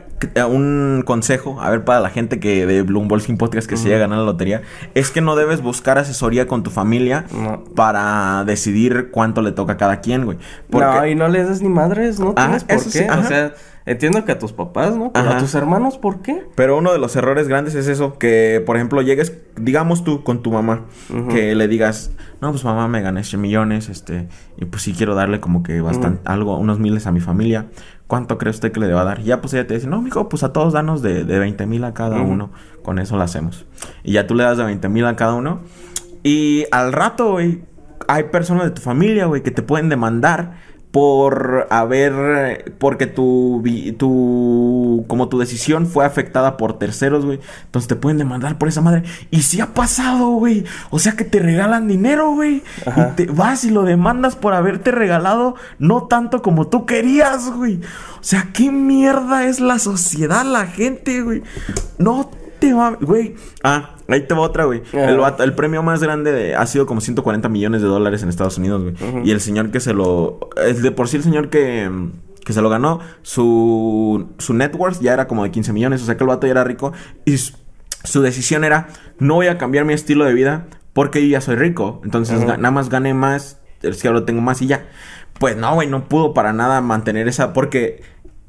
un 0.49 1.03
consejo, 1.05 1.59
a 1.59 1.69
ver, 1.69 1.83
para 1.83 1.99
la 1.99 2.09
gente 2.09 2.39
que 2.39 2.65
de 2.65 2.83
Bloomberg 2.83 3.19
Sin 3.21 3.37
Podcast 3.37 3.67
que 3.67 3.75
se 3.75 3.83
llega 3.89 3.97
a 3.97 3.99
ganar 3.99 4.19
la 4.19 4.23
lotería, 4.23 4.61
es 4.95 5.11
que 5.11 5.19
no 5.19 5.35
debes 5.35 5.61
buscar 5.61 5.97
asesoría 5.97 6.47
con 6.47 6.63
tu 6.63 6.69
familia 6.69 7.25
No. 7.33 7.65
para 7.75 8.45
decidir 8.45 9.09
cuánto 9.11 9.41
le 9.41 9.51
toca 9.51 9.73
a 9.73 9.77
cada 9.77 9.99
quien, 9.99 10.23
güey. 10.23 10.37
Porque... 10.69 10.87
No, 10.87 11.05
y 11.05 11.15
no 11.15 11.27
les 11.27 11.49
des 11.49 11.61
ni 11.61 11.67
madres, 11.67 12.17
no 12.21 12.31
Ajá, 12.37 12.45
tienes 12.59 12.63
por 12.63 12.79
sí, 12.79 12.99
qué. 12.99 13.11
o 13.11 13.23
sea, 13.25 13.55
entiendo 13.85 14.23
que 14.23 14.31
a 14.31 14.39
tus 14.39 14.53
papás, 14.53 14.95
¿no? 14.95 15.11
Pero 15.11 15.27
Ajá. 15.27 15.37
a 15.37 15.41
tus 15.41 15.53
hermanos, 15.53 15.97
¿por 15.97 16.21
qué? 16.21 16.45
Pero 16.55 16.77
uno 16.77 16.93
de 16.93 16.99
los 16.99 17.13
errores 17.17 17.49
grandes 17.49 17.75
es 17.75 17.89
eso, 17.89 18.17
que 18.17 18.63
por 18.65 18.77
ejemplo 18.77 19.01
llegues, 19.01 19.33
digamos 19.57 20.05
tú 20.05 20.23
con 20.23 20.41
tu 20.41 20.51
mamá, 20.53 20.85
que 21.29 21.55
le 21.55 21.67
digas, 21.67 22.11
no, 22.41 22.51
pues 22.51 22.63
mamá 22.63 22.87
me 22.87 23.01
gané 23.01 23.25
100 23.25 23.41
millones, 23.41 23.89
este, 23.89 24.29
y 24.57 24.63
pues 24.63 24.81
sí 24.83 24.93
quiero 24.93 25.13
darle 25.13 25.41
como 25.41 25.61
que 25.61 25.81
bastante, 25.81 26.21
algo, 26.23 26.57
unos 26.57 26.79
miles 26.79 27.05
a 27.05 27.11
mi 27.11 27.19
familia, 27.19 27.65
¿cuánto 28.07 28.37
cree 28.37 28.51
usted 28.51 28.71
que 28.71 28.79
le 28.79 28.87
deba 28.87 29.03
dar? 29.03 29.19
Y 29.19 29.25
ya 29.25 29.41
pues 29.41 29.53
ella 29.53 29.67
te 29.67 29.75
dice, 29.75 29.87
no, 29.87 30.01
mijo, 30.01 30.29
pues 30.29 30.43
a 30.43 30.53
todos 30.53 30.73
danos 30.73 31.01
de, 31.01 31.23
de 31.23 31.39
20 31.39 31.65
mil 31.65 31.83
a 31.83 31.93
cada 31.93 32.21
uno, 32.21 32.51
con 32.81 32.99
eso 32.99 33.17
lo 33.17 33.23
hacemos. 33.23 33.65
Y 34.03 34.13
ya 34.13 34.27
tú 34.27 34.35
le 34.35 34.43
das 34.43 34.57
de 34.57 34.63
20 34.63 34.89
mil 34.89 35.05
a 35.05 35.15
cada 35.15 35.33
uno, 35.33 35.61
y 36.23 36.65
al 36.71 36.93
rato, 36.93 37.31
güey, 37.31 37.63
hay 38.07 38.25
personas 38.25 38.65
de 38.65 38.71
tu 38.71 38.81
familia, 38.81 39.25
güey, 39.25 39.43
que 39.43 39.51
te 39.51 39.61
pueden 39.61 39.89
demandar 39.89 40.55
por 40.97 41.67
haber 41.69 42.73
porque 42.79 43.05
tu 43.05 43.63
tu 43.99 45.05
como 45.07 45.29
tu 45.29 45.37
decisión 45.37 45.85
fue 45.85 46.05
afectada 46.05 46.57
por 46.57 46.79
terceros, 46.79 47.23
güey. 47.23 47.39
Entonces 47.65 47.87
te 47.87 47.95
pueden 47.95 48.17
demandar 48.17 48.57
por 48.57 48.67
esa 48.67 48.81
madre. 48.81 49.03
Y 49.29 49.43
sí 49.43 49.61
ha 49.61 49.75
pasado, 49.75 50.29
güey. 50.29 50.65
O 50.89 50.97
sea 50.97 51.11
que 51.11 51.23
te 51.23 51.37
regalan 51.37 51.87
dinero, 51.87 52.33
güey. 52.33 52.63
Y 52.87 53.15
te 53.15 53.27
vas 53.27 53.63
y 53.63 53.69
lo 53.69 53.83
demandas 53.83 54.35
por 54.35 54.55
haberte 54.55 54.89
regalado 54.89 55.53
no 55.77 56.07
tanto 56.07 56.41
como 56.41 56.65
tú 56.65 56.87
querías, 56.87 57.51
güey. 57.51 57.75
O 58.19 58.23
sea, 58.23 58.49
qué 58.51 58.71
mierda 58.71 59.45
es 59.45 59.59
la 59.59 59.77
sociedad, 59.77 60.45
la 60.45 60.65
gente, 60.65 61.21
güey. 61.21 61.43
No 61.99 62.31
te 62.59 62.73
güey. 63.01 63.35
Ah, 63.63 63.95
ahí 64.07 64.21
te 64.27 64.33
va 64.33 64.41
otra, 64.41 64.65
güey. 64.65 64.81
El, 64.93 65.17
vato- 65.17 65.43
el 65.43 65.53
premio 65.53 65.83
más 65.83 66.01
grande 66.01 66.31
de- 66.31 66.55
ha 66.55 66.65
sido 66.65 66.85
como 66.85 67.01
140 67.01 67.49
millones 67.49 67.81
de 67.81 67.87
dólares 67.87 68.23
en 68.23 68.29
Estados 68.29 68.57
Unidos, 68.57 68.83
güey. 68.83 68.95
Y 69.27 69.31
el 69.31 69.41
señor 69.41 69.71
que 69.71 69.79
se 69.79 69.93
lo... 69.93 70.39
Es 70.65 70.81
de 70.81 70.91
por 70.91 71.07
sí 71.07 71.17
el 71.17 71.23
señor 71.23 71.49
que, 71.49 71.89
que 72.45 72.53
se 72.53 72.61
lo 72.61 72.69
ganó, 72.69 72.99
su, 73.23 74.29
su 74.37 74.53
net 74.53 74.73
worth 74.75 74.99
ya 75.01 75.13
era 75.13 75.27
como 75.27 75.43
de 75.43 75.51
15 75.51 75.73
millones. 75.73 76.01
O 76.01 76.05
sea 76.05 76.17
que 76.17 76.23
el 76.23 76.27
vato 76.29 76.47
ya 76.47 76.51
era 76.51 76.63
rico. 76.63 76.93
Y 77.25 77.37
su, 77.37 77.53
su 78.03 78.21
decisión 78.21 78.63
era, 78.63 78.87
no 79.19 79.35
voy 79.35 79.47
a 79.47 79.57
cambiar 79.57 79.85
mi 79.85 79.93
estilo 79.93 80.25
de 80.25 80.33
vida 80.33 80.67
porque 80.93 81.21
yo 81.21 81.27
ya 81.27 81.41
soy 81.41 81.55
rico. 81.55 82.01
Entonces 82.03 82.39
nada 82.57 82.71
más 82.71 82.89
gané 82.89 83.13
más, 83.13 83.59
es 83.81 84.01
que 84.01 84.07
ahora 84.07 84.25
tengo 84.25 84.41
más 84.41 84.61
y 84.61 84.67
ya. 84.67 84.85
Pues 85.39 85.55
no, 85.55 85.75
güey, 85.75 85.87
no 85.87 86.05
pudo 86.07 86.33
para 86.33 86.51
nada 86.53 86.81
mantener 86.81 87.27
esa... 87.27 87.53
Porque 87.53 88.01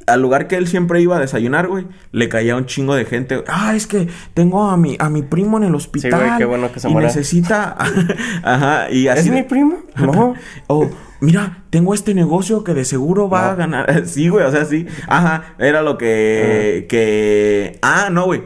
al 0.09 0.21
lugar 0.23 0.49
que 0.49 0.57
él 0.57 0.66
siempre 0.66 1.01
iba 1.01 1.16
a 1.16 1.21
desayunar, 1.21 1.68
güey, 1.68 1.87
le 2.12 2.29
caía 2.29 2.57
un 2.57 2.66
chingo 2.66 2.94
de 2.94 3.05
gente. 3.05 3.44
Ah, 3.49 3.75
es 3.77 3.87
que 3.87 4.09
tengo 4.35 4.68
a 4.68 4.77
mi, 4.77 4.97
a 4.99 5.09
mi 5.11 5.23
primo 5.23 5.57
en 5.59 5.64
el 5.64 5.75
hospital. 5.75 6.18
güey, 6.18 6.38
qué 6.38 6.44
bueno 6.44 6.73
que 6.73 6.81
se 6.81 6.88
y 6.88 6.92
muera. 6.92 7.09
necesita. 7.09 7.77
Ajá, 8.42 8.90
y 8.90 9.09
así. 9.09 9.21
¿Es 9.21 9.25
de- 9.27 9.31
mi 9.33 9.42
primo? 9.42 9.77
No. 9.99 10.35
Oh, 10.68 10.88
mira, 11.21 11.64
tengo 11.71 11.92
este 11.94 12.14
negocio 12.14 12.62
que 12.64 12.73
de 12.75 12.85
seguro 12.85 13.29
va 13.29 13.42
No. 13.47 13.49
a 13.51 13.55
ganar. 13.55 14.03
Sí, 14.07 14.29
güey, 14.29 14.44
o 14.44 14.51
sea, 14.51 14.64
sí. 14.64 14.87
Ajá, 15.09 15.55
era 15.59 15.83
lo 15.83 15.99
que. 15.99 16.87
que. 16.88 17.79
Ah, 17.83 18.09
no, 18.11 18.25
güey. 18.27 18.42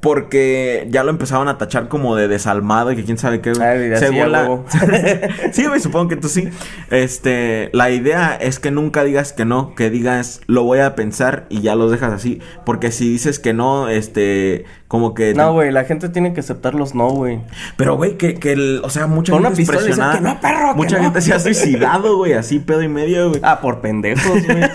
Porque 0.00 0.86
ya 0.90 1.04
lo 1.04 1.10
empezaban 1.10 1.48
a 1.48 1.58
tachar 1.58 1.88
como 1.88 2.16
de 2.16 2.28
desalmado 2.28 2.92
y 2.92 2.96
que 2.96 3.04
quién 3.04 3.18
sabe 3.18 3.40
qué. 3.40 3.54
sí, 3.54 3.60
Según 4.06 4.32
la- 4.32 4.60
sí, 5.52 5.66
güey, 5.66 5.80
supongo 5.80 6.08
que 6.08 6.16
tú 6.16 6.28
sí. 6.28 6.48
Este, 6.90 7.70
la 7.72 7.90
idea 7.90 8.34
es 8.36 8.58
que 8.58 8.70
nunca 8.70 9.04
digas 9.04 9.32
que 9.32 9.44
no, 9.44 9.74
que 9.74 9.90
digas 9.90 10.40
lo 10.46 10.62
voy 10.64 10.80
a 10.80 10.94
pensar 10.94 11.46
y 11.48 11.60
ya 11.60 11.74
lo 11.74 11.88
dejas 11.90 12.12
así. 12.12 12.40
Porque 12.64 12.90
si 12.92 13.08
dices 13.08 13.38
que 13.38 13.52
no, 13.52 13.88
este, 13.88 14.64
como 14.88 15.14
que. 15.14 15.34
No, 15.34 15.52
güey, 15.52 15.70
la 15.72 15.84
gente 15.84 16.08
tiene 16.08 16.32
que 16.32 16.40
aceptar 16.40 16.74
los 16.74 16.94
no, 16.94 17.08
güey. 17.10 17.40
Pero, 17.76 17.96
güey, 17.96 18.16
que, 18.16 18.34
que 18.34 18.52
el, 18.52 18.80
o 18.84 18.90
sea, 18.90 19.06
mucha 19.06 19.32
Con 19.32 19.42
gente 19.44 19.62
una 19.62 19.72
presionada. 19.72 20.14
que 20.16 20.20
no, 20.20 20.40
perro, 20.40 20.70
que 20.70 20.76
mucha 20.76 20.96
no. 20.98 21.04
gente 21.04 21.20
se 21.20 21.32
ha 21.34 21.38
suicidado, 21.38 22.16
güey, 22.16 22.34
así 22.34 22.58
pedo 22.58 22.82
y 22.82 22.88
medio, 22.88 23.28
güey. 23.30 23.40
Ah, 23.42 23.60
por 23.60 23.80
pendejos, 23.80 24.24
güey. 24.46 24.60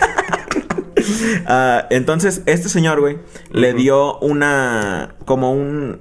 Ah, 1.45 1.87
entonces, 1.89 2.43
este 2.45 2.69
señor, 2.69 2.99
güey, 2.99 3.17
le 3.51 3.73
dio 3.73 4.19
una. 4.19 5.15
como 5.25 5.53
un. 5.53 5.99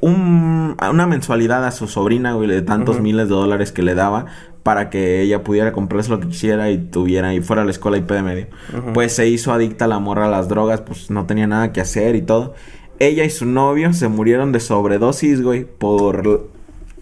un 0.00 0.76
una 0.90 1.06
mensualidad 1.06 1.64
a 1.66 1.70
su 1.70 1.88
sobrina, 1.88 2.34
güey, 2.34 2.48
de 2.48 2.62
tantos 2.62 3.00
miles 3.00 3.28
de 3.28 3.34
dólares 3.34 3.72
que 3.72 3.82
le 3.82 3.94
daba 3.94 4.26
para 4.62 4.90
que 4.90 5.22
ella 5.22 5.42
pudiera 5.42 5.72
comprarse 5.72 6.10
lo 6.10 6.20
que 6.20 6.28
quisiera 6.28 6.70
y 6.70 6.78
tuviera 6.78 7.34
y 7.34 7.40
fuera 7.40 7.62
a 7.62 7.64
la 7.64 7.72
escuela 7.72 7.96
y 7.96 8.02
de 8.02 8.22
medio. 8.22 8.46
Pues 8.94 9.12
se 9.12 9.28
hizo 9.28 9.52
adicta 9.52 9.86
a 9.86 9.88
la 9.88 9.98
morra 9.98 10.26
a 10.26 10.30
las 10.30 10.48
drogas, 10.48 10.80
pues 10.80 11.10
no 11.10 11.26
tenía 11.26 11.46
nada 11.46 11.72
que 11.72 11.80
hacer 11.80 12.14
y 12.14 12.22
todo. 12.22 12.54
Ella 12.98 13.24
y 13.24 13.30
su 13.30 13.46
novio 13.46 13.92
se 13.92 14.08
murieron 14.08 14.52
de 14.52 14.60
sobredosis, 14.60 15.42
güey, 15.42 15.64
por 15.64 16.48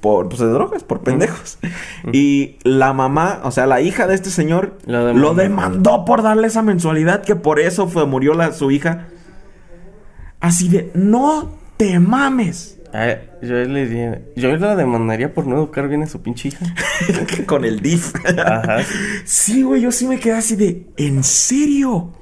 por 0.01 0.29
pues 0.29 0.41
de 0.41 0.47
drogas, 0.49 0.83
por 0.83 1.01
pendejos. 1.03 1.59
Y 2.13 2.57
la 2.65 2.93
mamá, 2.93 3.41
o 3.45 3.51
sea, 3.51 3.67
la 3.67 3.81
hija 3.81 4.07
de 4.07 4.15
este 4.15 4.31
señor 4.31 4.79
Lo 4.87 5.05
demandó. 5.05 5.29
lo 5.29 5.35
demandó 5.35 6.05
por 6.05 6.23
darle 6.23 6.47
esa 6.47 6.63
mensualidad 6.63 7.23
que 7.23 7.37
por 7.37 7.61
eso 7.61 7.87
fue 7.89 8.07
murió 8.07 8.35
la 8.35 8.53
su 8.53 8.71
hija. 8.71 9.09
Así 10.41 10.69
de, 10.69 10.91
"No 10.95 11.51
te 11.77 11.99
mames." 12.01 12.79
Ah, 12.93 13.15
yo 13.41 13.55
le 13.55 13.87
diría, 13.87 14.23
yo 14.35 14.57
la 14.57 14.75
demandaría 14.75 15.33
por 15.33 15.47
no 15.47 15.55
educar 15.57 15.87
bien 15.87 16.03
a 16.03 16.07
su 16.09 16.23
pinche 16.23 16.49
hija. 16.49 16.67
Con 17.47 17.65
el 17.65 17.81
DIF. 17.81 18.13
Ajá. 18.37 18.79
Sí, 19.25 19.63
güey, 19.63 19.83
yo 19.83 19.93
sí 19.93 20.09
me 20.09 20.19
quedé 20.19 20.33
así 20.35 20.57
de, 20.57 20.89
¿en 20.97 21.23
serio? 21.23 22.13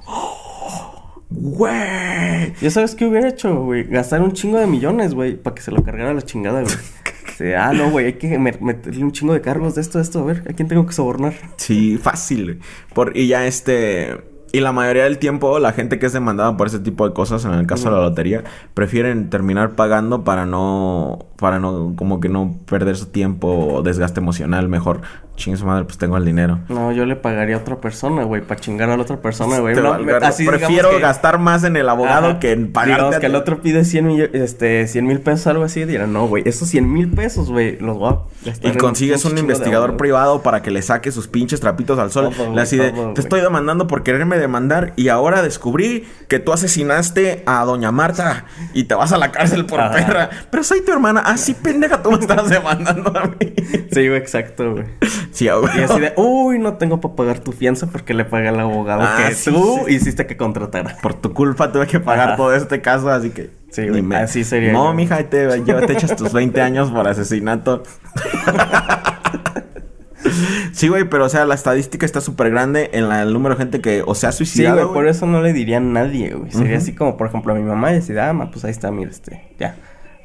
Güey. 1.31 2.53
¿Ya 2.61 2.69
sabes 2.71 2.95
qué 2.95 3.05
hubiera 3.05 3.29
hecho, 3.29 3.63
güey? 3.63 3.83
Gastar 3.85 4.21
un 4.21 4.33
chingo 4.33 4.59
de 4.59 4.67
millones, 4.67 5.13
güey, 5.13 5.35
para 5.35 5.55
que 5.55 5.61
se 5.61 5.71
lo 5.71 5.83
cargara 5.83 6.13
la 6.13 6.21
chingada, 6.21 6.61
güey. 6.61 6.75
Sí, 7.39 7.53
ah, 7.53 7.71
no, 7.73 7.89
güey, 7.89 8.07
hay 8.07 8.13
que 8.13 8.37
me- 8.37 8.51
meterle 8.59 9.01
un 9.01 9.13
chingo 9.13 9.31
de 9.33 9.39
cargos 9.39 9.73
de 9.75 9.79
esto, 9.81 9.97
de 9.97 10.03
esto. 10.03 10.19
A 10.19 10.23
ver, 10.23 10.43
¿a 10.49 10.51
quién 10.51 10.67
tengo 10.67 10.85
que 10.85 10.91
sobornar? 10.91 11.33
Sí, 11.55 11.97
fácil. 11.97 12.59
Por, 12.93 13.15
y 13.15 13.27
ya 13.27 13.45
este. 13.47 14.17
Y 14.51 14.59
la 14.59 14.73
mayoría 14.73 15.05
del 15.05 15.19
tiempo, 15.19 15.57
la 15.59 15.71
gente 15.71 15.99
que 15.99 16.07
es 16.07 16.11
demandada 16.11 16.57
por 16.57 16.67
ese 16.67 16.79
tipo 16.79 17.07
de 17.07 17.13
cosas, 17.13 17.45
en 17.45 17.53
el 17.53 17.65
caso 17.65 17.89
de 17.89 17.95
la 17.95 18.01
lotería, 18.01 18.43
prefieren 18.73 19.29
terminar 19.29 19.75
pagando 19.77 20.25
para 20.25 20.45
no. 20.45 21.27
Para 21.37 21.59
no. 21.59 21.93
Como 21.95 22.19
que 22.19 22.27
no 22.27 22.57
perder 22.65 22.97
su 22.97 23.05
tiempo 23.05 23.47
o 23.47 23.83
desgaste 23.83 24.19
emocional. 24.19 24.67
Mejor, 24.67 24.99
chingue 25.39 25.57
su 25.57 25.65
madre, 25.65 25.85
pues 25.85 25.97
tengo 25.97 26.17
el 26.17 26.25
dinero. 26.25 26.59
No, 26.69 26.91
yo 26.91 27.05
le 27.05 27.15
pagaría 27.15 27.55
a 27.55 27.59
otra 27.59 27.77
persona, 27.77 28.23
güey, 28.23 28.41
para 28.41 28.59
chingar 28.59 28.89
a 28.89 28.95
la 28.97 29.03
otra 29.03 29.17
persona, 29.17 29.59
güey. 29.59 29.75
No, 29.75 29.93
así 30.21 30.45
prefiero 30.45 30.91
que- 30.91 30.99
gastar 30.99 31.39
más 31.39 31.63
en 31.63 31.75
el 31.75 31.89
abogado 31.89 32.27
Ajá. 32.27 32.39
que 32.39 32.51
en. 32.51 32.71
Digamos 32.73 33.15
a 33.15 33.19
que 33.19 33.25
el 33.25 33.35
otro 33.35 33.61
pide 33.61 33.83
100 33.85 34.05
millones, 34.07 34.29
este, 34.33 34.87
100 34.87 35.05
mil 35.07 35.21
pesos, 35.21 35.47
algo 35.47 35.63
así. 35.63 35.83
Dirán, 35.85 36.13
no, 36.13 36.27
güey, 36.27 36.43
esos 36.47 36.67
100 36.69 36.91
mil 36.91 37.09
pesos, 37.09 37.49
güey, 37.49 37.77
los 37.79 37.97
voy 37.97 38.13
a 38.13 38.45
gastar 38.45 38.71
Y 38.73 38.77
consigues 38.77 39.25
un 39.25 39.37
investigador 39.37 39.89
abogado". 39.91 39.97
privado 39.97 40.41
para 40.43 40.61
que 40.61 40.71
le 40.71 40.81
saque 40.81 41.11
sus 41.11 41.27
pinches 41.27 41.59
trapitos 41.59 41.97
al 41.99 42.11
sol. 42.11 42.29
Le 42.37 42.45
güey, 42.45 42.59
así 42.59 42.77
de, 42.77 42.91
te 43.15 43.21
estoy 43.21 43.41
demandando 43.41 43.87
por 43.87 44.03
quererme 44.03 44.37
demandar 44.37 44.93
y 44.95 45.07
ahora 45.07 45.41
descubrí 45.41 46.05
que 46.27 46.39
tú 46.39 46.51
asesinaste 46.53 47.43
a 47.45 47.63
doña 47.65 47.91
Marta 47.91 48.45
y 48.73 48.83
te 48.83 48.95
vas 48.95 49.11
a 49.13 49.17
la 49.17 49.31
cárcel 49.31 49.65
por 49.65 49.79
Ajá. 49.79 49.93
perra. 49.93 50.29
Pero 50.51 50.63
soy 50.63 50.81
tu 50.81 50.91
hermana. 50.91 51.21
Ah, 51.25 51.37
sí, 51.37 51.53
pendeja, 51.53 52.01
tú 52.03 52.11
me 52.11 52.17
estás 52.19 52.49
demandando 52.49 53.17
a 53.17 53.27
mí. 53.27 53.53
Sí, 53.91 54.07
güey, 54.07 54.17
exacto, 54.17 54.73
güey. 54.73 54.85
Sí, 55.31 55.47
a 55.47 55.59
huevo. 55.59 55.69
Y 55.77 55.81
así 55.81 55.99
de, 55.99 56.13
uy, 56.17 56.59
no 56.59 56.73
tengo 56.75 56.99
para 57.01 57.15
pagar 57.15 57.39
tu 57.39 57.51
fianza 57.51 57.87
porque 57.87 58.13
le 58.13 58.25
pagué 58.25 58.49
al 58.49 58.59
abogado 58.59 59.01
Ah, 59.03 59.25
que 59.27 59.33
sí, 59.35 59.51
tú 59.51 59.81
sí. 59.87 59.93
hiciste 59.95 60.25
que 60.27 60.37
contratara. 60.37 60.97
Por 61.01 61.13
tu 61.13 61.33
culpa 61.33 61.71
tuve 61.71 61.87
que 61.87 61.99
pagar 61.99 62.29
Ajá. 62.29 62.37
todo 62.37 62.53
este 62.55 62.81
caso, 62.81 63.09
así 63.09 63.29
que... 63.31 63.51
Sí, 63.71 63.81
ni 63.81 63.89
güey, 63.89 64.01
me- 64.01 64.15
así 64.17 64.43
sería 64.43 64.71
No, 64.73 64.85
yo. 64.85 64.93
mija, 64.93 65.17
te, 65.29 65.47
te 65.61 65.93
echas 65.93 66.15
tus 66.15 66.33
20 66.33 66.61
años 66.61 66.89
por 66.91 67.07
asesinato. 67.07 67.83
sí, 70.73 70.87
güey, 70.87 71.05
pero 71.09 71.25
o 71.25 71.29
sea, 71.29 71.45
la 71.45 71.55
estadística 71.55 72.05
está 72.05 72.21
súper 72.21 72.49
grande 72.51 72.89
en 72.93 73.09
la- 73.09 73.21
el 73.23 73.33
número 73.33 73.55
de 73.55 73.59
gente 73.59 73.81
que 73.81 74.03
o 74.05 74.15
se 74.15 74.27
ha 74.27 74.31
Sí, 74.31 74.39
suicidado. 74.39 74.75
güey, 74.75 74.85
güey. 74.85 74.93
por 74.95 75.07
eso 75.07 75.25
no 75.25 75.41
le 75.41 75.53
diría 75.53 75.77
a 75.77 75.81
nadie, 75.81 76.33
güey. 76.33 76.51
Sería 76.51 76.77
así 76.77 76.93
como, 76.93 77.17
por 77.17 77.27
ejemplo, 77.27 77.53
a 77.53 77.55
mi 77.55 77.63
mamá 77.63 77.91
y 77.91 77.95
decir, 77.95 78.19
ah, 78.19 78.33
ma, 78.33 78.51
pues 78.51 78.65
ahí 78.65 78.71
está, 78.71 78.91
mira, 78.91 79.09
este, 79.11 79.53
ya. 79.59 79.75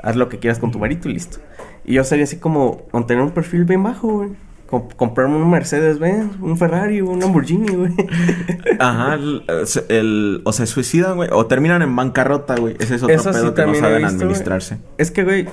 Haz 0.03 0.17
lo 0.17 0.29
que 0.29 0.39
quieras 0.39 0.59
con 0.59 0.71
tu 0.71 0.79
varito 0.79 1.09
y 1.09 1.15
listo. 1.15 1.39
Y 1.85 1.95
yo 1.95 2.05
sería 2.05 2.25
así 2.25 2.37
como, 2.39 2.83
con 2.91 3.07
tener 3.07 3.23
un 3.23 3.31
perfil 3.31 3.65
bien 3.65 3.83
bajo, 3.83 4.09
güey. 4.09 4.31
Com- 4.67 4.89
comprarme 4.97 5.37
un 5.37 5.51
Mercedes 5.51 5.99
Benz, 5.99 6.33
un 6.41 6.57
Ferrari, 6.57 7.01
un 7.01 7.21
Lamborghini, 7.21 7.75
güey. 7.75 7.93
Ajá, 8.79 9.15
el, 9.15 9.43
el- 9.89 10.41
o 10.45 10.53
se 10.53 10.67
suicidan, 10.67 11.17
güey, 11.17 11.29
o 11.33 11.47
terminan 11.47 11.83
en 11.83 11.95
bancarrota, 11.95 12.57
güey. 12.57 12.75
Ese 12.81 12.95
es 12.97 13.03
otro 13.03 13.15
Eso 13.15 13.33
sí 13.33 13.39
pedo 13.41 13.55
que 13.55 13.67
no 13.67 13.75
saben 13.75 13.99
visto, 13.99 14.15
güey. 14.17 14.23
administrarse. 14.23 14.79
Es 14.99 15.11
que, 15.11 15.23
güey, 15.25 15.47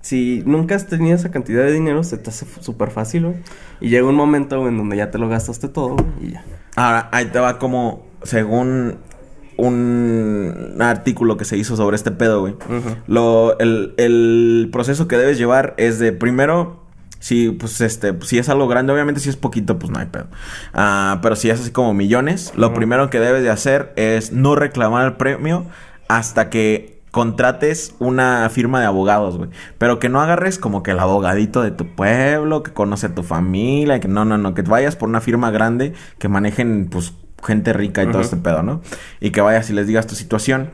si 0.00 0.42
nunca 0.46 0.74
has 0.76 0.86
tenido 0.86 1.14
esa 1.14 1.30
cantidad 1.30 1.62
de 1.64 1.72
dinero, 1.72 2.02
se 2.02 2.16
te 2.16 2.30
hace 2.30 2.46
súper 2.60 2.90
fácil, 2.90 3.24
güey. 3.26 3.36
Y 3.80 3.90
llega 3.90 4.06
un 4.08 4.14
momento, 4.14 4.58
güey, 4.58 4.70
en 4.72 4.78
donde 4.78 4.96
ya 4.96 5.10
te 5.10 5.18
lo 5.18 5.28
gastaste 5.28 5.68
todo, 5.68 5.90
güey, 5.96 6.06
y 6.22 6.30
ya. 6.32 6.44
Ahora, 6.76 7.08
ahí 7.12 7.26
te 7.26 7.38
va 7.38 7.58
como, 7.58 8.06
según 8.22 8.96
un 9.58 10.76
artículo 10.80 11.36
que 11.36 11.44
se 11.44 11.56
hizo 11.56 11.76
sobre 11.76 11.96
este 11.96 12.10
pedo, 12.12 12.40
güey. 12.40 12.54
Lo, 13.06 13.58
el, 13.58 13.94
el 13.98 14.68
proceso 14.72 15.08
que 15.08 15.16
debes 15.16 15.36
llevar 15.38 15.74
es 15.78 15.98
de 15.98 16.12
primero, 16.12 16.82
si 17.18 17.50
pues 17.50 17.80
este, 17.80 18.14
si 18.22 18.38
es 18.38 18.48
algo 18.48 18.68
grande, 18.68 18.92
obviamente 18.92 19.20
si 19.20 19.28
es 19.28 19.36
poquito, 19.36 19.78
pues 19.78 19.90
no 19.90 19.98
hay 19.98 20.06
pedo. 20.06 20.26
Ah, 20.72 21.18
pero 21.22 21.36
si 21.36 21.50
es 21.50 21.60
así 21.60 21.70
como 21.70 21.94
millones, 21.94 22.52
lo 22.56 22.74
primero 22.74 23.10
que 23.10 23.20
debes 23.20 23.42
de 23.42 23.50
hacer 23.50 23.92
es 23.96 24.32
no 24.32 24.54
reclamar 24.54 25.06
el 25.06 25.14
premio 25.14 25.66
hasta 26.08 26.50
que 26.50 26.98
contrates 27.10 27.94
una 27.98 28.48
firma 28.50 28.80
de 28.80 28.86
abogados, 28.86 29.38
güey. 29.38 29.50
Pero 29.78 29.98
que 29.98 30.08
no 30.08 30.20
agarres 30.20 30.58
como 30.58 30.82
que 30.82 30.92
el 30.92 30.98
abogadito 30.98 31.62
de 31.62 31.70
tu 31.70 31.94
pueblo, 31.94 32.62
que 32.62 32.72
conoce 32.72 33.06
a 33.06 33.14
tu 33.14 33.22
familia, 33.22 34.00
que 34.00 34.08
no, 34.08 34.24
no, 34.24 34.38
no, 34.38 34.54
que 34.54 34.62
vayas 34.62 34.96
por 34.96 35.08
una 35.08 35.20
firma 35.20 35.50
grande 35.50 35.94
que 36.18 36.28
manejen, 36.28 36.88
pues, 36.90 37.14
gente 37.44 37.72
rica 37.72 38.02
y 38.02 38.10
todo 38.10 38.20
este 38.20 38.36
pedo, 38.36 38.62
¿no? 38.62 38.82
Y 39.20 39.30
que 39.30 39.40
vayas 39.40 39.70
y 39.70 39.72
les 39.72 39.86
digas 39.86 40.06
tu 40.06 40.14
situación. 40.14 40.70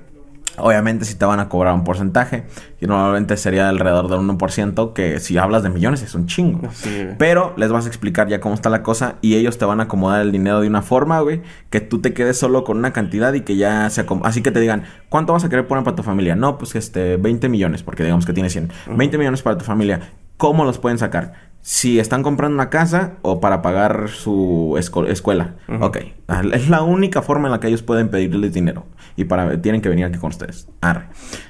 Obviamente 0.56 1.04
si 1.04 1.16
te 1.16 1.24
van 1.24 1.40
a 1.40 1.48
cobrar 1.48 1.74
un 1.74 1.84
porcentaje. 1.84 2.44
Y 2.80 2.86
normalmente 2.86 3.36
sería 3.36 3.68
alrededor 3.68 4.08
del 4.08 4.20
1%, 4.20 4.92
que 4.92 5.18
si 5.20 5.38
hablas 5.38 5.62
de 5.62 5.70
millones 5.70 6.02
es 6.02 6.14
un 6.14 6.26
chingo. 6.26 6.68
Sí. 6.72 7.08
Pero 7.18 7.54
les 7.56 7.70
vas 7.72 7.86
a 7.86 7.88
explicar 7.88 8.28
ya 8.28 8.40
cómo 8.40 8.54
está 8.54 8.68
la 8.68 8.82
cosa 8.82 9.16
y 9.20 9.36
ellos 9.36 9.58
te 9.58 9.64
van 9.64 9.80
a 9.80 9.84
acomodar 9.84 10.20
el 10.20 10.32
dinero 10.32 10.60
de 10.60 10.68
una 10.68 10.82
forma, 10.82 11.20
güey, 11.20 11.42
que 11.70 11.80
tú 11.80 12.00
te 12.00 12.12
quedes 12.12 12.38
solo 12.38 12.64
con 12.64 12.78
una 12.78 12.92
cantidad 12.92 13.32
y 13.32 13.40
que 13.40 13.56
ya 13.56 13.88
se 13.90 14.04
Así 14.22 14.42
que 14.42 14.50
te 14.50 14.60
digan, 14.60 14.84
¿cuánto 15.08 15.32
vas 15.32 15.44
a 15.44 15.48
querer 15.48 15.66
poner 15.66 15.82
para 15.82 15.96
tu 15.96 16.02
familia? 16.02 16.36
No, 16.36 16.58
pues 16.58 16.74
este, 16.74 17.16
20 17.16 17.48
millones, 17.48 17.82
porque 17.82 18.02
digamos 18.02 18.26
que 18.26 18.32
tienes 18.32 18.52
100. 18.52 18.70
20 18.96 19.18
millones 19.18 19.42
para 19.42 19.58
tu 19.58 19.64
familia. 19.64 20.12
¿Cómo 20.36 20.64
los 20.64 20.78
pueden 20.78 20.98
sacar? 20.98 21.53
Si 21.66 21.98
están 21.98 22.22
comprando 22.22 22.54
una 22.56 22.68
casa 22.68 23.14
o 23.22 23.40
para 23.40 23.62
pagar 23.62 24.10
su 24.10 24.76
escuela. 24.78 25.54
Ok. 25.80 25.96
Ah, 26.28 26.42
Es 26.52 26.68
la 26.68 26.82
única 26.82 27.22
forma 27.22 27.48
en 27.48 27.52
la 27.52 27.58
que 27.60 27.68
ellos 27.68 27.82
pueden 27.82 28.10
pedirles 28.10 28.52
dinero. 28.52 28.84
Y 29.16 29.24
para 29.24 29.60
tienen 29.62 29.80
que 29.80 29.88
venir 29.88 30.04
aquí 30.04 30.18
con 30.18 30.28
ustedes. 30.28 30.68
Arre. 30.82 31.06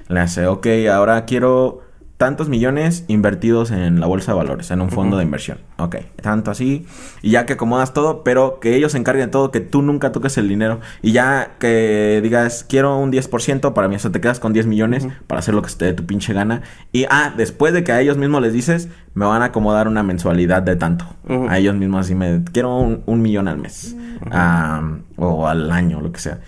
Le 0.07 0.21
hace, 0.21 0.47
ok, 0.47 0.69
ahora 0.93 1.25
quiero 1.25 1.81
tantos 2.17 2.49
millones 2.49 3.05
invertidos 3.09 3.73
en 3.73 3.99
la 3.99 4.07
bolsa 4.07 4.33
de 4.33 4.39
valores, 4.39 4.71
en 4.71 4.81
un 4.81 4.91
fondo 4.91 5.17
de 5.17 5.25
inversión. 5.25 5.59
Ok, 5.79 5.97
tanto 6.23 6.53
así. 6.53 6.87
Y 7.23 7.31
ya 7.31 7.45
que 7.45 7.55
acomodas 7.55 7.93
todo, 7.93 8.23
pero 8.23 8.61
que 8.61 8.77
ellos 8.77 8.93
se 8.93 8.99
encarguen 8.99 9.27
de 9.27 9.33
todo, 9.33 9.51
que 9.51 9.61
tú 9.61 9.83
nunca 9.83 10.13
toques 10.13 10.39
el 10.39 10.49
dinero. 10.49 10.81
Y 11.03 11.13
ya 11.13 11.57
que 11.59 12.21
digas, 12.23 12.65
quiero 12.69 12.97
un 12.99 13.11
10% 13.11 13.73
para 13.73 13.89
mí, 13.89 13.97
o 13.97 13.99
sea, 13.99 14.13
te 14.13 14.21
quedas 14.21 14.39
con 14.39 14.53
10 14.53 14.67
millones 14.67 15.09
para 15.27 15.41
hacer 15.41 15.55
lo 15.55 15.63
que 15.63 15.71
se 15.71 15.79
te 15.79 15.85
dé 15.87 15.93
tu 15.93 16.07
pinche 16.07 16.33
gana. 16.33 16.63
Y, 16.93 17.05
ah, 17.11 17.35
después 17.37 17.73
de 17.73 17.83
que 17.83 17.91
a 17.91 18.01
ellos 18.01 18.17
mismos 18.17 18.41
les 18.43 18.53
dices, 18.53 18.89
me 19.15 19.27
van 19.27 19.43
a 19.43 19.47
acomodar 19.47 19.89
una 19.89 20.05
mensualidad 20.05 20.63
de 20.63 20.77
tanto. 20.77 21.07
A 21.49 21.59
ellos 21.59 21.75
mismos 21.75 22.07
así 22.07 22.15
me, 22.15 22.45
quiero 22.53 22.79
un, 22.79 23.03
un 23.07 23.23
millón 23.23 23.49
al 23.49 23.59
mes. 23.59 23.97
Ah, 24.31 24.99
o 25.17 25.49
al 25.49 25.71
año, 25.73 26.01
lo 26.01 26.13
que 26.13 26.21
sea. 26.21 26.39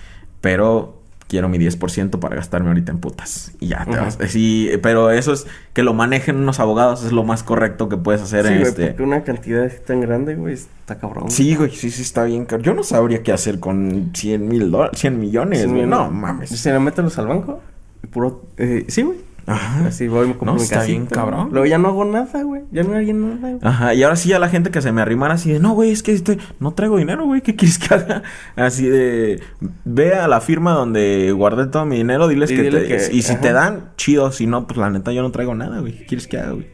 Pero 0.41 0.96
quiero 1.29 1.49
mi 1.49 1.59
10% 1.59 2.19
para 2.21 2.37
gastarme 2.37 2.69
ahorita 2.69 2.93
en 2.93 2.99
putas. 2.99 3.53
Y 3.61 3.69
ya 3.69 3.85
te 3.85 3.97
vas. 3.97 4.19
Sí, 4.29 4.71
pero 4.83 5.11
eso 5.11 5.33
es 5.33 5.47
que 5.73 5.83
lo 5.83 5.93
manejen 5.95 6.37
unos 6.37 6.61
abogados, 6.61 7.05
es 7.05 7.13
lo 7.13 7.25
más 7.25 7.43
correcto 7.43 7.89
que 7.89 7.97
puedes 7.97 8.23
hacer 8.23 8.47
Sí, 8.47 8.53
en 8.53 8.59
güey, 8.61 8.69
este. 8.69 8.87
porque 8.89 9.03
una 9.03 9.25
cantidad 9.25 9.71
tan 9.87 10.01
grande, 10.01 10.35
güey, 10.37 10.55
está 10.55 10.99
cabrón. 10.99 11.31
Sí, 11.31 11.55
güey, 11.57 11.71
sí, 11.71 11.91
sí, 11.91 12.03
está 12.03 12.25
bien 12.25 12.45
caro. 12.45 12.63
Yo 12.63 12.75
no 12.75 12.83
sabría 12.83 13.23
qué 13.23 13.33
hacer 13.33 13.59
con 13.61 14.11
100 14.15 14.49
mil 14.49 14.71
dólares, 14.71 14.99
100 15.01 15.19
millones, 15.19 15.67
güey. 15.67 15.87
No 15.87 16.11
mames. 16.11 16.51
Se 16.51 16.73
le 16.73 16.79
mételos 16.79 17.19
al 17.19 17.27
banco 17.27 17.61
puro... 18.07 18.43
eh, 18.57 18.85
sí, 18.89 19.03
güey. 19.03 19.19
Ajá. 19.47 19.87
Así 19.87 20.09
voy, 20.09 20.27
me 20.27 20.33
compro 20.33 20.53
No, 20.53 20.55
mi 20.59 20.63
está 20.65 20.83
bien, 20.83 21.07
cabrón. 21.07 21.51
Luego 21.53 21.67
ya 21.67 21.79
no 21.79 21.89
hago 21.89 22.05
nada, 22.05 22.43
güey. 22.43 22.63
Ya 22.73 22.83
no 22.83 22.95
haría 22.97 23.15
nada, 23.15 23.37
güey. 23.41 23.59
Ajá, 23.63 23.95
y 23.95 24.03
ahora 24.03 24.17
sí 24.17 24.33
a 24.33 24.39
la 24.41 24.49
gente 24.49 24.71
que 24.73 24.83
se 24.83 24.91
me 24.91 25.01
arrimara 25.03 25.35
así 25.35 25.53
de, 25.53 25.61
no, 25.61 25.73
güey, 25.75 25.93
es 25.93 26.03
que 26.03 26.13
este, 26.13 26.39
no 26.59 26.73
traigo 26.75 26.99
dinero, 26.99 27.25
güey, 27.27 27.43
¿qué 27.43 27.55
quieres 27.55 27.79
que 27.79 27.95
haga? 27.95 28.23
Así 28.57 28.87
de, 28.89 29.41
ve 29.85 30.15
a 30.15 30.27
la 30.27 30.41
firma 30.41 30.73
donde 30.73 31.31
guardé 31.33 31.67
todo 31.67 31.85
mi 31.87 31.97
dinero, 31.97 32.27
diles 32.27 32.51
Y 32.51 32.57
que 32.57 32.71
te... 32.71 32.87
que- 32.89 33.09
y 33.13 33.23
si 33.23 33.33
ajá. 33.33 33.41
te 33.41 33.53
dan, 33.53 33.91
chido, 33.97 34.33
si 34.33 34.47
no, 34.49 34.67
pues 34.67 34.79
la 34.79 34.91
neta 34.91 35.13
yo 35.13 35.23
no 35.23 35.31
traigo 35.31 35.55
nada, 35.55 35.79
güey, 35.79 35.97
¿qué 35.97 36.07
quieres 36.07 36.27
que 36.27 36.39
haga, 36.39 36.53
güey? 36.53 36.67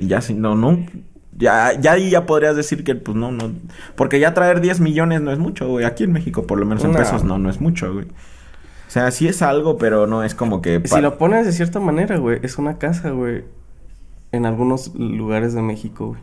Y 0.00 0.06
ya, 0.06 0.22
si 0.22 0.32
no, 0.32 0.54
no, 0.54 0.78
ya, 1.36 1.78
ya 1.78 1.92
ahí 1.92 2.08
ya 2.10 2.24
podrías 2.24 2.56
decir 2.56 2.84
que, 2.84 2.94
pues 2.94 3.16
no, 3.16 3.32
no, 3.32 3.52
porque 3.96 4.18
ya 4.18 4.32
traer 4.32 4.60
10 4.62 4.80
millones 4.80 5.20
no 5.20 5.30
es 5.30 5.38
mucho, 5.38 5.68
güey, 5.68 5.84
aquí 5.84 6.04
en 6.04 6.12
México, 6.12 6.46
por 6.46 6.58
lo 6.58 6.64
menos 6.64 6.84
en 6.84 6.92
No. 6.92 6.98
pesos, 6.98 7.22
no, 7.22 7.36
no 7.38 7.50
es 7.50 7.60
mucho, 7.60 7.92
güey. 7.92 8.06
O 8.92 8.94
sea, 8.94 9.10
sí 9.10 9.26
es 9.26 9.40
algo, 9.40 9.78
pero 9.78 10.06
no 10.06 10.22
es 10.22 10.34
como 10.34 10.60
que... 10.60 10.82
Si 10.84 11.00
lo 11.00 11.16
pones 11.16 11.46
de 11.46 11.52
cierta 11.52 11.80
manera, 11.80 12.18
güey, 12.18 12.40
es 12.42 12.58
una 12.58 12.76
casa, 12.76 13.08
güey. 13.08 13.42
En 14.32 14.44
algunos 14.44 14.94
lugares 14.94 15.54
de 15.54 15.62
México, 15.62 16.08
güey. 16.08 16.20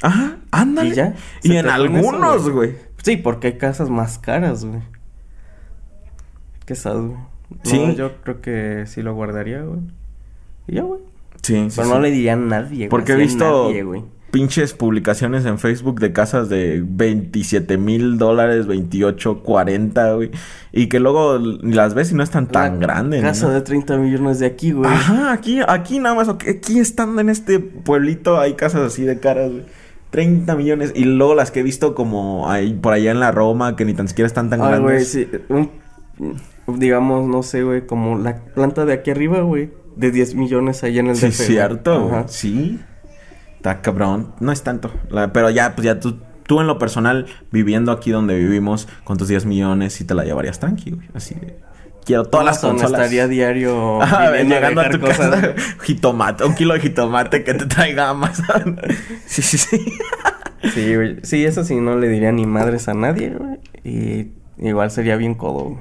Ajá, 0.00 0.38
ándale. 0.50 0.88
Y 0.88 0.94
ya, 0.94 1.14
Y 1.42 1.52
en 1.56 1.66
eso, 1.66 1.74
algunos, 1.74 2.44
güey. 2.44 2.70
güey. 2.70 2.76
Sí, 3.02 3.18
porque 3.18 3.48
hay 3.48 3.58
casas 3.58 3.90
más 3.90 4.18
caras, 4.18 4.64
güey. 4.64 4.80
¿Qué 6.64 6.74
sabes, 6.74 7.02
güey? 7.08 7.18
No, 7.50 7.58
Sí. 7.64 7.94
yo 7.94 8.16
creo 8.22 8.40
que 8.40 8.84
sí 8.86 9.02
lo 9.02 9.12
guardaría, 9.14 9.60
güey. 9.60 9.80
Y 10.66 10.76
ya, 10.76 10.84
güey. 10.84 11.00
Sí, 11.42 11.56
sí, 11.68 11.76
Pero 11.76 11.88
sí. 11.88 11.94
no 11.94 12.00
le 12.00 12.10
diría 12.10 12.32
a 12.32 12.36
nadie, 12.36 12.76
güey. 12.76 12.88
Porque 12.88 13.12
he 13.12 13.16
visto 13.16 13.66
nadie, 13.68 13.82
güey. 13.82 14.02
Pinches 14.30 14.74
publicaciones 14.74 15.44
en 15.46 15.58
Facebook 15.58 16.00
de 16.00 16.12
casas 16.12 16.48
de 16.48 16.82
27 16.86 17.78
mil 17.78 18.18
dólares, 18.18 18.66
28, 18.66 19.42
40, 19.42 20.12
güey. 20.14 20.30
Y 20.72 20.88
que 20.88 21.00
luego 21.00 21.38
ni 21.38 21.72
las 21.74 21.94
ves 21.94 22.12
y 22.12 22.14
no 22.14 22.22
están 22.22 22.46
tan 22.48 22.74
La 22.80 22.86
grandes. 22.86 23.22
Casa 23.22 23.46
¿no? 23.48 23.54
de 23.54 23.62
30 23.62 23.96
millones 23.98 24.38
de 24.38 24.46
aquí, 24.46 24.72
güey. 24.72 24.90
Ajá, 24.90 25.32
aquí, 25.32 25.60
aquí 25.66 25.98
nada 25.98 26.14
más, 26.14 26.28
aquí 26.28 26.78
estando 26.78 27.20
en 27.20 27.30
este 27.30 27.58
pueblito 27.58 28.38
hay 28.38 28.54
casas 28.54 28.82
así 28.82 29.02
de 29.04 29.18
caras, 29.18 29.50
güey. 29.50 29.64
30 30.10 30.56
millones. 30.56 30.92
Y 30.94 31.04
luego 31.04 31.34
las 31.34 31.50
que 31.50 31.60
he 31.60 31.62
visto 31.62 31.94
como 31.94 32.50
ahí, 32.50 32.72
por 32.74 32.92
allá 32.94 33.10
en 33.10 33.20
la 33.20 33.30
Roma, 33.30 33.76
que 33.76 33.84
ni 33.84 33.94
tan 33.94 34.08
siquiera 34.08 34.26
están 34.26 34.48
tan 34.50 34.60
Ay, 34.62 34.68
güey, 34.80 34.80
grandes. 34.80 35.08
sí. 35.10 35.28
un- 35.48 35.70
digamos, 36.66 37.26
no 37.28 37.42
sé, 37.42 37.62
güey, 37.62 37.86
como 37.86 38.18
la 38.18 38.36
planta 38.54 38.84
de 38.84 38.92
aquí 38.92 39.10
arriba, 39.10 39.40
güey. 39.40 39.70
De 39.96 40.10
10 40.10 40.34
millones 40.34 40.84
ahí 40.84 40.98
en 40.98 41.08
el 41.08 41.16
Sí, 41.16 41.26
DF, 41.26 41.36
güey. 41.38 41.48
cierto, 41.48 42.00
güey. 42.02 42.14
Ajá. 42.14 42.28
Sí. 42.28 42.78
Está 43.58 43.80
cabrón. 43.82 44.32
No 44.40 44.50
es 44.52 44.62
tanto. 44.62 44.90
La- 45.10 45.32
pero 45.32 45.50
ya, 45.50 45.74
pues 45.76 45.84
ya 45.84 46.00
tú, 46.00 46.18
tú 46.46 46.60
en 46.60 46.66
lo 46.66 46.78
personal, 46.78 47.26
viviendo 47.52 47.92
aquí 47.92 48.10
donde 48.10 48.36
vivimos, 48.36 48.88
con 49.04 49.18
tus 49.18 49.28
10 49.28 49.44
millones, 49.46 49.92
sí 49.92 50.04
te 50.04 50.14
la 50.14 50.24
llevarías 50.24 50.58
tranqui, 50.58 50.92
güey. 50.92 51.08
Así 51.14 51.34
de, 51.34 51.58
Quiero 52.06 52.24
todas 52.24 52.46
las 52.46 52.58
consolas. 52.60 52.92
estaría 52.92 53.28
diario 53.28 53.98
viniendo 54.32 54.54
llegando 54.54 54.80
a 54.80 54.88
tu 54.90 54.98
casa, 55.00 55.54
jitomate, 55.82 56.44
un 56.44 56.54
kilo 56.54 56.72
de 56.72 56.80
jitomate 56.80 57.44
que 57.44 57.52
te 57.52 57.66
traiga 57.66 58.08
Amazon. 58.08 58.80
sí, 59.26 59.42
sí, 59.42 59.58
sí. 59.58 59.84
Sí, 60.72 60.94
güey. 60.96 61.18
Sí, 61.22 61.44
eso 61.44 61.64
sí 61.64 61.76
no 61.76 61.98
le 61.98 62.08
diría 62.08 62.32
ni 62.32 62.46
madres 62.46 62.88
a 62.88 62.94
nadie, 62.94 63.30
güey. 63.36 63.58
Y 63.84 64.32
igual 64.66 64.90
sería 64.90 65.16
bien 65.16 65.34
codo, 65.34 65.64
güey. 65.64 65.78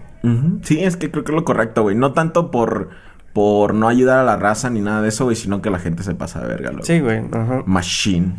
Sí, 0.64 0.84
es 0.84 0.98
que 0.98 1.10
creo 1.10 1.24
que 1.24 1.32
es 1.32 1.36
lo 1.36 1.46
correcto, 1.46 1.84
güey. 1.84 1.96
No 1.96 2.12
tanto 2.12 2.52
por, 2.52 2.90
por 3.38 3.76
no 3.76 3.88
ayudar 3.88 4.18
a 4.18 4.24
la 4.24 4.36
raza 4.36 4.72
ni 4.72 4.82
nada 4.82 5.04
de 5.04 5.10
eso, 5.10 5.26
güey, 5.26 5.36
sino 5.36 5.62
que 5.62 5.70
la 5.70 5.78
gente 5.78 6.02
se 6.02 6.16
pasa 6.16 6.42
de 6.42 6.48
verga, 6.48 6.72
loco. 6.72 6.86
Sí, 6.86 7.00
güey. 7.00 7.22
Ajá. 7.32 7.62
Machine. 7.68 8.34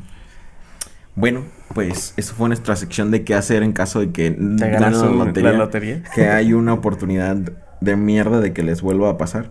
Bueno, 1.14 1.44
pues 1.72 2.14
eso 2.16 2.34
fue 2.34 2.48
nuestra 2.48 2.74
sección 2.74 3.12
de 3.12 3.22
qué 3.22 3.36
hacer 3.36 3.62
en 3.62 3.70
caso 3.70 4.00
de 4.00 4.10
que 4.10 4.30
ganen 4.36 4.80
la 4.80 5.24
lotería. 5.24 5.52
la 5.52 5.58
lotería. 5.58 6.02
Que 6.16 6.30
hay 6.30 6.52
una 6.52 6.72
oportunidad 6.72 7.36
de 7.80 7.94
mierda 7.94 8.40
de 8.40 8.52
que 8.52 8.64
les 8.64 8.82
vuelva 8.82 9.10
a 9.10 9.18
pasar. 9.18 9.50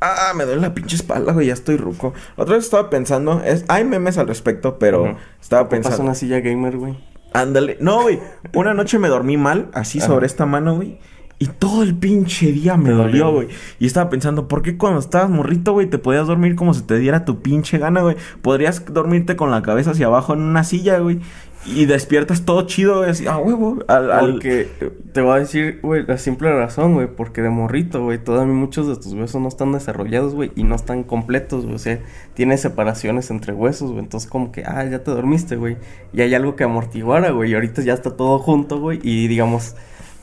Ah, 0.00 0.34
me 0.36 0.44
duele 0.44 0.60
la 0.60 0.72
pinche 0.72 0.94
espalda, 0.94 1.32
güey, 1.32 1.48
ya 1.48 1.54
estoy 1.54 1.76
ruco. 1.76 2.14
Otra 2.36 2.54
vez 2.54 2.62
estaba 2.62 2.90
pensando, 2.90 3.42
es, 3.44 3.64
hay 3.66 3.82
memes 3.82 4.18
al 4.18 4.28
respecto, 4.28 4.78
pero 4.78 5.16
estaba 5.40 5.64
¿Qué 5.64 5.78
pasa 5.78 5.88
pensando. 5.88 6.02
una 6.04 6.14
silla 6.14 6.38
gamer, 6.38 6.76
güey? 6.76 6.96
Ándale. 7.32 7.76
No, 7.80 8.02
güey. 8.02 8.20
Una 8.54 8.72
noche 8.72 9.00
me 9.00 9.08
dormí 9.08 9.36
mal, 9.36 9.68
así 9.74 9.98
Ajá. 9.98 10.06
sobre 10.06 10.26
esta 10.26 10.46
mano, 10.46 10.76
güey. 10.76 11.00
Y 11.42 11.46
todo 11.46 11.82
el 11.82 11.94
pinche 11.94 12.52
día 12.52 12.76
me 12.76 12.90
dolió, 12.90 13.32
güey. 13.32 13.48
Y 13.78 13.86
estaba 13.86 14.10
pensando, 14.10 14.46
¿por 14.46 14.60
qué 14.60 14.76
cuando 14.76 15.00
estabas 15.00 15.30
morrito, 15.30 15.72
güey, 15.72 15.88
te 15.88 15.96
podías 15.96 16.26
dormir 16.26 16.54
como 16.54 16.74
si 16.74 16.82
te 16.82 16.98
diera 16.98 17.24
tu 17.24 17.40
pinche 17.40 17.78
gana, 17.78 18.02
güey? 18.02 18.16
Podrías 18.42 18.84
dormirte 18.92 19.36
con 19.36 19.50
la 19.50 19.62
cabeza 19.62 19.92
hacia 19.92 20.06
abajo 20.06 20.34
en 20.34 20.42
una 20.42 20.64
silla, 20.64 20.98
güey. 20.98 21.18
Y 21.64 21.86
despiertas 21.86 22.44
todo 22.44 22.66
chido, 22.66 22.98
güey, 22.98 23.10
así, 23.10 23.26
a 23.26 23.38
huevo. 23.38 23.78
Al, 23.88 24.10
al- 24.12 24.32
Porque 24.32 24.68
te 25.14 25.20
voy 25.22 25.32
a 25.32 25.38
decir, 25.40 25.78
güey, 25.82 26.04
la 26.06 26.18
simple 26.18 26.52
razón, 26.52 26.92
güey, 26.94 27.06
porque 27.06 27.40
de 27.42 27.48
morrito, 27.50 28.02
güey, 28.04 28.22
todavía 28.22 28.52
muchos 28.54 28.86
de 28.88 28.96
tus 28.96 29.12
huesos 29.14 29.40
no 29.40 29.48
están 29.48 29.72
desarrollados, 29.72 30.34
güey, 30.34 30.52
y 30.56 30.62
no 30.64 30.74
están 30.74 31.04
completos, 31.04 31.64
güey, 31.64 31.74
o 31.74 31.78
sea, 31.78 32.00
tienes 32.32 32.62
separaciones 32.62 33.30
entre 33.30 33.52
huesos, 33.52 33.90
güey, 33.90 34.02
entonces 34.04 34.28
como 34.30 34.52
que, 34.52 34.64
ah, 34.64 34.84
ya 34.86 35.04
te 35.04 35.10
dormiste, 35.10 35.56
güey, 35.56 35.76
y 36.14 36.22
hay 36.22 36.34
algo 36.34 36.56
que 36.56 36.64
amortiguara, 36.64 37.30
güey, 37.30 37.50
y 37.50 37.54
ahorita 37.54 37.82
ya 37.82 37.92
está 37.92 38.16
todo 38.16 38.38
junto, 38.38 38.80
güey, 38.80 38.98
y 39.02 39.28
digamos, 39.28 39.76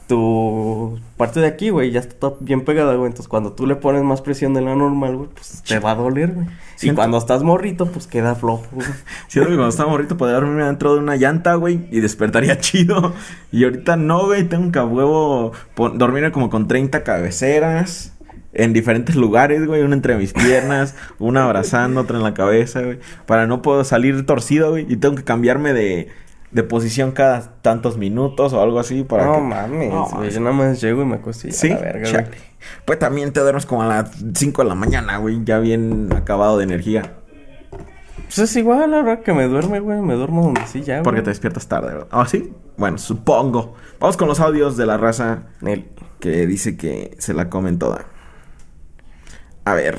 tu 0.08 1.00
parte 1.18 1.40
de 1.40 1.48
aquí, 1.48 1.70
güey, 1.70 1.92
ya 1.92 2.00
está 2.00 2.32
bien 2.40 2.64
pegada, 2.64 2.96
güey, 2.96 3.08
entonces 3.08 3.28
cuando 3.28 3.52
tú 3.52 3.68
le 3.68 3.76
pones 3.76 4.04
más 4.04 4.22
presión 4.22 4.54
de 4.54 4.62
la 4.62 4.76
normal, 4.76 5.18
güey, 5.18 5.30
pues 5.34 5.64
te 5.68 5.80
va 5.80 5.92
a 5.92 5.96
doler, 5.96 6.34
güey, 6.34 6.48
y 6.82 6.92
cuando 6.92 7.18
estás 7.18 7.44
morrito, 7.44 7.88
pues 7.88 8.08
queda 8.08 8.36
flojo, 8.36 8.66
güey. 8.72 8.88
Siento 9.28 9.50
que 9.50 9.56
cuando 9.56 9.70
estaba 9.70 9.90
morrito 9.90 10.18
podía 10.18 10.36
dormirme 10.36 10.64
dentro 10.64 10.94
de 10.94 11.00
una 11.00 11.16
llanta, 11.16 11.56
güey, 11.56 11.88
y 11.92 12.00
despertaría 12.00 12.58
chido. 12.60 13.14
Y 13.52 13.64
ahorita 13.64 13.98
no, 13.98 14.26
güey, 14.28 14.48
tengo 14.48 14.72
que 14.72 14.80
a 14.80 14.86
huevo 14.86 15.52
dormirme 15.76 16.32
como 16.32 16.50
con 16.50 16.68
30 16.68 17.04
cabeceras 17.04 18.14
en 18.54 18.74
diferentes 18.74 19.16
lugares, 19.16 19.66
güey, 19.68 19.82
una 19.82 19.96
entre 19.96 20.16
mis 20.16 20.34
piernas, 20.34 20.96
una 21.20 21.44
abrazando, 21.44 22.02
otra 22.02 22.18
en 22.18 22.24
la 22.24 22.34
cabeza, 22.34 22.82
güey, 22.82 23.00
para 23.26 23.46
no 23.46 23.62
puedo 23.62 23.84
salir 23.84 24.26
torcido, 24.26 24.72
güey, 24.72 24.86
y 24.90 24.96
tengo 24.96 25.16
que 25.16 25.24
cambiarme 25.24 25.74
de, 25.74 26.10
de 26.52 26.64
posición 26.64 27.12
cada 27.12 27.42
tantos 27.62 27.98
minutos 27.98 28.54
o 28.54 28.62
algo 28.62 28.80
así 28.80 29.04
para 29.04 29.26
No 29.26 29.36
que... 29.36 29.42
mames, 29.42 29.94
No, 29.94 30.06
güey, 30.10 30.30
yo 30.32 30.40
nada 30.40 30.54
más 30.56 30.80
llego 30.82 31.02
y 31.02 31.06
me 31.06 31.18
y 31.18 31.52
Sí, 31.52 31.72
a 31.72 31.76
la 31.76 31.82
verga, 31.82 32.00
güey. 32.00 32.12
chale. 32.12 32.38
Pues 32.86 33.00
también 33.00 33.34
te 33.34 33.40
duermes 33.42 33.66
como 33.66 33.84
a 33.84 33.88
las 33.88 34.12
5 34.34 34.64
de 34.64 34.68
la 34.70 34.76
mañana, 34.76 35.18
güey, 35.18 35.44
ya 35.44 35.60
bien 35.60 36.10
acabado 36.16 36.58
de 36.58 36.64
energía. 36.64 37.14
Pues 38.24 38.40
es 38.40 38.56
igual, 38.58 38.92
la 38.92 39.04
verdad 39.04 39.24
que 39.24 39.34
me 39.34 39.48
duerme, 39.48 39.80
güey. 39.80 40.02
Me 40.02 40.16
duermo 40.16 40.44
donde 40.44 40.66
sí 40.68 40.82
ya, 40.82 40.96
güey. 40.96 41.04
Porque 41.04 41.22
te 41.22 41.30
despiertas 41.30 41.68
tarde, 41.68 41.88
¿verdad? 41.94 42.08
¿Ah, 42.12 42.26
sí? 42.28 42.52
Bueno, 42.76 42.98
supongo. 42.98 43.76
Vamos 44.00 44.18
con 44.18 44.28
los 44.28 44.40
audios 44.42 44.76
de 44.76 44.86
la 44.86 44.98
raza 44.98 45.44
Nel. 45.62 45.88
que 46.20 46.46
dice 46.46 46.76
que 46.76 47.16
se 47.20 47.34
la 47.34 47.50
comen 47.50 47.80
toda. 47.80 48.06
A 49.66 49.74
ver. 49.76 49.98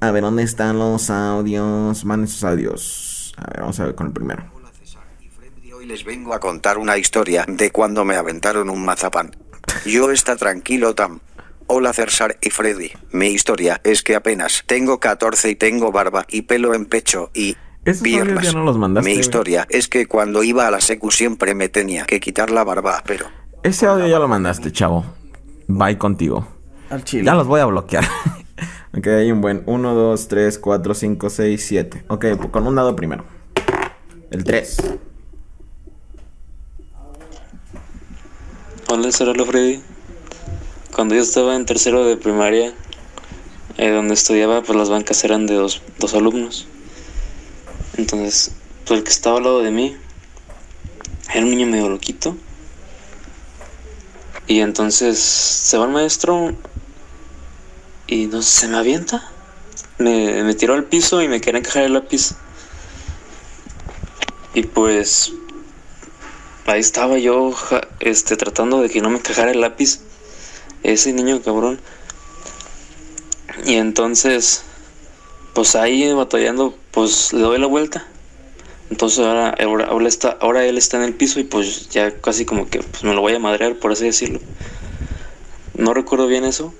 A 0.00 0.10
ver, 0.10 0.22
¿dónde 0.22 0.42
están 0.42 0.78
los 0.78 1.10
audios? 1.10 2.04
Manden 2.04 2.28
sus 2.28 2.44
audios. 2.44 3.34
A 3.36 3.46
ver, 3.50 3.60
vamos 3.60 3.78
a 3.80 3.84
ver 3.84 3.94
con 3.94 4.06
el 4.06 4.12
primero. 4.12 4.44
Hola 4.54 4.70
César 4.72 5.02
y 5.20 5.28
Freddy, 5.28 5.72
hoy 5.72 5.77
les 5.88 6.04
vengo 6.04 6.34
a 6.34 6.38
contar 6.38 6.76
una 6.76 6.98
historia 6.98 7.46
de 7.48 7.70
cuando 7.70 8.04
me 8.04 8.16
aventaron 8.16 8.68
un 8.68 8.84
mazapán. 8.84 9.34
Yo 9.86 10.10
está 10.10 10.36
tranquilo 10.36 10.94
tam. 10.94 11.20
Hola 11.66 11.94
César 11.94 12.36
y 12.42 12.50
Freddy, 12.50 12.90
mi 13.10 13.28
historia 13.28 13.80
es 13.84 14.02
que 14.02 14.14
apenas 14.14 14.64
tengo 14.66 15.00
14 15.00 15.48
y 15.48 15.54
tengo 15.54 15.90
barba 15.90 16.26
y 16.28 16.42
pelo 16.42 16.74
en 16.74 16.84
pecho 16.84 17.30
y 17.32 17.56
Esos 17.86 18.02
piernas. 18.02 18.54
no 18.54 18.64
los 18.64 18.76
mandaste, 18.76 19.08
mi 19.08 19.14
güey. 19.14 19.20
historia 19.20 19.66
es 19.70 19.88
que 19.88 20.04
cuando 20.04 20.42
iba 20.42 20.66
a 20.66 20.70
la 20.70 20.82
secu 20.82 21.10
siempre 21.10 21.54
me 21.54 21.70
tenía 21.70 22.04
que 22.04 22.20
quitar 22.20 22.50
la 22.50 22.64
barba, 22.64 23.02
pero 23.06 23.24
Ese 23.62 23.86
audio 23.86 24.06
ya 24.06 24.18
lo 24.18 24.28
mandaste, 24.28 24.70
chavo. 24.70 25.06
Bye 25.68 25.96
contigo. 25.96 26.46
Al 26.90 27.02
chile. 27.02 27.24
Ya 27.24 27.34
los 27.34 27.46
voy 27.46 27.60
a 27.62 27.66
bloquear. 27.66 28.04
ok, 28.94 29.06
hay 29.06 29.32
un 29.32 29.40
buen 29.40 29.62
1, 29.64 29.94
2, 29.94 30.28
3, 30.28 30.58
4, 30.58 30.94
5, 30.94 31.30
6, 31.30 31.64
7. 31.66 32.04
Ok, 32.08 32.50
con 32.50 32.66
un 32.66 32.74
dado 32.74 32.94
primero. 32.94 33.24
El 34.30 34.44
3. 34.44 34.76
Hola, 38.90 39.10
Hola 39.20 39.44
Freddy. 39.44 39.82
Cuando 40.94 41.14
yo 41.14 41.20
estaba 41.20 41.54
en 41.54 41.66
tercero 41.66 42.06
de 42.06 42.16
primaria, 42.16 42.72
eh, 43.76 43.90
donde 43.90 44.14
estudiaba, 44.14 44.62
pues 44.62 44.78
las 44.78 44.88
bancas 44.88 45.22
eran 45.24 45.46
de 45.46 45.56
dos, 45.56 45.82
dos 45.98 46.14
alumnos. 46.14 46.66
Entonces, 47.98 48.52
pues 48.86 48.98
el 48.98 49.04
que 49.04 49.10
estaba 49.10 49.36
al 49.36 49.42
lado 49.42 49.60
de 49.60 49.70
mí 49.72 49.94
era 51.34 51.44
un 51.44 51.50
niño 51.50 51.66
medio 51.66 51.90
loquito. 51.90 52.34
Y 54.46 54.60
entonces 54.60 55.18
se 55.18 55.76
va 55.76 55.84
el 55.84 55.90
maestro 55.90 56.54
y 58.06 58.24
no 58.24 58.40
se 58.40 58.68
me 58.68 58.78
avienta. 58.78 59.30
Me, 59.98 60.42
me 60.44 60.54
tiró 60.54 60.72
al 60.72 60.84
piso 60.84 61.20
y 61.20 61.28
me 61.28 61.42
quería 61.42 61.60
encajar 61.60 61.82
el 61.82 61.92
lápiz. 61.92 62.36
Y 64.54 64.62
pues 64.62 65.34
ahí 66.70 66.80
estaba 66.80 67.18
yo 67.18 67.54
este 68.00 68.36
tratando 68.36 68.80
de 68.80 68.88
que 68.88 69.00
no 69.00 69.10
me 69.10 69.18
encajara 69.18 69.50
el 69.50 69.60
lápiz 69.60 70.00
ese 70.82 71.12
niño 71.12 71.42
cabrón 71.42 71.80
y 73.66 73.74
entonces 73.74 74.62
pues 75.54 75.74
ahí 75.74 76.12
batallando 76.12 76.76
pues 76.90 77.32
le 77.32 77.40
doy 77.40 77.58
la 77.58 77.66
vuelta 77.66 78.06
entonces 78.90 79.18
ahora 79.20 79.54
ahora, 79.60 79.86
ahora 79.86 80.08
está 80.08 80.36
ahora 80.40 80.64
él 80.64 80.78
está 80.78 80.98
en 80.98 81.04
el 81.04 81.14
piso 81.14 81.40
y 81.40 81.44
pues 81.44 81.88
ya 81.88 82.20
casi 82.20 82.44
como 82.44 82.68
que 82.68 82.80
pues 82.80 83.02
me 83.02 83.14
lo 83.14 83.20
voy 83.20 83.34
a 83.34 83.38
madrear 83.38 83.74
por 83.76 83.92
así 83.92 84.04
decirlo 84.04 84.40
no 85.74 85.94
recuerdo 85.94 86.26
bien 86.26 86.44
eso 86.44 86.74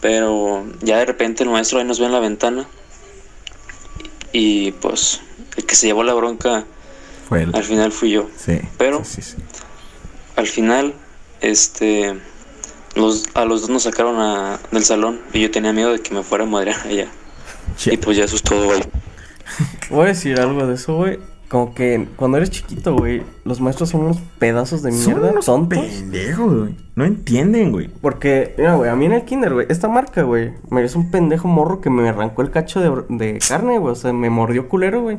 Pero 0.00 0.66
ya 0.82 0.98
de 0.98 1.06
repente 1.06 1.44
el 1.44 1.50
maestro 1.50 1.78
ahí 1.78 1.86
nos 1.86 1.98
ve 1.98 2.04
en 2.04 2.12
la 2.12 2.20
ventana. 2.20 2.68
Y 4.32 4.72
pues 4.72 5.20
el 5.56 5.64
que 5.64 5.74
se 5.74 5.86
llevó 5.86 6.02
la 6.02 6.12
bronca 6.12 6.66
Fue 7.28 7.42
él. 7.44 7.50
al 7.54 7.62
final 7.64 7.92
fui 7.92 8.10
yo. 8.10 8.28
Sí. 8.36 8.60
Pero- 8.78 9.04
Sí, 9.04 9.22
sí, 9.22 9.34
sí. 9.36 9.42
Al 10.36 10.46
final, 10.46 10.94
este, 11.40 12.14
los, 12.96 13.24
a 13.34 13.44
los 13.44 13.62
dos 13.62 13.70
nos 13.70 13.82
sacaron 13.84 14.16
a- 14.20 14.58
del 14.72 14.84
salón 14.84 15.20
y 15.32 15.40
yo 15.42 15.50
tenía 15.50 15.72
miedo 15.72 15.92
de 15.92 16.00
que 16.00 16.12
me 16.14 16.22
fuera 16.22 16.44
a 16.44 16.46
madrear 16.46 16.80
allá. 16.86 17.08
Y 17.86 17.96
pues 17.96 18.16
ya 18.16 18.24
eso 18.24 18.36
es 18.36 18.42
todo, 18.42 18.66
güey. 18.66 18.82
Voy 19.90 20.04
a 20.04 20.08
decir 20.08 20.38
algo 20.40 20.66
de 20.66 20.74
eso, 20.74 20.96
güey. 20.96 21.18
Como 21.48 21.72
que 21.74 22.08
cuando 22.16 22.38
eres 22.38 22.50
chiquito, 22.50 22.96
güey, 22.96 23.22
los 23.44 23.60
maestros 23.60 23.90
son 23.90 24.00
unos 24.00 24.16
pedazos 24.38 24.82
de 24.82 24.90
Son 24.90 25.12
mierda, 25.14 25.30
unos 25.30 25.44
tontos. 25.44 25.78
pendejos, 25.78 26.52
güey. 26.52 26.74
No 26.96 27.04
entienden, 27.04 27.70
güey. 27.70 27.88
Porque, 28.00 28.54
mira, 28.58 28.74
güey, 28.74 28.90
a 28.90 28.96
mí 28.96 29.04
en 29.04 29.12
el 29.12 29.24
kinder, 29.24 29.52
güey, 29.52 29.66
esta 29.68 29.86
marca, 29.88 30.22
güey, 30.22 30.52
me 30.70 30.82
es 30.82 30.96
un 30.96 31.10
pendejo 31.12 31.46
morro 31.46 31.80
que 31.80 31.90
me 31.90 32.08
arrancó 32.08 32.42
el 32.42 32.50
cacho 32.50 32.80
de, 32.80 33.04
de 33.16 33.38
carne, 33.46 33.78
güey, 33.78 33.92
o 33.92 33.94
sea, 33.94 34.12
me 34.12 34.30
mordió 34.30 34.68
culero, 34.68 35.02
güey. 35.02 35.18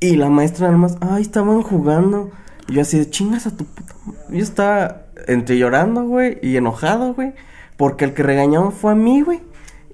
Y 0.00 0.16
la 0.16 0.28
maestra 0.28 0.66
nada 0.68 0.78
más, 0.78 0.96
ay, 1.00 1.22
estaban 1.22 1.62
jugando. 1.62 2.30
Y 2.68 2.74
yo 2.74 2.82
así 2.82 2.98
de 2.98 3.10
chingas 3.10 3.46
a 3.46 3.56
tu 3.56 3.64
puta. 3.64 3.94
ma-". 4.06 4.14
Yo 4.30 4.42
estaba 4.42 5.02
entre 5.26 5.58
llorando, 5.58 6.04
güey, 6.04 6.38
y 6.42 6.56
enojado, 6.56 7.14
güey, 7.14 7.34
porque 7.76 8.04
el 8.04 8.14
que 8.14 8.22
regañaron 8.22 8.72
fue 8.72 8.92
a 8.92 8.94
mí, 8.94 9.22
güey. 9.22 9.40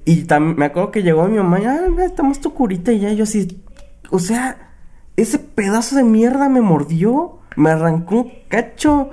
Y 0.04 0.24
también 0.24 0.58
me 0.58 0.66
acuerdo 0.66 0.90
que 0.90 1.02
llegó 1.02 1.26
mi 1.28 1.38
mamá, 1.38 1.60
y, 1.60 1.64
ah, 1.64 1.80
estamos 2.04 2.40
tu 2.40 2.52
curita 2.52 2.92
y 2.92 3.00
ya, 3.00 3.10
y 3.10 3.16
yo 3.16 3.24
así, 3.24 3.62
o 4.10 4.18
sea, 4.18 4.72
ese 5.16 5.38
pedazo 5.38 5.96
de 5.96 6.04
mierda 6.04 6.48
me 6.48 6.60
mordió, 6.60 7.38
me 7.56 7.70
arrancó 7.70 8.16
un 8.16 8.32
cacho. 8.48 9.10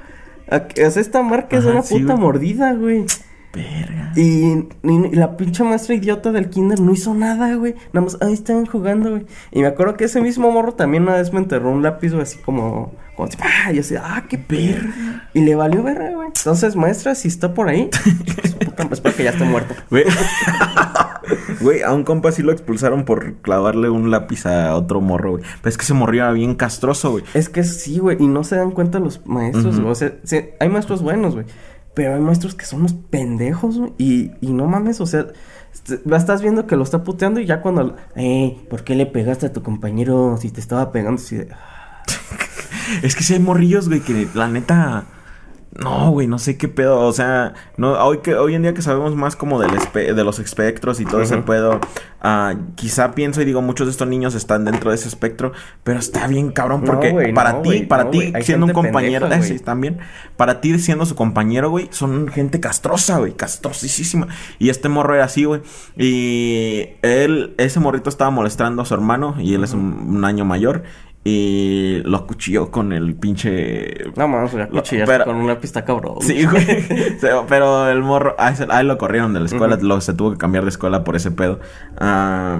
O 0.49 0.89
sea, 0.89 1.01
esta 1.01 1.21
marca 1.23 1.57
es 1.57 1.65
una 1.65 1.81
sí, 1.81 1.99
puta 1.99 2.13
güey. 2.13 2.25
mordida, 2.25 2.73
güey. 2.73 3.05
Verga. 3.53 4.13
Y, 4.15 4.67
y 4.83 5.15
la 5.15 5.35
pinche 5.35 5.63
maestra 5.63 5.95
idiota 5.95 6.31
del 6.31 6.49
kinder 6.49 6.79
no 6.79 6.93
hizo 6.93 7.13
nada, 7.13 7.53
güey. 7.55 7.75
Nada 7.91 8.05
más, 8.05 8.17
ahí 8.21 8.33
estaban 8.33 8.65
jugando, 8.65 9.11
güey. 9.11 9.25
Y 9.51 9.61
me 9.61 9.67
acuerdo 9.67 9.97
que 9.97 10.05
ese 10.05 10.21
mismo 10.21 10.51
morro 10.51 10.73
también 10.73 11.03
una 11.03 11.15
vez 11.15 11.33
me 11.33 11.39
enterró 11.39 11.71
un 11.71 11.83
lápiz, 11.83 12.11
güey, 12.11 12.23
así 12.23 12.37
como... 12.37 12.93
como 13.15 13.27
así, 13.27 13.37
¡pah! 13.37 13.71
Y 13.71 13.75
yo 13.75 13.81
así, 13.81 13.95
¡ah, 13.95 14.23
qué 14.29 14.37
perra! 14.37 15.29
Y 15.33 15.41
le 15.41 15.55
valió 15.55 15.83
verga, 15.83 16.11
güey. 16.11 16.27
Entonces, 16.27 16.75
maestra, 16.75 17.13
si 17.13 17.27
está 17.27 17.53
por 17.53 17.67
ahí... 17.67 17.89
pues, 18.35 18.53
puta, 18.53 18.87
espero 18.91 19.15
que 19.15 19.23
ya 19.25 19.31
esté 19.31 19.43
muerto. 19.43 19.75
Güey. 19.89 20.05
Güey, 21.59 21.81
a 21.83 21.93
un 21.93 22.03
compa 22.03 22.31
sí 22.31 22.41
lo 22.41 22.51
expulsaron 22.51 23.05
por 23.05 23.35
clavarle 23.35 23.89
un 23.89 24.09
lápiz 24.09 24.45
a 24.45 24.75
otro 24.75 25.01
morro, 25.01 25.31
güey. 25.31 25.43
Pero 25.61 25.69
es 25.69 25.77
que 25.77 25.83
ese 25.83 25.93
morro 25.93 26.13
era 26.13 26.31
bien 26.31 26.55
castroso, 26.55 27.11
güey. 27.11 27.23
Es 27.33 27.49
que 27.49 27.63
sí, 27.63 27.99
güey. 27.99 28.17
Y 28.19 28.27
no 28.27 28.43
se 28.43 28.55
dan 28.55 28.71
cuenta 28.71 28.99
los 28.99 29.25
maestros, 29.27 29.79
güey. 29.79 29.91
O 29.91 29.95
sea, 29.95 30.13
sí, 30.23 30.41
hay 30.59 30.69
maestros 30.69 31.03
buenos, 31.03 31.35
güey. 31.35 31.45
Pero 31.93 32.15
hay 32.15 32.21
maestros 32.21 32.55
que 32.55 32.65
son 32.65 32.79
unos 32.81 32.93
pendejos, 32.93 33.77
güey. 33.77 33.93
Y, 33.97 34.31
y 34.41 34.53
no 34.53 34.65
mames, 34.67 35.01
o 35.01 35.05
sea... 35.05 35.27
est- 35.73 36.05
Estás 36.11 36.41
viendo 36.41 36.65
que 36.67 36.75
lo 36.77 36.83
está 36.83 37.03
puteando 37.03 37.39
y 37.39 37.45
ya 37.45 37.61
cuando... 37.61 37.95
Eh, 38.15 38.57
¿por 38.69 38.83
qué 38.83 38.95
le 38.95 39.05
pegaste 39.05 39.47
a 39.47 39.53
tu 39.53 39.61
compañero 39.63 40.37
si 40.39 40.51
te 40.51 40.61
estaba 40.61 40.91
pegando? 40.91 41.21
Así 41.21 41.35
de, 41.37 41.49
Es 43.03 43.15
que 43.15 43.23
sí 43.23 43.33
hay 43.33 43.39
morrillos, 43.39 43.87
güey, 43.87 44.01
que 44.01 44.27
la 44.33 44.47
neta. 44.47 45.05
No, 45.79 46.11
güey, 46.11 46.27
no 46.27 46.37
sé 46.37 46.57
qué 46.57 46.67
pedo. 46.67 46.99
O 46.99 47.13
sea, 47.13 47.53
no, 47.77 47.93
hoy 48.03 48.17
que 48.19 48.35
hoy 48.35 48.55
en 48.55 48.61
día 48.61 48.73
que 48.73 48.81
sabemos 48.81 49.15
más 49.15 49.37
como 49.37 49.59
del 49.59 49.71
espe- 49.71 50.13
de 50.13 50.23
los 50.25 50.37
espectros 50.39 50.99
y 50.99 51.05
todo 51.05 51.21
ese 51.21 51.37
pedo, 51.37 51.79
ah, 52.21 52.55
quizá 52.75 53.13
pienso 53.13 53.41
y 53.41 53.45
digo, 53.45 53.61
muchos 53.61 53.87
de 53.87 53.91
estos 53.91 54.07
niños 54.09 54.35
están 54.35 54.65
dentro 54.65 54.89
de 54.91 54.95
ese 54.97 55.07
espectro, 55.07 55.53
pero 55.83 55.97
está 55.97 56.27
bien 56.27 56.51
cabrón 56.51 56.81
No, 56.81 56.87
porque 56.87 57.31
para 57.33 57.53
no, 57.53 57.61
ti, 57.61 57.83
para 57.83 58.11
ti 58.11 58.33
siendo 58.41 58.65
un 58.65 58.73
compañero, 58.73 59.29
pendeja, 59.29 59.45
eh, 59.53 59.57
sí, 59.57 59.63
también, 59.63 59.99
para 60.35 60.59
ti 60.59 60.77
siendo 60.77 61.05
su 61.05 61.15
compañero, 61.15 61.69
güey, 61.69 61.87
son 61.91 62.27
gente 62.27 62.59
castrosa, 62.59 63.19
güey, 63.19 63.31
castrosísima. 63.31 64.27
Y 64.59 64.69
este 64.69 64.89
morro 64.89 65.15
era 65.15 65.23
así, 65.23 65.45
güey. 65.45 65.61
Y 65.97 66.89
él, 67.01 67.53
ese 67.57 67.79
morrito 67.79 68.09
estaba 68.09 68.29
molestando 68.29 68.81
a 68.81 68.85
su 68.85 68.93
hermano 68.93 69.35
y 69.39 69.53
él 69.53 69.63
es 69.63 69.71
un, 69.73 70.15
un 70.17 70.25
año 70.25 70.43
mayor. 70.43 70.83
Y 71.23 72.01
lo 72.03 72.17
acuchilló 72.17 72.71
con 72.71 72.91
el 72.93 73.13
pinche 73.15 73.93
No 74.15 74.27
mames, 74.27 74.53
Lo- 74.53 74.69
cuchillaste 74.69 75.05
pero- 75.13 75.25
con 75.25 75.35
una 75.35 75.59
pista 75.59 75.85
cabrón. 75.85 76.15
Sí, 76.21 76.45
güey. 76.45 76.65
Pero 77.47 77.89
el 77.89 78.01
morro. 78.01 78.35
A 78.39 78.49
ese- 78.49 78.65
a 78.69 78.81
él 78.81 78.87
lo 78.87 78.97
corrieron 78.97 79.33
de 79.33 79.39
la 79.41 79.45
escuela. 79.45 79.77
lo, 79.79 80.01
se 80.01 80.13
tuvo 80.13 80.31
que 80.31 80.37
cambiar 80.37 80.63
de 80.63 80.69
escuela 80.71 81.03
por 81.03 81.15
ese 81.15 81.29
pedo. 81.31 81.59
Ah, 81.99 82.59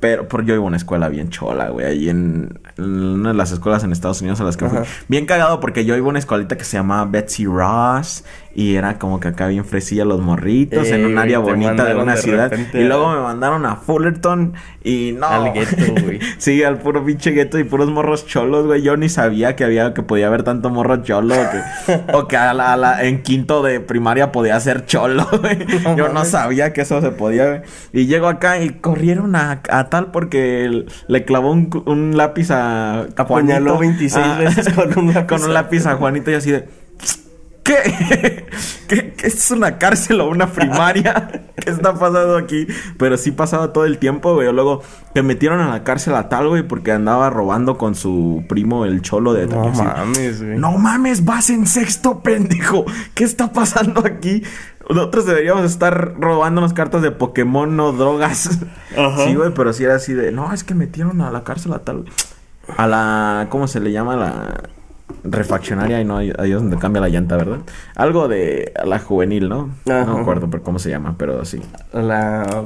pero 0.00 0.26
por 0.28 0.44
yo 0.46 0.54
iba 0.54 0.64
a 0.64 0.66
una 0.66 0.78
escuela 0.78 1.10
bien 1.10 1.28
chola, 1.28 1.68
güey. 1.68 1.84
Ahí 1.84 2.08
en, 2.08 2.58
en 2.78 2.84
una 3.02 3.28
de 3.32 3.34
las 3.34 3.52
escuelas 3.52 3.84
en 3.84 3.92
Estados 3.92 4.22
Unidos 4.22 4.40
a 4.40 4.44
las 4.44 4.56
que 4.56 4.66
fui. 4.66 4.78
Bien 5.08 5.26
cagado 5.26 5.60
porque 5.60 5.84
yo 5.84 5.94
iba 5.94 6.06
a 6.06 6.08
una 6.08 6.18
escuelita 6.18 6.56
que 6.56 6.64
se 6.64 6.78
llamaba 6.78 7.04
Betsy 7.04 7.44
Ross. 7.44 8.24
Y 8.52 8.74
era 8.74 8.98
como 8.98 9.20
que 9.20 9.28
acá 9.28 9.46
bien 9.46 9.64
fresilla 9.64 10.04
los 10.04 10.20
morritos. 10.20 10.88
en 10.88 11.04
un 11.06 11.18
área 11.18 11.38
güey, 11.38 11.54
te 11.54 11.64
bonita 11.66 11.84
de 11.84 11.94
una 11.94 12.14
de 12.16 12.20
ciudad. 12.22 12.50
repente 12.50 12.80
Y 12.80 12.84
luego 12.84 13.10
me 13.12 13.20
mandaron 13.20 13.64
a 13.64 13.76
Fullerton. 13.76 14.54
Y 14.82 15.12
no. 15.18 15.26
Al 15.28 15.52
gueto, 15.52 15.92
güey. 16.02 16.18
sí, 16.38 16.64
al 16.64 16.78
puro 16.78 17.04
pinche 17.04 17.30
gueto 17.30 17.58
y 17.60 17.64
puros 17.64 17.90
morros 17.90 18.26
cholos, 18.26 18.66
güey. 18.66 18.82
Yo 18.82 18.96
ni 18.96 19.08
sabía 19.08 19.54
que 19.54 19.62
había, 19.64 19.94
que 19.94 20.02
podía 20.02 20.26
haber 20.26 20.42
tanto 20.42 20.68
morro 20.70 20.96
cholo. 21.02 21.34
O 21.36 21.46
que, 21.50 22.00
o 22.12 22.26
que 22.28 22.36
a 22.36 22.52
la- 22.52 22.72
a 22.72 22.76
la- 22.76 23.04
en 23.04 23.22
quinto 23.22 23.62
de 23.62 23.78
primaria 23.78 24.32
podía 24.32 24.58
ser 24.58 24.84
cholo, 24.84 25.28
güey. 25.40 25.58
No 25.84 25.96
Yo 25.96 26.08
no 26.08 26.24
sabía 26.24 26.72
que 26.72 26.80
eso 26.80 27.00
se 27.00 27.10
podía, 27.12 27.46
güey. 27.48 27.60
Y 27.92 28.06
llego 28.06 28.26
acá 28.26 28.60
y 28.60 28.70
corrieron 28.70 29.36
a, 29.36 29.60
a 29.70 29.88
tal 29.90 30.10
porque 30.10 30.64
el- 30.64 30.86
le 31.06 31.24
clavó 31.24 31.52
un, 31.52 31.70
un 31.86 32.16
lápiz 32.16 32.50
a 32.50 33.02
Apuñaló 33.16 33.76
Juanito. 33.76 33.78
26 33.78 34.26
Ah, 34.26 34.38
veces 34.40 34.68
con 34.74 34.98
un 34.98 35.14
lápiz. 35.14 35.26
con 35.36 35.44
un 35.44 35.54
lápiz 35.54 35.86
a 35.86 35.94
Juanito 35.94 36.30
y 36.32 36.34
así 36.34 36.50
de... 36.50 36.79
¿Qué? 37.70 38.46
¿Qué, 38.88 39.12
qué 39.12 39.26
es 39.28 39.50
una 39.52 39.78
cárcel 39.78 40.20
o 40.20 40.28
una 40.28 40.48
primaria? 40.48 41.52
¿Qué 41.56 41.70
está 41.70 41.94
pasando 41.94 42.36
aquí? 42.36 42.66
Pero 42.98 43.16
sí 43.16 43.30
pasaba 43.30 43.72
todo 43.72 43.84
el 43.84 43.98
tiempo, 43.98 44.34
güey. 44.34 44.52
Luego 44.52 44.82
te 45.14 45.22
metieron 45.22 45.60
a 45.60 45.70
la 45.70 45.84
cárcel 45.84 46.16
a 46.16 46.28
tal, 46.28 46.48
güey, 46.48 46.64
porque 46.64 46.90
andaba 46.90 47.30
robando 47.30 47.78
con 47.78 47.94
su 47.94 48.44
primo, 48.48 48.84
el 48.84 49.02
cholo 49.02 49.34
de 49.34 49.46
No 49.46 49.68
mames, 49.68 50.42
güey. 50.42 50.58
No 50.58 50.72
mames, 50.72 51.24
vas 51.24 51.50
en 51.50 51.66
sexto, 51.66 52.20
pendejo. 52.20 52.84
¿Qué 53.14 53.22
está 53.22 53.52
pasando 53.52 54.02
aquí? 54.04 54.42
Nosotros 54.88 55.26
deberíamos 55.26 55.64
estar 55.64 56.14
robándonos 56.18 56.72
cartas 56.72 57.02
de 57.02 57.12
Pokémon, 57.12 57.76
no 57.76 57.92
drogas. 57.92 58.58
Ajá. 58.96 59.24
Sí, 59.24 59.36
güey, 59.36 59.54
pero 59.54 59.72
sí 59.72 59.84
era 59.84 59.94
así 59.94 60.12
de... 60.12 60.32
No, 60.32 60.52
es 60.52 60.64
que 60.64 60.74
metieron 60.74 61.20
a 61.20 61.30
la 61.30 61.44
cárcel 61.44 61.72
a 61.74 61.78
tal... 61.80 62.06
A 62.76 62.88
la... 62.88 63.46
¿Cómo 63.50 63.68
se 63.68 63.78
le 63.78 63.92
llama? 63.92 64.16
La 64.16 64.70
refaccionaria 65.24 66.00
y 66.00 66.04
no 66.04 66.18
ahí 66.18 66.30
es 66.30 66.54
donde 66.54 66.78
cambia 66.78 67.00
la 67.02 67.08
llanta, 67.08 67.36
¿verdad? 67.36 67.58
Algo 67.96 68.28
de 68.28 68.72
la 68.84 68.98
juvenil, 68.98 69.48
¿no? 69.48 69.70
Ajá. 69.86 70.04
No 70.04 70.14
me 70.16 70.20
acuerdo 70.22 70.48
por 70.50 70.62
cómo 70.62 70.78
se 70.78 70.90
llama, 70.90 71.14
pero 71.18 71.44
sí. 71.44 71.60
La. 71.92 72.64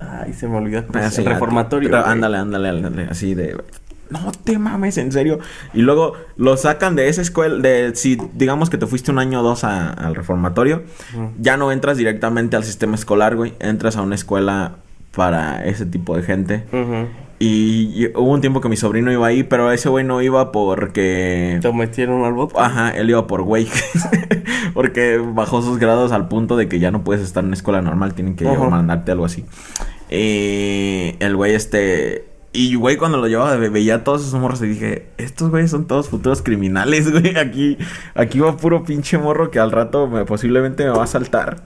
Ay, 0.00 0.32
se 0.32 0.48
me 0.48 0.56
olvidó. 0.56 0.84
Ah, 0.94 1.10
sí, 1.10 1.20
el 1.22 1.28
reformatorio. 1.28 1.88
pero 1.90 2.04
ándale, 2.04 2.36
ándale, 2.38 2.68
ándale, 2.70 3.06
así 3.10 3.34
de... 3.34 3.56
No 4.10 4.30
te 4.44 4.58
mames, 4.58 4.98
en 4.98 5.10
serio. 5.10 5.38
Y 5.72 5.80
luego 5.82 6.12
lo 6.36 6.56
sacan 6.58 6.96
de 6.96 7.08
esa 7.08 7.22
escuela, 7.22 7.56
de 7.62 7.92
si 7.94 8.18
digamos 8.34 8.68
que 8.68 8.76
te 8.76 8.86
fuiste 8.86 9.10
un 9.10 9.18
año 9.18 9.40
o 9.40 9.42
dos 9.42 9.64
a- 9.64 9.90
al 9.90 10.14
reformatorio, 10.14 10.82
ya 11.38 11.56
no 11.56 11.72
entras 11.72 11.96
directamente 11.96 12.56
al 12.56 12.64
sistema 12.64 12.94
escolar, 12.94 13.36
güey. 13.36 13.54
Entras 13.58 13.96
a 13.96 14.02
una 14.02 14.14
escuela 14.14 14.72
para 15.16 15.64
ese 15.64 15.86
tipo 15.86 16.14
de 16.16 16.22
gente. 16.24 16.64
Y, 16.72 17.31
y 17.44 18.06
hubo 18.14 18.30
un 18.30 18.40
tiempo 18.40 18.60
que 18.60 18.68
mi 18.68 18.76
sobrino 18.76 19.10
iba 19.10 19.26
ahí, 19.26 19.42
pero 19.42 19.72
ese 19.72 19.88
güey 19.88 20.04
no 20.04 20.22
iba 20.22 20.52
porque... 20.52 21.58
Te 21.60 21.72
metieron 21.72 22.24
al 22.24 22.32
bote. 22.34 22.54
Ajá, 22.58 22.90
él 22.90 23.10
iba 23.10 23.26
por 23.26 23.42
güey. 23.42 23.68
Porque 24.74 25.18
bajó 25.18 25.60
sus 25.60 25.78
grados 25.78 26.12
al 26.12 26.28
punto 26.28 26.56
de 26.56 26.66
que 26.68 26.78
ya 26.78 26.90
no 26.90 27.04
puedes 27.04 27.22
estar 27.22 27.42
en 27.42 27.48
una 27.48 27.56
escuela 27.56 27.82
normal, 27.82 28.14
tienen 28.14 28.36
que 28.36 28.48
Ajá. 28.48 28.68
mandarte 28.70 29.12
algo 29.12 29.24
así. 29.26 29.44
Y 30.10 31.14
el 31.18 31.36
güey 31.36 31.54
este... 31.54 32.26
Y 32.54 32.74
güey, 32.74 32.96
cuando 32.98 33.16
lo 33.18 33.26
llevaba, 33.28 33.56
ve- 33.56 33.70
veía 33.70 33.96
a 33.96 34.04
todos 34.04 34.26
esos 34.26 34.38
morros 34.38 34.60
y 34.62 34.66
dije, 34.66 35.06
estos 35.16 35.48
güeyes 35.50 35.70
son 35.70 35.86
todos 35.86 36.10
futuros 36.10 36.42
criminales, 36.42 37.10
güey. 37.10 37.36
Aquí, 37.38 37.78
aquí 38.14 38.40
va 38.40 38.56
puro 38.58 38.84
pinche 38.84 39.16
morro 39.16 39.50
que 39.50 39.58
al 39.58 39.72
rato 39.72 40.06
me- 40.06 40.24
posiblemente 40.26 40.84
me 40.84 40.90
va 40.90 41.04
a 41.04 41.06
saltar. 41.06 41.64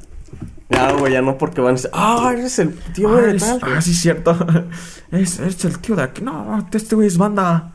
Ya, 0.68 0.92
güey, 0.92 1.12
ya 1.12 1.22
no 1.22 1.38
porque 1.38 1.60
van 1.60 1.70
a 1.70 1.76
decir, 1.76 1.90
ah, 1.92 2.30
eres 2.32 2.58
el 2.58 2.74
tío 2.92 3.08
Ah, 3.16 3.20
de 3.20 3.36
es- 3.36 3.42
tal. 3.60 3.60
ah, 3.76 3.80
sí, 3.80 3.94
cierto. 3.94 4.36
Es, 5.12 5.38
es 5.38 5.64
el 5.64 5.78
tío 5.78 5.94
de 5.94 6.02
aquí. 6.02 6.20
No, 6.22 6.66
este 6.72 6.96
güey 6.96 7.06
es 7.06 7.16
banda. 7.16 7.72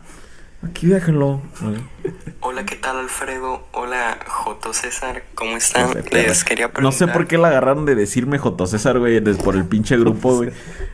Aquí 0.63 0.85
déjenlo. 0.87 1.41
Hola, 2.41 2.65
¿qué 2.65 2.75
tal 2.75 2.97
Alfredo? 2.99 3.65
Hola, 3.71 4.19
Joto 4.27 4.73
César, 4.73 5.23
¿cómo 5.33 5.55
están? 5.57 5.87
No 5.87 5.93
sé, 5.93 6.03
pero- 6.03 6.27
Les 6.27 6.43
quería 6.43 6.67
preguntar. 6.71 6.83
No 6.83 6.91
sé 6.91 7.07
por 7.07 7.25
qué 7.27 7.37
la 7.37 7.47
agarraron 7.47 7.85
de 7.85 7.95
decirme 7.95 8.37
J. 8.37 8.67
César, 8.67 8.99
güey, 8.99 9.19
por 9.37 9.55
el 9.55 9.65
pinche 9.65 9.97
grupo, 9.97 10.35
güey. 10.35 10.51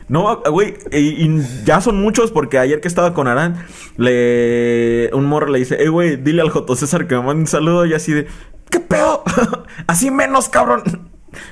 No, 0.08 0.40
güey, 0.50 0.78
y, 0.92 1.26
y 1.26 1.64
ya 1.64 1.80
son 1.80 2.00
muchos 2.00 2.30
porque 2.30 2.58
ayer 2.58 2.80
que 2.80 2.88
estaba 2.88 3.12
con 3.12 3.26
Arán, 3.26 3.66
le... 3.96 5.10
un 5.12 5.26
morro 5.26 5.48
le 5.48 5.58
dice, 5.58 5.82
eh, 5.82 5.88
güey, 5.88 6.16
dile 6.16 6.40
al 6.42 6.50
J. 6.50 6.76
César 6.76 7.06
que 7.08 7.16
me 7.16 7.22
mande 7.22 7.40
un 7.42 7.46
saludo 7.48 7.84
y 7.84 7.92
así 7.94 8.12
de, 8.12 8.26
¿qué 8.70 8.78
pedo? 8.80 9.22
así 9.88 10.10
menos, 10.12 10.48
cabrón. 10.48 11.07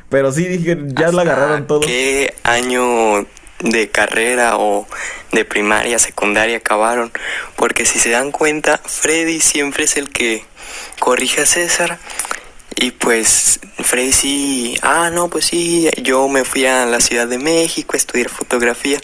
Pero 0.08 0.32
sí, 0.32 0.46
dije, 0.46 0.76
ya 0.86 1.12
la 1.12 1.22
¿Hasta 1.22 1.32
agarraron 1.32 1.66
todo. 1.66 1.80
¿Qué 1.80 2.34
año 2.42 3.26
de 3.60 3.88
carrera 3.90 4.56
o 4.58 4.86
de 5.32 5.44
primaria, 5.44 5.98
secundaria 5.98 6.58
acabaron? 6.58 7.12
Porque 7.56 7.84
si 7.84 7.98
se 7.98 8.10
dan 8.10 8.32
cuenta, 8.32 8.78
Freddy 8.78 9.40
siempre 9.40 9.84
es 9.84 9.96
el 9.96 10.10
que 10.10 10.44
corrige 10.98 11.42
a 11.42 11.46
César 11.46 11.98
Y 12.74 12.90
pues 12.90 13.60
Freddy 13.78 14.12
sí, 14.12 14.78
ah, 14.82 15.10
no, 15.12 15.28
pues 15.28 15.46
sí, 15.46 15.88
yo 16.02 16.28
me 16.28 16.44
fui 16.44 16.66
a 16.66 16.86
la 16.86 17.00
Ciudad 17.00 17.26
de 17.26 17.38
México 17.38 17.94
a 17.94 17.96
estudiar 17.96 18.28
fotografía. 18.28 18.98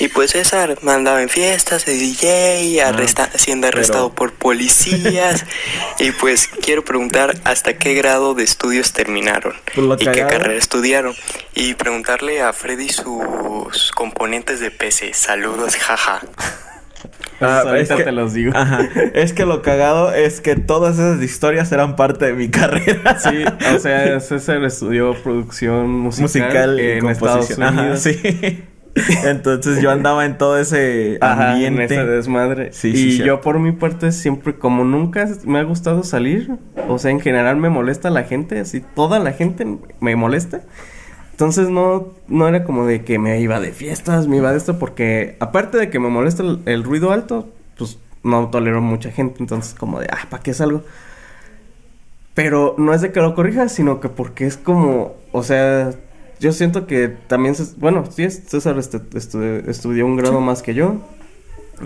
Y 0.00 0.08
pues 0.08 0.32
César 0.32 0.76
andaba 0.86 1.22
en 1.22 1.28
fiestas 1.28 1.84
de 1.86 1.94
DJ, 1.94 2.82
arresta 2.82 3.30
siendo 3.36 3.68
arrestado 3.68 4.12
por 4.12 4.32
policías. 4.32 5.44
y 6.00 6.10
pues 6.12 6.48
quiero 6.48 6.84
preguntar 6.84 7.36
hasta 7.44 7.74
qué 7.78 7.94
grado 7.94 8.34
de 8.34 8.42
estudios 8.44 8.92
terminaron 8.92 9.54
Pues 9.74 10.02
y 10.02 10.06
qué 10.06 10.26
carrera 10.26 10.54
estudiaron. 10.54 11.14
Y 11.54 11.74
preguntarle 11.74 12.42
a 12.42 12.52
Freddy 12.52 12.88
sus 12.88 13.92
componentes 13.92 14.58
de 14.60 14.70
PC. 14.72 15.14
Saludos, 15.14 15.76
jaja. 15.76 16.20
Ah, 17.40 17.60
Pues 17.62 17.66
ahorita 17.66 17.94
es 17.94 17.98
que- 17.98 18.04
te 18.04 18.12
los 18.12 18.32
digo. 18.32 18.52
Ajá. 18.54 18.80
Es 19.14 19.32
que 19.32 19.44
lo 19.46 19.62
cagado 19.62 20.12
es 20.12 20.40
que 20.40 20.56
todas 20.56 20.94
esas 20.98 21.22
historias 21.22 21.70
eran 21.72 21.94
parte 21.96 22.26
de 22.26 22.32
mi 22.32 22.48
carrera. 22.50 23.18
Sí, 23.20 23.44
o 23.74 23.78
sea, 23.78 24.18
César 24.20 24.62
estudió 24.64 25.14
producción 25.22 25.88
musical, 25.90 26.24
musical 26.24 26.80
y 26.80 26.90
en 26.98 27.08
Estados. 27.08 27.50
Ajá, 27.60 27.80
Unidos. 27.82 28.00
sí. 28.02 28.64
Entonces 29.24 29.82
yo 29.82 29.90
andaba 29.90 30.24
en 30.24 30.38
todo 30.38 30.58
ese 30.58 31.18
Ajá, 31.20 31.58
en 31.58 31.66
ambiente. 31.66 31.84
ese 31.94 32.04
desmadre. 32.06 32.72
Sí, 32.72 32.88
y 32.90 32.96
sí, 33.12 33.18
yo 33.18 33.40
por 33.40 33.58
mi 33.58 33.72
parte 33.72 34.12
siempre, 34.12 34.54
como 34.54 34.84
nunca 34.84 35.28
me 35.44 35.58
ha 35.58 35.64
gustado 35.64 36.04
salir, 36.04 36.56
o 36.88 36.98
sea, 36.98 37.10
en 37.10 37.20
general 37.20 37.56
me 37.56 37.70
molesta 37.70 38.10
la 38.10 38.22
gente, 38.24 38.60
así 38.60 38.80
toda 38.94 39.18
la 39.18 39.32
gente 39.32 39.66
me 40.00 40.16
molesta. 40.16 40.62
Entonces 41.32 41.68
no, 41.68 42.12
no 42.28 42.46
era 42.46 42.62
como 42.62 42.86
de 42.86 43.02
que 43.02 43.18
me 43.18 43.40
iba 43.40 43.58
de 43.58 43.72
fiestas, 43.72 44.28
me 44.28 44.36
iba 44.36 44.52
de 44.52 44.58
esto, 44.58 44.78
porque 44.78 45.36
aparte 45.40 45.78
de 45.78 45.90
que 45.90 45.98
me 45.98 46.08
molesta 46.08 46.44
el, 46.44 46.60
el 46.66 46.84
ruido 46.84 47.10
alto, 47.10 47.48
pues 47.76 47.98
no 48.22 48.48
tolero 48.50 48.80
mucha 48.80 49.10
gente, 49.10 49.38
entonces 49.40 49.74
como 49.74 49.98
de, 49.98 50.06
ah, 50.12 50.26
¿para 50.30 50.42
qué 50.42 50.54
salgo? 50.54 50.84
Pero 52.34 52.74
no 52.78 52.94
es 52.94 53.00
de 53.00 53.12
que 53.12 53.20
lo 53.20 53.34
corrija, 53.34 53.68
sino 53.68 54.00
que 54.00 54.08
porque 54.08 54.46
es 54.46 54.56
como, 54.56 55.14
o 55.32 55.42
sea, 55.42 55.90
yo 56.44 56.52
siento 56.52 56.86
que 56.86 57.08
también, 57.08 57.54
bueno, 57.78 58.04
sí, 58.10 58.28
César 58.30 58.78
este, 58.78 58.98
estu- 58.98 59.66
estudió 59.66 60.04
un 60.06 60.16
grado 60.16 60.40
más 60.40 60.62
que 60.62 60.74
yo. 60.74 60.96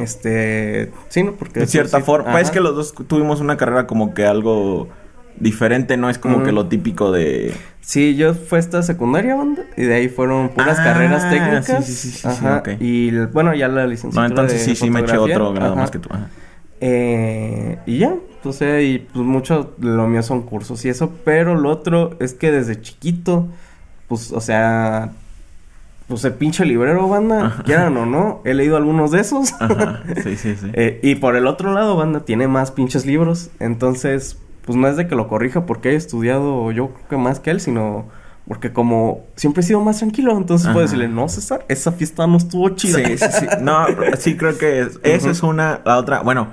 Este, 0.00 0.90
sí, 1.08 1.22
¿no? 1.22 1.32
Porque... 1.32 1.60
De 1.60 1.66
cierta 1.66 1.98
sí, 1.98 2.02
forma. 2.04 2.30
ajá. 2.30 2.40
Es 2.40 2.50
que 2.50 2.60
los 2.60 2.74
dos 2.74 2.92
tuvimos 3.06 3.40
una 3.40 3.56
carrera 3.56 3.86
como 3.86 4.14
que 4.14 4.26
algo 4.26 4.88
diferente, 5.38 5.96
no 5.96 6.10
es 6.10 6.18
como 6.18 6.36
Ujú. 6.38 6.46
que 6.46 6.52
lo 6.52 6.66
típico 6.66 7.12
de... 7.12 7.54
Sí, 7.80 8.16
yo 8.16 8.34
fue 8.34 8.58
esta 8.58 8.82
secundaria, 8.82 9.34
banda, 9.36 9.62
y 9.76 9.84
de 9.84 9.94
ahí 9.94 10.08
fueron 10.08 10.50
puras 10.50 10.78
Ah, 10.80 10.84
carreras 10.84 11.30
técnicas. 11.30 11.86
sí, 11.86 11.92
sí, 11.92 11.92
sí, 11.94 12.08
sí, 12.10 12.18
sí, 12.18 12.28
Ajá, 12.28 12.58
ok. 12.58 12.68
y 12.80 13.10
bueno, 13.26 13.54
ya 13.54 13.68
la 13.68 13.84
No, 13.84 13.88
licenciatura 13.90 14.26
entonces 14.28 14.58
de 14.66 14.74
sí, 14.74 14.76
sí 14.76 14.90
me 14.90 15.00
eché 15.00 15.16
otro 15.16 15.52
grado 15.54 15.72
ajá. 15.72 15.80
más 15.80 15.90
que 15.90 15.98
tú. 16.00 16.08
Ajá. 16.12 16.28
Eh, 16.80 17.78
y 17.86 17.98
ya, 17.98 18.14
o 18.44 18.52
sea, 18.52 18.82
y 18.82 18.98
pues 18.98 19.24
mucho 19.24 19.74
lo 19.80 20.06
mío 20.06 20.22
son 20.22 20.42
cursos 20.42 20.84
y 20.84 20.90
eso, 20.90 21.12
pero 21.24 21.54
lo 21.54 21.70
otro 21.70 22.10
es 22.20 22.34
que 22.34 22.50
desde 22.52 22.80
chiquito, 22.80 23.48
pues, 24.08 24.32
o 24.32 24.40
sea, 24.40 25.12
pues 26.08 26.24
el 26.24 26.32
pinche 26.34 26.64
librero, 26.64 27.08
banda, 27.08 27.46
Ajá. 27.46 27.62
quieran 27.62 27.96
o 27.96 28.06
no, 28.06 28.40
he 28.44 28.54
leído 28.54 28.76
algunos 28.76 29.10
de 29.10 29.20
esos. 29.20 29.52
Ajá. 29.60 30.02
Sí, 30.22 30.36
sí, 30.38 30.56
sí. 30.56 30.70
Eh, 30.72 31.00
y 31.02 31.16
por 31.16 31.36
el 31.36 31.46
otro 31.46 31.72
lado, 31.72 31.96
banda, 31.96 32.20
tiene 32.20 32.48
más 32.48 32.70
pinches 32.70 33.04
libros, 33.06 33.50
entonces, 33.60 34.38
pues 34.64 34.76
no 34.76 34.88
es 34.88 34.96
de 34.96 35.06
que 35.06 35.14
lo 35.14 35.28
corrija 35.28 35.66
porque 35.66 35.90
haya 35.90 35.98
estudiado 35.98 36.70
yo 36.72 36.88
creo 36.90 37.08
que 37.08 37.16
más 37.16 37.40
que 37.40 37.50
él, 37.50 37.60
sino 37.60 38.06
porque 38.46 38.72
como 38.72 39.26
siempre 39.36 39.60
he 39.60 39.66
sido 39.66 39.80
más 39.82 39.98
tranquilo, 39.98 40.34
entonces 40.36 40.68
puedo 40.68 40.80
decirle, 40.80 41.06
no, 41.08 41.28
César, 41.28 41.66
esa 41.68 41.92
fiesta 41.92 42.26
no 42.26 42.38
estuvo 42.38 42.70
chida. 42.70 42.98
Sí, 43.06 43.18
sí, 43.18 43.26
sí. 43.40 43.46
No, 43.60 43.84
sí 44.18 44.36
creo 44.38 44.56
que 44.56 44.80
es- 44.80 44.98
esa 45.02 45.30
es 45.30 45.42
una, 45.42 45.80
la 45.84 45.98
otra, 45.98 46.20
bueno, 46.22 46.48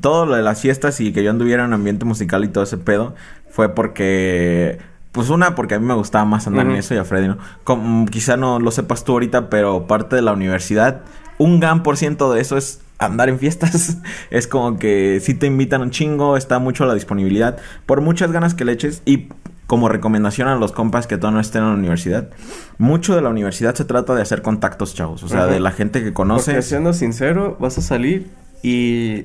todo 0.00 0.26
lo 0.26 0.34
de 0.34 0.42
las 0.42 0.60
fiestas 0.60 1.00
y 1.00 1.12
que 1.12 1.22
yo 1.22 1.30
anduviera 1.30 1.64
en 1.64 1.72
ambiente 1.72 2.04
musical 2.04 2.42
y 2.44 2.48
todo 2.48 2.64
ese 2.64 2.78
pedo 2.78 3.14
fue 3.48 3.68
porque, 3.72 4.78
pues 5.16 5.30
una, 5.30 5.54
porque 5.54 5.76
a 5.76 5.78
mí 5.78 5.86
me 5.86 5.94
gustaba 5.94 6.26
más 6.26 6.46
andar 6.46 6.66
en 6.66 6.72
eso 6.72 6.94
y 6.94 6.98
a 6.98 7.04
Freddy 7.04 7.28
no. 7.28 7.38
Como, 7.64 8.04
quizá 8.04 8.36
no 8.36 8.60
lo 8.60 8.70
sepas 8.70 9.02
tú 9.02 9.12
ahorita, 9.12 9.48
pero 9.48 9.86
parte 9.86 10.14
de 10.14 10.20
la 10.20 10.34
universidad, 10.34 11.00
un 11.38 11.58
gran 11.58 11.82
por 11.82 11.96
ciento 11.96 12.30
de 12.34 12.42
eso 12.42 12.58
es 12.58 12.82
andar 12.98 13.30
en 13.30 13.38
fiestas. 13.38 13.96
es 14.30 14.46
como 14.46 14.78
que 14.78 15.20
si 15.22 15.32
te 15.32 15.46
invitan 15.46 15.80
un 15.80 15.90
chingo, 15.90 16.36
está 16.36 16.58
mucho 16.58 16.84
a 16.84 16.86
la 16.86 16.92
disponibilidad, 16.92 17.56
por 17.86 18.02
muchas 18.02 18.30
ganas 18.30 18.52
que 18.52 18.66
le 18.66 18.72
eches 18.72 19.00
y 19.06 19.30
como 19.66 19.88
recomendación 19.88 20.48
a 20.48 20.56
los 20.56 20.72
compas 20.72 21.06
que 21.06 21.16
todavía 21.16 21.36
no 21.36 21.40
estén 21.40 21.62
en 21.62 21.68
la 21.70 21.74
universidad, 21.76 22.28
mucho 22.76 23.16
de 23.16 23.22
la 23.22 23.30
universidad 23.30 23.74
se 23.74 23.86
trata 23.86 24.14
de 24.14 24.20
hacer 24.20 24.42
contactos, 24.42 24.94
chavos. 24.94 25.22
O 25.22 25.28
sea, 25.28 25.46
de 25.46 25.60
la 25.60 25.72
gente 25.72 26.00
que 26.00 26.12
Porque 26.12 26.14
conoces. 26.14 26.66
siendo 26.66 26.92
sincero, 26.92 27.56
vas 27.58 27.78
a 27.78 27.80
salir 27.80 28.30
y 28.62 29.24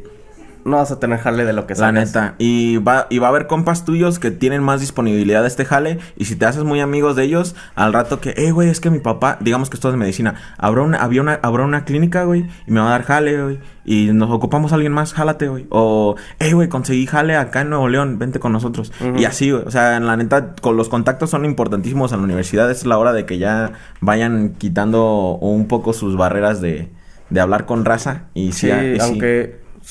no 0.66 0.78
vas 0.78 0.91
a 0.91 0.99
tener 0.99 1.20
jale 1.20 1.45
de 1.45 1.53
lo 1.53 1.68
que 1.68 1.74
La 1.74 1.80
salgas. 1.80 2.07
neta. 2.07 2.36
Y 2.38 2.78
va, 2.78 3.07
y 3.09 3.20
va 3.20 3.28
a 3.28 3.30
haber 3.30 3.47
compas 3.47 3.86
tuyos 3.86 4.20
que 4.20 4.32
tienen 4.32 4.64
más 4.64 4.80
disponibilidad 4.82 5.41
de 5.41 5.47
este 5.47 5.66
jale. 5.66 5.99
Y 6.18 6.26
si 6.26 6.36
te 6.36 6.45
haces 6.45 6.64
muy 6.64 6.80
amigos 6.80 7.16
de 7.16 7.24
ellos, 7.24 7.55
al 7.76 7.93
rato 7.93 8.20
que, 8.20 8.34
eh, 8.38 8.51
güey, 8.51 8.70
es 8.70 8.80
que 8.80 8.89
mi 8.89 8.99
papá, 8.99 9.38
digamos 9.39 9.70
que 9.70 9.76
esto 9.76 9.89
es 9.89 9.95
medicina, 9.95 10.36
habrá 10.57 10.82
una, 10.82 10.97
había 10.97 11.22
una, 11.22 11.39
habrá 11.41 11.64
una 11.64 11.86
clínica, 11.86 12.24
güey, 12.24 12.47
y 12.68 12.72
me 12.72 12.80
va 12.80 12.88
a 12.88 12.91
dar 12.91 13.03
jale, 13.03 13.41
güey. 13.43 13.59
Y 13.84 14.12
nos 14.14 14.30
ocupamos 14.30 14.72
a 14.72 14.76
alguien 14.76 14.93
más, 14.93 15.14
jálate, 15.14 15.47
güey. 15.47 15.66
O, 15.70 16.16
eh, 16.39 16.53
güey, 16.53 16.70
conseguí 16.70 17.07
jale 17.07 17.36
acá 17.36 17.62
en 17.62 17.70
Nuevo 17.70 17.88
León, 17.89 18.20
vente 18.20 18.39
con 18.39 18.51
nosotros. 18.51 18.91
Y 19.18 19.26
así, 19.26 19.49
güey. 19.49 19.64
O 19.66 19.72
sea, 19.72 19.97
en 19.97 20.05
la 20.05 20.16
neta, 20.18 20.53
con 20.62 20.78
los 20.78 20.88
contactos 20.88 21.32
son 21.32 21.45
importantísimos 21.45 22.12
en 22.12 22.20
la 22.20 22.26
universidad. 22.26 22.70
Es 22.70 22.86
la 22.86 22.99
hora 22.99 23.12
de 23.12 23.26
que 23.26 23.39
ya 23.39 23.72
vayan 23.99 24.53
quitando 24.59 25.38
un 25.41 25.68
poco 25.68 25.93
sus 25.93 26.16
barreras 26.16 26.62
de, 26.62 26.89
de 27.32 27.39
hablar 27.41 27.66
con 27.66 27.84
raza. 27.84 28.26
Y 28.36 28.51
sí, 28.51 28.68
sí. 28.68 29.20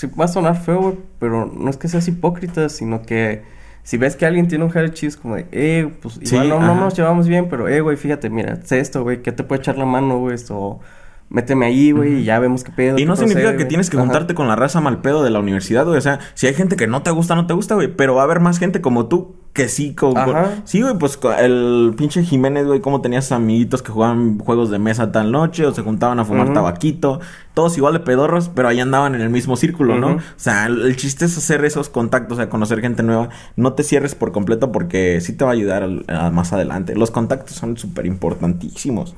Sí 0.01 0.07
va 0.19 0.25
a 0.25 0.29
sonar 0.29 0.57
feo, 0.57 0.81
güey, 0.81 0.99
pero 1.19 1.45
no 1.47 1.69
es 1.69 1.77
que 1.77 1.89
seas 1.89 2.09
hipócrita, 2.09 2.69
sino 2.71 3.03
que 3.03 3.43
si 3.83 3.99
ves 3.99 4.17
que 4.17 4.25
alguien 4.25 4.49
tiene 4.49 4.65
un 4.65 4.73
chido, 4.93 5.09
es 5.09 5.17
como 5.17 5.37
de, 5.37 5.47
eh, 5.53 5.93
pues 6.01 6.15
Sí, 6.23 6.37
igual 6.37 6.49
no, 6.49 6.61
no 6.61 6.75
nos 6.75 6.97
llevamos 6.97 7.29
bien, 7.29 7.49
pero, 7.51 7.69
eh, 7.69 7.81
güey, 7.83 7.97
fíjate, 7.97 8.31
mira, 8.31 8.61
sé 8.65 8.81
esto, 8.81 9.03
güey, 9.03 9.23
que 9.23 9.33
te 9.33 9.45
puede 9.45 9.61
echar 9.61 9.77
la 9.77 9.85
mano, 9.85 10.19
güey, 10.19 10.35
esto, 10.35 10.81
méteme 11.31 11.67
ahí, 11.67 11.93
güey, 11.93 12.19
y 12.21 12.25
ya 12.25 12.39
vemos 12.39 12.63
qué 12.65 12.73
pedo. 12.73 12.97
Y 12.97 13.03
qué 13.03 13.07
no 13.07 13.17
significa 13.17 13.41
procede, 13.41 13.57
que 13.57 13.63
güey. 13.63 13.69
tienes 13.69 13.89
que 13.89 13.97
Ajá. 13.97 14.05
juntarte 14.05 14.35
con 14.35 14.49
la 14.49 14.57
raza 14.57 14.81
mal 14.81 15.01
pedo 15.01 15.23
de 15.23 15.31
la 15.31 15.39
universidad, 15.41 15.87
güey. 15.87 15.97
O 15.97 16.01
sea, 16.03 16.19
si 16.35 16.47
hay 16.49 16.55
gente 16.55 16.77
que 16.77 16.87
no 16.87 17.03
te 17.03 17.11
gusta, 17.11 17.35
no 17.37 17.47
te 17.47 17.55
gusta, 17.55 17.75
güey. 17.77 17.89
Pero 17.89 18.15
va 18.17 18.23
a 18.23 18.25
haber 18.25 18.41
más 18.41 18.59
gente 18.59 18.81
como 18.81 19.07
tú 19.07 19.37
que 19.53 19.69
sí. 19.69 19.95
co- 19.95 20.17
Ajá. 20.17 20.63
Sí, 20.65 20.83
güey, 20.83 20.95
pues 20.99 21.19
el 21.39 21.95
pinche 21.97 22.23
Jiménez, 22.25 22.67
güey, 22.67 22.81
como 22.81 23.01
tenías 23.01 23.31
amiguitos 23.33 23.83
que 23.83 23.91
jugaban 23.93 24.39
juegos 24.39 24.71
de 24.71 24.79
mesa 24.79 25.11
tal 25.13 25.33
noche 25.33 25.67
o 25.67 25.73
se 25.75 25.83
juntaban 25.83 26.19
a 26.21 26.25
fumar 26.25 26.53
tabaquito. 26.53 27.21
Todos 27.55 27.77
igual 27.77 27.93
de 27.95 28.01
pedorros, 28.01 28.49
pero 28.55 28.69
ahí 28.69 28.79
andaban 28.81 29.15
en 29.17 29.21
el 29.23 29.31
mismo 29.31 29.57
círculo, 29.57 29.97
¿no? 29.99 30.15
O 30.15 30.21
sea, 30.37 30.67
el, 30.67 30.83
el 30.83 30.97
chiste 30.97 31.25
es 31.25 31.37
hacer 31.37 31.65
esos 31.65 31.89
contactos, 31.89 32.39
o 32.39 32.41
sea, 32.41 32.49
conocer 32.49 32.81
gente 32.81 33.03
nueva. 33.03 33.29
No 33.57 33.73
te 33.73 33.83
cierres 33.83 34.15
por 34.15 34.31
completo 34.33 34.71
porque 34.73 35.21
sí 35.21 35.33
te 35.33 35.45
va 35.45 35.51
a 35.51 35.55
ayudar 35.55 35.83
al- 35.83 36.05
a 36.09 36.31
más 36.31 36.53
adelante. 36.53 36.95
Los 36.95 37.11
contactos 37.11 37.57
son 37.57 37.77
súper 37.77 38.07
importantísimos. 38.07 39.15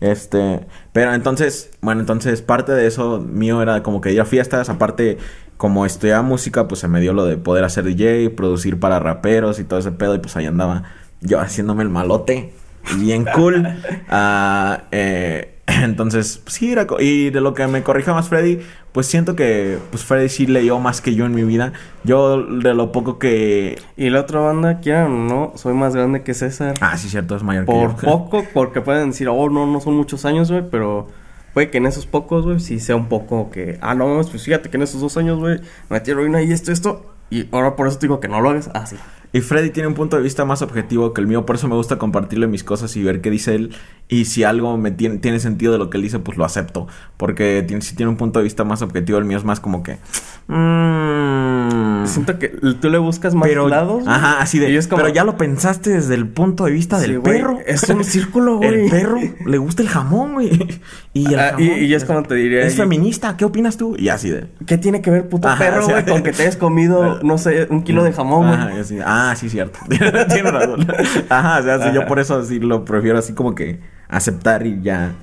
Este, 0.00 0.66
pero 0.92 1.14
entonces, 1.14 1.70
bueno, 1.80 2.00
entonces 2.00 2.42
parte 2.42 2.72
de 2.72 2.86
eso 2.86 3.18
mío 3.20 3.62
era 3.62 3.82
como 3.82 4.00
que 4.00 4.12
ir 4.12 4.20
a 4.20 4.24
fiestas, 4.24 4.68
aparte 4.68 5.18
como 5.56 5.86
estudiaba 5.86 6.22
música, 6.22 6.68
pues 6.68 6.80
se 6.80 6.88
me 6.88 7.00
dio 7.00 7.12
lo 7.14 7.24
de 7.24 7.38
poder 7.38 7.64
hacer 7.64 7.84
DJ, 7.84 8.30
producir 8.30 8.78
para 8.78 8.98
raperos 8.98 9.58
y 9.58 9.64
todo 9.64 9.78
ese 9.78 9.92
pedo 9.92 10.14
y 10.14 10.18
pues 10.18 10.36
ahí 10.36 10.46
andaba 10.46 10.84
yo 11.20 11.40
haciéndome 11.40 11.82
el 11.82 11.88
malote, 11.88 12.52
bien 12.98 13.26
cool. 13.34 13.66
Ah, 14.08 14.84
eh, 14.92 15.55
entonces, 15.82 16.40
pues, 16.42 16.54
sí, 16.54 16.72
era 16.72 16.86
y 17.00 17.30
de 17.30 17.40
lo 17.40 17.54
que 17.54 17.66
me 17.66 17.82
corrija 17.82 18.14
más 18.14 18.28
Freddy, 18.28 18.60
pues 18.92 19.06
siento 19.06 19.34
que 19.34 19.78
pues 19.90 20.04
Freddy 20.04 20.28
sí 20.28 20.46
leyó 20.46 20.78
más 20.78 21.00
que 21.00 21.14
yo 21.14 21.26
en 21.26 21.34
mi 21.34 21.42
vida. 21.42 21.72
Yo 22.04 22.42
de 22.42 22.72
lo 22.74 22.92
poco 22.92 23.18
que... 23.18 23.78
Y 23.96 24.10
la 24.10 24.20
otra 24.20 24.40
banda, 24.40 24.80
quieran 24.80 25.12
o 25.12 25.24
no, 25.28 25.52
soy 25.56 25.74
más 25.74 25.94
grande 25.94 26.22
que 26.22 26.34
César. 26.34 26.74
Ah, 26.80 26.96
sí, 26.96 27.08
cierto, 27.08 27.36
es 27.36 27.42
mayor 27.42 27.64
Por 27.64 27.96
que 27.96 28.06
yo. 28.06 28.12
poco, 28.30 28.44
porque 28.54 28.80
pueden 28.80 29.10
decir, 29.10 29.28
oh, 29.28 29.50
no, 29.50 29.66
no 29.66 29.80
son 29.80 29.96
muchos 29.96 30.24
años, 30.24 30.50
güey, 30.50 30.62
pero 30.70 31.08
puede 31.52 31.70
que 31.70 31.78
en 31.78 31.86
esos 31.86 32.06
pocos, 32.06 32.44
güey, 32.44 32.60
sí 32.60 32.78
sea 32.78 32.96
un 32.96 33.08
poco 33.08 33.50
que, 33.50 33.78
ah, 33.80 33.94
no, 33.94 34.20
pues 34.30 34.42
fíjate 34.42 34.70
que 34.70 34.76
en 34.76 34.84
esos 34.84 35.00
dos 35.00 35.16
años, 35.16 35.38
güey, 35.38 35.58
me 35.88 35.96
metí 35.96 36.12
heroína 36.12 36.42
y 36.42 36.52
esto, 36.52 36.70
esto, 36.70 37.16
y 37.28 37.48
ahora 37.52 37.74
por 37.74 37.88
eso 37.88 37.98
te 37.98 38.06
digo 38.06 38.20
que 38.20 38.28
no 38.28 38.40
lo 38.40 38.50
hagas. 38.50 38.70
Ah, 38.72 38.86
sí. 38.86 38.96
Y 39.32 39.40
Freddy 39.40 39.70
tiene 39.70 39.86
un 39.88 39.94
punto 39.94 40.16
de 40.16 40.22
vista 40.22 40.44
más 40.44 40.62
objetivo 40.62 41.12
que 41.12 41.20
el 41.20 41.26
mío, 41.26 41.44
por 41.44 41.56
eso 41.56 41.68
me 41.68 41.74
gusta 41.74 41.98
compartirle 41.98 42.46
mis 42.46 42.64
cosas 42.64 42.96
y 42.96 43.02
ver 43.02 43.20
qué 43.20 43.30
dice 43.30 43.54
él. 43.54 43.74
Y 44.08 44.26
si 44.26 44.44
algo 44.44 44.76
me 44.78 44.92
tiene, 44.92 45.18
tiene 45.18 45.40
sentido 45.40 45.72
de 45.72 45.78
lo 45.78 45.90
que 45.90 45.96
él 45.98 46.02
dice, 46.04 46.18
pues 46.20 46.38
lo 46.38 46.44
acepto. 46.44 46.86
Porque 47.16 47.64
tiene, 47.66 47.82
si 47.82 47.96
tiene 47.96 48.08
un 48.10 48.16
punto 48.16 48.38
de 48.38 48.44
vista 48.44 48.64
más 48.64 48.80
objetivo, 48.82 49.18
el 49.18 49.24
mío 49.24 49.36
es 49.36 49.44
más 49.44 49.58
como 49.60 49.82
que... 49.82 49.98
mm, 50.46 52.06
Siento 52.06 52.38
que 52.38 52.48
tú 52.80 52.88
le 52.88 52.98
buscas 52.98 53.34
más 53.34 53.48
pero, 53.48 53.68
lados. 53.68 54.04
ajá, 54.06 54.40
así 54.40 54.58
de. 54.60 54.66
como- 54.88 55.02
Pero 55.02 55.12
ya 55.14 55.24
lo 55.24 55.36
pensaste 55.36 55.90
desde 55.90 56.14
el 56.14 56.28
punto 56.28 56.64
de 56.64 56.70
vista 56.70 57.00
Sí, 57.00 57.08
del 57.10 57.18
güey, 57.20 57.38
perro. 57.38 57.58
es 57.66 57.82
un 57.88 58.04
círculo, 58.04 58.58
güey. 58.58 58.84
El 58.84 58.90
perro 58.90 59.18
le 59.44 59.58
gusta 59.58 59.82
el 59.82 59.88
jamón, 59.88 60.34
güey. 60.34 60.80
Y 61.12 61.26
el 61.32 61.38
Ah, 61.40 61.54
y- 61.58 61.66
jamón 61.68 61.84
y 61.84 61.94
es 61.94 62.04
como 62.04 62.22
te 62.22 62.34
diría, 62.36 62.62
Es 62.62 62.74
y- 62.74 62.76
feminista, 62.76 63.36
¿qué 63.36 63.44
opinas 63.44 63.76
tú? 63.76 63.96
Y 63.98 64.08
así 64.08 64.30
de. 64.30 64.46
¿Qué 64.66 64.78
tiene 64.78 65.02
que 65.02 65.10
ver 65.10 65.28
puto 65.28 65.48
Ajá, 65.48 65.58
perro, 65.58 65.84
güey, 65.88 66.04
con 66.04 66.22
que 66.22 66.32
te 66.32 66.42
hayas 66.42 66.56
comido, 66.56 67.20
no 67.24 67.38
sé, 67.38 67.66
un 67.70 67.82
kilo 67.82 68.04
de 68.04 68.12
jamón, 68.12 68.46
güey? 68.46 68.54
Ajá, 68.54 68.80
así, 68.80 68.98
ah, 69.04 69.15
sí, 69.36 69.48
cierto. 69.48 69.78
Tiene 69.88 70.50
razón. 70.50 70.86
Ajá, 71.28 71.60
o 71.60 71.62
sea, 71.62 71.82
sí, 71.82 71.94
yo 71.94 72.06
por 72.06 72.18
eso 72.18 72.44
sí 72.44 72.58
lo 72.58 72.84
prefiero 72.84 73.18
así 73.18 73.34
como 73.34 73.54
que 73.54 73.80
aceptar 74.08 74.66
y 74.66 74.80
ya. 74.82 75.14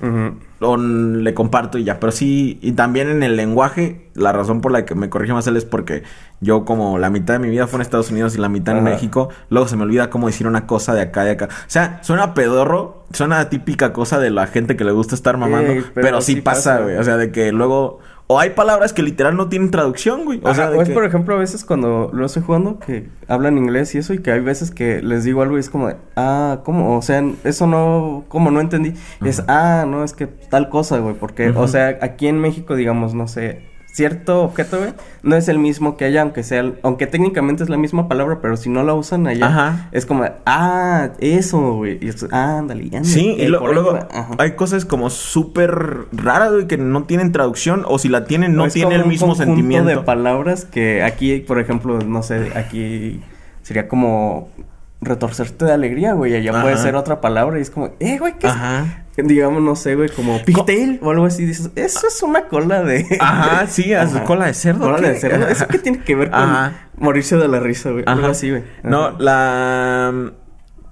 O 0.60 0.76
le 0.76 1.34
comparto 1.34 1.78
y 1.78 1.84
ya. 1.84 2.00
Pero 2.00 2.12
sí, 2.12 2.58
y 2.62 2.72
también 2.72 3.08
en 3.08 3.22
el 3.22 3.36
lenguaje, 3.36 4.08
la 4.14 4.32
razón 4.32 4.60
por 4.60 4.72
la 4.72 4.84
que 4.84 4.94
me 4.94 5.10
corrige 5.10 5.32
más 5.32 5.46
él 5.46 5.56
es 5.56 5.64
porque 5.64 6.02
yo 6.40 6.64
como 6.64 6.98
la 6.98 7.10
mitad 7.10 7.34
de 7.34 7.40
mi 7.40 7.50
vida 7.50 7.66
fue 7.66 7.78
en 7.78 7.82
Estados 7.82 8.10
Unidos 8.10 8.34
y 8.34 8.38
la 8.38 8.48
mitad 8.48 8.76
en. 8.76 8.84
México, 8.84 9.28
luego 9.50 9.68
se 9.68 9.76
me 9.76 9.82
olvida 9.82 10.10
cómo 10.10 10.26
decir 10.26 10.46
una 10.46 10.66
cosa 10.66 10.94
de 10.94 11.02
acá 11.02 11.22
y 11.22 11.26
de 11.26 11.32
acá. 11.32 11.48
O 11.50 11.68
sea, 11.68 11.98
suena 12.02 12.34
pedorro, 12.34 13.04
suena 13.12 13.48
típica 13.48 13.92
cosa 13.92 14.18
de 14.18 14.30
la 14.30 14.46
gente 14.46 14.76
que 14.76 14.84
le 14.84 14.92
gusta 14.92 15.14
estar 15.14 15.36
mamando, 15.36 15.72
Ey, 15.72 15.80
pero, 15.94 16.06
pero 16.06 16.20
sí, 16.20 16.40
pasa. 16.40 16.80
güey. 16.80 16.96
O 16.96 17.04
sea, 17.04 17.16
de 17.16 17.30
que 17.32 17.52
luego... 17.52 18.00
O 18.26 18.40
hay 18.40 18.50
palabras 18.50 18.94
que 18.94 19.02
literal 19.02 19.36
no 19.36 19.48
tienen 19.50 19.70
traducción, 19.70 20.24
güey. 20.24 20.40
O 20.42 20.48
O 20.50 20.54
sea, 20.54 20.70
de 20.70 20.78
es 20.78 20.88
que- 20.88 20.94
por 20.94 21.04
ejemplo 21.04 21.34
a 21.34 21.38
veces 21.38 21.62
cuando 21.64 22.10
lo 22.12 22.24
estoy 22.24 22.42
jugando 22.42 22.78
que 22.78 23.06
hablan 23.28 23.58
inglés 23.58 23.94
y 23.94 23.98
eso 23.98 24.14
y 24.14 24.18
que 24.20 24.32
hay 24.32 24.40
veces 24.40 24.70
que 24.70 25.02
les 25.02 25.24
digo 25.24 25.42
algo 25.42 25.58
y 25.58 25.60
es 25.60 25.68
como 25.68 25.88
de, 25.88 25.96
ah, 26.16 26.60
¿cómo? 26.64 26.96
O 26.96 27.02
sea, 27.02 27.22
eso 27.44 27.66
no, 27.66 28.24
¿cómo? 28.28 28.50
No 28.50 28.60
entendí. 28.62 28.94
Es, 29.22 29.44
ah, 29.46 29.84
no, 29.86 30.04
es 30.04 30.14
que 30.14 30.26
tal 30.26 30.70
cosa, 30.70 30.98
güey, 31.00 31.14
porque, 31.14 31.50
o 31.50 31.68
sea, 31.68 31.98
aquí 32.00 32.26
en 32.26 32.38
México, 32.40 32.74
digamos, 32.76 33.12
no 33.12 33.28
sé, 33.28 33.60
cierto 33.94 34.42
objeto, 34.42 34.78
güey, 34.78 34.92
no 35.22 35.36
es 35.36 35.48
el 35.48 35.60
mismo 35.60 35.96
que 35.96 36.04
allá, 36.04 36.22
aunque 36.22 36.42
sea, 36.42 36.64
aunque 36.82 37.06
técnicamente 37.06 37.62
es 37.62 37.68
la 37.68 37.76
misma 37.76 38.08
palabra, 38.08 38.40
pero 38.42 38.56
si 38.56 38.68
no 38.68 38.82
la 38.82 38.92
usan 38.92 39.28
allá, 39.28 39.46
Ajá. 39.46 39.88
es 39.92 40.04
como, 40.04 40.24
ah, 40.46 41.10
eso, 41.20 41.74
güey, 41.74 41.98
y 42.04 42.10
ah, 42.32 42.58
ándale, 42.58 42.82
ándale, 42.86 43.04
Sí, 43.04 43.36
y, 43.38 43.46
lo- 43.46 43.72
luego 43.72 43.96
ajá. 44.12 44.30
hay 44.38 44.52
cosas 44.56 44.84
como 44.84 45.10
súper 45.10 46.06
raras, 46.10 46.52
güey, 46.52 46.66
que 46.66 46.76
no 46.76 47.04
tienen 47.04 47.30
traducción 47.30 47.84
o 47.86 47.98
si 48.00 48.08
la 48.08 48.24
tienen 48.24 48.56
no 48.56 48.66
tiene 48.68 48.96
el 48.96 49.06
mismo 49.06 49.36
sentimiento. 49.36 49.88
de 49.88 49.96
palabras 49.98 50.64
que 50.64 51.04
aquí, 51.04 51.38
por 51.38 51.60
ejemplo, 51.60 52.00
no 52.00 52.24
sé, 52.24 52.50
aquí 52.56 53.20
sería 53.62 53.86
como 53.86 54.48
retorcerte 55.00 55.66
de 55.66 55.72
alegría, 55.72 56.14
güey. 56.14 56.34
Allá 56.34 56.62
puede 56.62 56.76
ser 56.78 56.96
otra 56.96 57.20
palabra 57.20 57.58
y 57.58 57.62
es 57.62 57.70
como, 57.70 57.90
eh, 58.00 58.18
güey, 58.18 58.32
¿qué 58.40 58.46
es? 58.48 58.52
Ajá. 58.52 59.03
Digamos, 59.22 59.62
no 59.62 59.76
sé, 59.76 59.94
güey, 59.94 60.08
como 60.08 60.42
pigtail 60.42 60.98
o 61.02 61.10
algo 61.10 61.26
así. 61.26 61.44
Dices, 61.44 61.70
eso 61.76 62.06
es 62.06 62.22
una 62.22 62.46
cola 62.48 62.82
de. 62.82 63.06
Ajá, 63.20 63.66
sí, 63.66 63.92
Ajá. 63.94 64.24
cola 64.24 64.46
de 64.46 64.54
cerdo. 64.54 64.80
Cola 64.86 64.98
¿qué? 65.00 65.08
de 65.10 65.20
cerdo. 65.20 65.48
¿Eso 65.48 65.66
qué 65.68 65.78
tiene 65.78 65.98
que 66.00 66.14
ver 66.14 66.30
con 66.30 66.40
Ajá. 66.40 66.88
morirse 66.98 67.36
de 67.36 67.48
la 67.48 67.60
risa, 67.60 67.90
güey? 67.90 68.04
Algo 68.06 68.26
así, 68.26 68.50
güey. 68.50 68.64
No, 68.82 69.10
la 69.18 70.32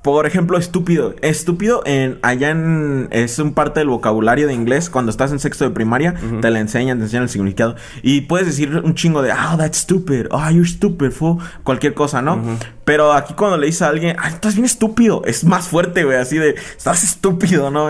por 0.03 0.26
ejemplo, 0.26 0.59
estúpido. 0.59 1.14
Estúpido 1.22 1.82
en 1.86 2.18
allá 2.22 2.50
en 2.50 3.07
es 3.12 3.38
un 3.38 3.55
parte 3.55 3.80
del 3.80 3.88
vocabulario 3.88 4.48
de 4.48 4.53
inglés 4.55 4.90
cuando 4.90 5.11
estás 5.11 5.30
en 5.30 5.38
sexto 5.38 5.64
de 5.64 5.70
primaria, 5.70 6.14
te 6.40 6.50
la 6.50 6.59
enseñan, 6.59 6.98
te 6.98 7.05
enseñan 7.05 7.22
el 7.24 7.28
significado 7.28 7.76
y 8.03 8.22
puedes 8.22 8.46
decir 8.46 8.76
un 8.82 8.94
chingo 8.94 9.22
de, 9.22 9.32
"Oh, 9.32 9.57
that's 9.57 9.78
stupid. 9.78 10.26
Oh, 10.32 10.50
you're 10.50 10.68
stupid, 10.68 11.11
fool." 11.12 11.38
Cualquier 11.62 11.94
cosa, 11.94 12.20
¿no? 12.20 12.42
Pero 12.84 13.12
aquí 13.12 13.34
cuando 13.34 13.57
le 13.57 13.66
dices 13.66 13.82
a 13.82 13.88
alguien, 13.88 14.16
"Ay, 14.18 14.32
estás 14.34 14.55
bien 14.55 14.64
estúpido." 14.64 15.22
Es 15.24 15.44
más 15.44 15.68
fuerte, 15.68 16.03
güey, 16.03 16.16
así 16.18 16.36
de, 16.36 16.57
"Estás 16.76 17.05
estúpido", 17.05 17.70
¿no? 17.70 17.88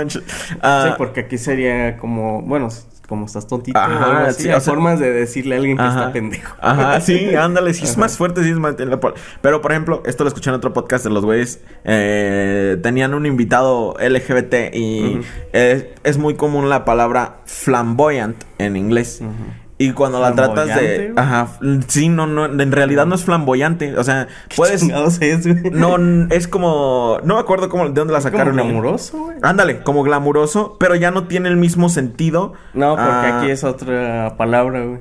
Ah, 0.60 0.84
Sí, 0.88 0.94
porque 0.98 1.20
aquí 1.20 1.38
sería 1.38 1.96
como, 1.96 2.42
bueno, 2.42 2.68
como 3.12 3.26
estás 3.26 3.46
tontito 3.46 3.78
Ajá, 3.78 4.06
o 4.08 4.10
algo 4.12 4.26
así. 4.28 4.44
sí, 4.44 4.48
hay 4.48 4.54
o 4.54 4.60
sea- 4.60 4.72
formas 4.72 4.98
de 4.98 5.12
decirle 5.12 5.54
a 5.56 5.58
alguien 5.58 5.76
que 5.76 5.82
Ajá. 5.82 5.98
está 6.00 6.12
pendejo. 6.14 6.56
Ajá, 6.62 6.98
sí, 7.02 7.34
ándale, 7.34 7.74
sí 7.74 7.84
es 7.84 7.98
más 7.98 8.16
fuerte, 8.16 8.42
sí 8.42 8.48
es 8.48 8.56
más... 8.58 8.74
Pero, 9.42 9.60
por 9.60 9.70
ejemplo, 9.72 10.02
esto 10.06 10.24
lo 10.24 10.28
escuché 10.28 10.48
en 10.48 10.56
otro 10.56 10.72
podcast 10.72 11.04
de 11.04 11.10
los 11.10 11.22
güeyes. 11.26 11.60
eh, 11.84 12.78
tenían 12.82 13.12
un 13.12 13.26
invitado 13.26 13.94
LGBT 14.00 14.74
y 14.74 15.20
es, 15.52 15.84
es 16.04 16.16
muy 16.16 16.36
común 16.36 16.70
la 16.70 16.86
palabra 16.86 17.40
flamboyant 17.44 18.42
en 18.56 18.76
inglés. 18.76 19.20
Y 19.82 19.92
cuando 19.92 20.20
la 20.20 20.34
tratas 20.34 20.68
de... 20.68 21.12
Ajá, 21.16 21.48
sí, 21.88 22.08
no, 22.08 22.26
no, 22.26 22.44
en 22.46 22.72
realidad 22.72 23.06
no 23.06 23.14
es 23.14 23.24
flamboyante. 23.24 23.96
O 23.98 24.04
sea, 24.04 24.28
puedes... 24.56 24.82
Es. 25.20 25.46
No, 25.72 25.96
es 26.30 26.46
como... 26.46 27.18
No 27.24 27.34
me 27.34 27.40
acuerdo 27.40 27.68
cómo, 27.68 27.84
de 27.84 27.92
dónde 27.92 28.12
la 28.12 28.20
Como 28.20 28.30
sacaron. 28.30 28.54
glamuroso, 28.54 29.18
güey. 29.18 29.38
Ándale, 29.42 29.82
como 29.82 30.02
glamuroso, 30.02 30.76
pero 30.78 30.94
ya 30.94 31.10
no 31.10 31.26
tiene 31.26 31.48
el 31.48 31.56
mismo 31.56 31.88
sentido. 31.88 32.52
No, 32.74 32.94
porque 32.94 33.10
ah, 33.10 33.38
aquí 33.38 33.50
es 33.50 33.64
otra 33.64 34.36
palabra, 34.36 34.84
güey. 34.84 35.00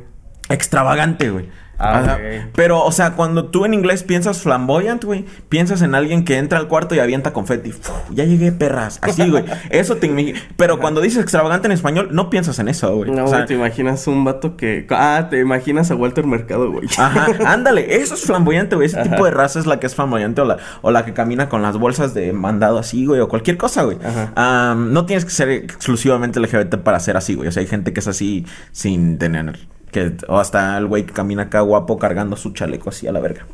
extravagante, 0.50 1.30
güey. 1.30 1.50
Ah. 1.82 2.18
Pero, 2.54 2.84
o 2.84 2.92
sea, 2.92 3.14
cuando 3.14 3.46
tú 3.46 3.66
en 3.66 3.74
inglés 3.74 4.04
piensas 4.04 4.42
flamboyant, 4.42 5.04
güey, 5.04 5.26
piensas 5.50 5.82
en 5.82 5.96
alguien 5.96 6.24
que 6.24 6.38
entra 6.38 6.60
al 6.60 6.68
cuarto 6.68 6.96
y 6.96 7.00
avienta 7.00 7.34
confeti. 7.34 7.74
Ya 8.12 8.24
llegué, 8.26 8.52
perras. 8.52 9.00
Así, 9.02 9.30
güey. 9.30 9.44
Eso 9.70 9.96
te 9.96 10.36
Pero 10.58 10.80
cuando 10.80 11.02
dices 11.02 11.22
extravagante 11.22 11.68
en 11.68 11.72
español, 11.72 12.10
no 12.12 12.30
piensas 12.30 12.60
en 12.60 12.68
eso, 12.68 12.96
güey. 12.96 13.12
No, 13.12 13.26
O 13.26 13.28
sea, 13.28 13.46
te 13.46 13.54
imaginas 13.54 14.08
un 14.08 14.24
vato 14.24 14.58
que... 14.58 14.86
Ah, 14.90 15.28
te 15.30 15.40
imaginas 15.40 15.90
a 15.92 15.96
Walter 15.96 16.26
Mercado, 16.26 16.72
güey. 16.72 16.88
Ajá, 16.98 17.28
ándale, 17.46 17.96
eso 17.96 18.14
es 18.14 18.22
flamboyante, 18.22 18.76
güey. 18.76 18.88
Ese 18.88 19.00
Ajá. 19.00 19.10
tipo 19.10 19.26
de 19.26 19.32
raza 19.32 19.60
es 19.60 19.66
la 19.66 19.80
que 19.80 19.88
es 19.88 19.96
flamboyante 19.96 20.42
o 20.42 20.46
la, 20.46 20.58
o 20.82 20.92
la 20.92 21.06
que 21.06 21.14
camina 21.14 21.50
con 21.50 21.62
las 21.62 21.78
bolsas 21.78 22.14
de 22.14 22.34
mandado 22.34 22.78
así, 22.78 23.06
güey, 23.06 23.20
o 23.20 23.28
cualquier 23.28 23.58
cosa, 23.58 23.84
güey. 23.84 23.98
Ajá. 24.04 24.32
Am, 24.36 24.94
no 24.94 25.06
tienes 25.06 25.26
que 25.26 25.32
ser 25.32 25.50
exclusivamente 25.50 26.40
LGBT 26.40 26.76
para 26.78 27.00
ser 27.00 27.18
así, 27.18 27.36
güey. 27.36 27.48
O 27.48 27.52
sea, 27.52 27.62
hay 27.62 27.68
gente 27.68 27.94
que 27.94 28.00
es 28.00 28.08
así 28.08 28.46
sin 28.72 29.18
tener. 29.18 29.60
Que, 29.92 30.16
o 30.28 30.40
hasta 30.40 30.78
el 30.78 30.88
güey 30.88 31.06
que 31.06 31.14
camina 31.14 31.44
acá 31.44 31.62
guapo 31.62 31.98
cargando 31.98 32.36
su 32.38 32.52
chaleco 32.52 32.90
así 32.90 33.08
a 33.08 33.12
la 33.12 33.20
verga. 33.20 33.46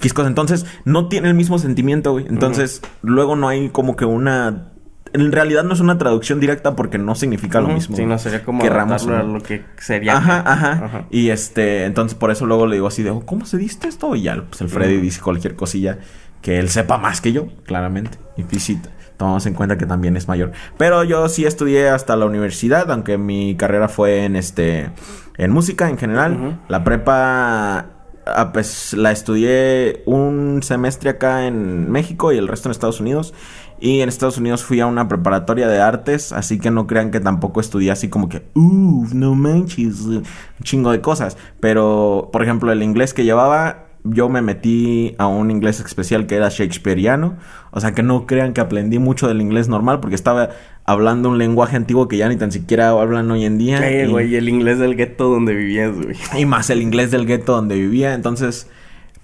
Quiscos, 0.00 0.26
entonces 0.26 0.66
no 0.84 1.08
tiene 1.08 1.28
el 1.28 1.34
mismo 1.34 1.58
sentimiento, 1.58 2.12
güey. 2.12 2.26
Entonces, 2.26 2.82
luego 3.02 3.36
no 3.36 3.48
hay 3.48 3.68
como 3.68 3.96
que 3.96 4.04
una. 4.04 4.70
En 5.12 5.30
realidad 5.30 5.62
no 5.62 5.74
es 5.74 5.80
una 5.80 5.96
traducción 5.96 6.40
directa 6.40 6.74
porque 6.74 6.98
no 6.98 7.14
significa 7.14 7.60
lo 7.60 7.68
mismo. 7.68 7.96
Sí, 7.96 8.04
no, 8.04 8.18
sería 8.18 8.42
como 8.42 8.64
a 8.64 9.22
lo 9.22 9.40
que 9.40 9.64
sería. 9.76 10.16
Ajá, 10.16 10.40
acá. 10.40 10.52
ajá, 10.52 11.04
Y 11.10 11.28
este, 11.28 11.84
entonces 11.84 12.18
por 12.18 12.32
eso 12.32 12.46
luego 12.46 12.66
le 12.66 12.76
digo 12.76 12.88
así 12.88 13.04
de, 13.04 13.10
oh, 13.10 13.20
¿cómo 13.24 13.46
se 13.46 13.56
diste 13.56 13.86
esto? 13.86 14.16
Y 14.16 14.22
ya, 14.22 14.42
pues 14.42 14.60
el 14.60 14.68
Freddy 14.68 14.96
dice 14.96 15.20
cualquier 15.20 15.54
cosilla 15.54 15.98
que 16.44 16.58
él 16.58 16.68
sepa 16.68 16.98
más 16.98 17.22
que 17.22 17.32
yo, 17.32 17.46
claramente. 17.64 18.18
Y 18.36 18.60
sí, 18.60 18.78
tomamos 19.16 19.46
en 19.46 19.54
cuenta 19.54 19.78
que 19.78 19.86
también 19.86 20.14
es 20.18 20.28
mayor. 20.28 20.52
Pero 20.76 21.02
yo 21.02 21.26
sí 21.30 21.46
estudié 21.46 21.88
hasta 21.88 22.16
la 22.16 22.26
universidad, 22.26 22.90
aunque 22.90 23.16
mi 23.16 23.56
carrera 23.56 23.88
fue 23.88 24.26
en 24.26 24.36
este, 24.36 24.90
en 25.38 25.50
música 25.50 25.88
en 25.88 25.96
general. 25.96 26.36
Ujú. 26.36 26.54
La 26.68 26.84
prepa, 26.84 27.86
ah, 28.26 28.52
pues 28.52 28.92
la 28.92 29.10
estudié 29.10 30.02
un 30.04 30.60
semestre 30.62 31.08
acá 31.08 31.46
en 31.46 31.90
México 31.90 32.30
y 32.30 32.36
el 32.36 32.46
resto 32.46 32.68
en 32.68 32.72
Estados 32.72 33.00
Unidos. 33.00 33.32
Y 33.80 34.02
en 34.02 34.10
Estados 34.10 34.36
Unidos 34.36 34.64
fui 34.64 34.80
a 34.80 34.86
una 34.86 35.08
preparatoria 35.08 35.66
de 35.66 35.80
artes, 35.80 36.30
así 36.32 36.58
que 36.58 36.70
no 36.70 36.86
crean 36.86 37.10
que 37.10 37.20
tampoco 37.20 37.60
estudié 37.60 37.90
así 37.90 38.08
como 38.08 38.28
que, 38.28 38.46
uff, 38.54 39.14
no 39.14 39.34
manches, 39.34 40.02
un 40.02 40.24
chingo 40.62 40.92
de 40.92 41.00
cosas. 41.00 41.38
Pero, 41.60 42.28
por 42.32 42.42
ejemplo, 42.42 42.70
el 42.70 42.82
inglés 42.82 43.14
que 43.14 43.24
llevaba, 43.24 43.83
yo 44.04 44.28
me 44.28 44.42
metí 44.42 45.14
a 45.18 45.26
un 45.26 45.50
inglés 45.50 45.80
especial 45.80 46.26
que 46.26 46.36
era 46.36 46.50
shakespeariano. 46.50 47.36
O 47.70 47.80
sea, 47.80 47.92
que 47.92 48.02
no 48.02 48.26
crean 48.26 48.52
que 48.52 48.60
aprendí 48.60 48.98
mucho 48.98 49.26
del 49.28 49.40
inglés 49.40 49.68
normal, 49.68 50.00
porque 50.00 50.14
estaba 50.14 50.50
hablando 50.84 51.30
un 51.30 51.38
lenguaje 51.38 51.76
antiguo 51.76 52.06
que 52.06 52.18
ya 52.18 52.28
ni 52.28 52.36
tan 52.36 52.52
siquiera 52.52 52.90
hablan 52.90 53.30
hoy 53.30 53.44
en 53.46 53.56
día. 53.58 53.78
Eh, 53.88 54.04
y- 54.06 54.10
güey, 54.10 54.36
el 54.36 54.48
inglés 54.48 54.78
del 54.78 54.94
gueto 54.96 55.28
donde 55.30 55.54
vivías, 55.54 55.92
güey. 55.96 56.16
y 56.38 56.44
más 56.46 56.68
el 56.70 56.82
inglés 56.82 57.10
del 57.10 57.26
gueto 57.26 57.52
donde 57.52 57.76
vivía. 57.76 58.12
Entonces, 58.14 58.68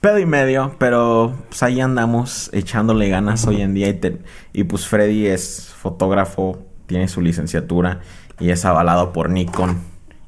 pedo 0.01 0.19
y 0.19 0.25
medio. 0.27 0.75
Pero 0.79 1.35
pues 1.49 1.63
ahí 1.63 1.81
andamos 1.81 2.49
echándole 2.55 3.09
ganas 3.11 3.47
hoy 3.47 3.61
en 3.61 3.75
día. 3.75 3.89
Y, 3.91 3.95
te- 3.95 4.19
y 4.55 4.65
pues 4.65 4.87
Freddy 4.87 5.27
es 5.27 5.73
fotógrafo, 5.77 6.59
tiene 6.87 7.07
su 7.09 7.21
licenciatura 7.21 8.01
y 8.41 8.49
es 8.51 8.65
avalado 8.65 9.13
por 9.13 9.29
Nikon 9.29 9.77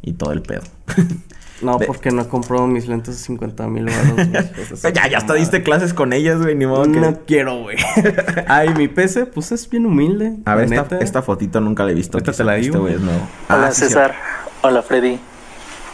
y 0.02 0.12
todo 0.12 0.32
el 0.32 0.42
pedo. 0.42 0.62
No, 1.62 1.78
De- 1.78 1.86
porque 1.86 2.10
no 2.10 2.22
he 2.22 2.28
comprado 2.28 2.66
mis 2.66 2.88
lentes 2.88 3.16
de 3.18 3.22
50 3.24 3.66
mil 3.68 3.84
baros. 3.86 4.82
ya, 4.94 5.08
ya 5.08 5.18
hasta 5.18 5.34
diste 5.34 5.62
clases 5.62 5.94
con 5.94 6.12
ellas, 6.12 6.40
güey. 6.42 6.54
Ni 6.56 6.66
modo 6.66 6.82
que... 6.84 6.98
No 7.00 7.20
quiero, 7.26 7.60
güey. 7.62 7.76
Ay, 8.48 8.70
mi 8.74 8.88
PC, 8.88 9.26
pues 9.26 9.52
es 9.52 9.68
bien 9.70 9.86
humilde. 9.86 10.32
A 10.44 10.54
ver, 10.56 10.72
esta, 10.72 10.98
esta 10.98 11.22
fotito 11.22 11.60
nunca 11.60 11.84
la 11.84 11.92
he 11.92 11.94
visto. 11.94 12.18
Ahorita 12.18 12.32
te 12.32 12.44
la 12.44 12.56
Este 12.56 12.70
digo. 12.70 12.80
güey 12.82 12.94
es 12.94 13.00
nuevo. 13.00 13.28
Hola 13.48 13.66
Ah, 13.68 13.72
sí, 13.72 13.82
César, 13.82 14.14
hola 14.62 14.82
Freddy, 14.82 15.18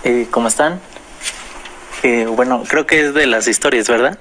Eh, 0.04 0.26
¿cómo 0.30 0.48
están? 0.48 0.80
Eh, 2.02 2.26
bueno, 2.26 2.62
creo 2.68 2.86
que 2.86 3.06
es 3.06 3.14
de 3.14 3.26
las 3.26 3.48
historias, 3.48 3.88
¿verdad? 3.88 4.18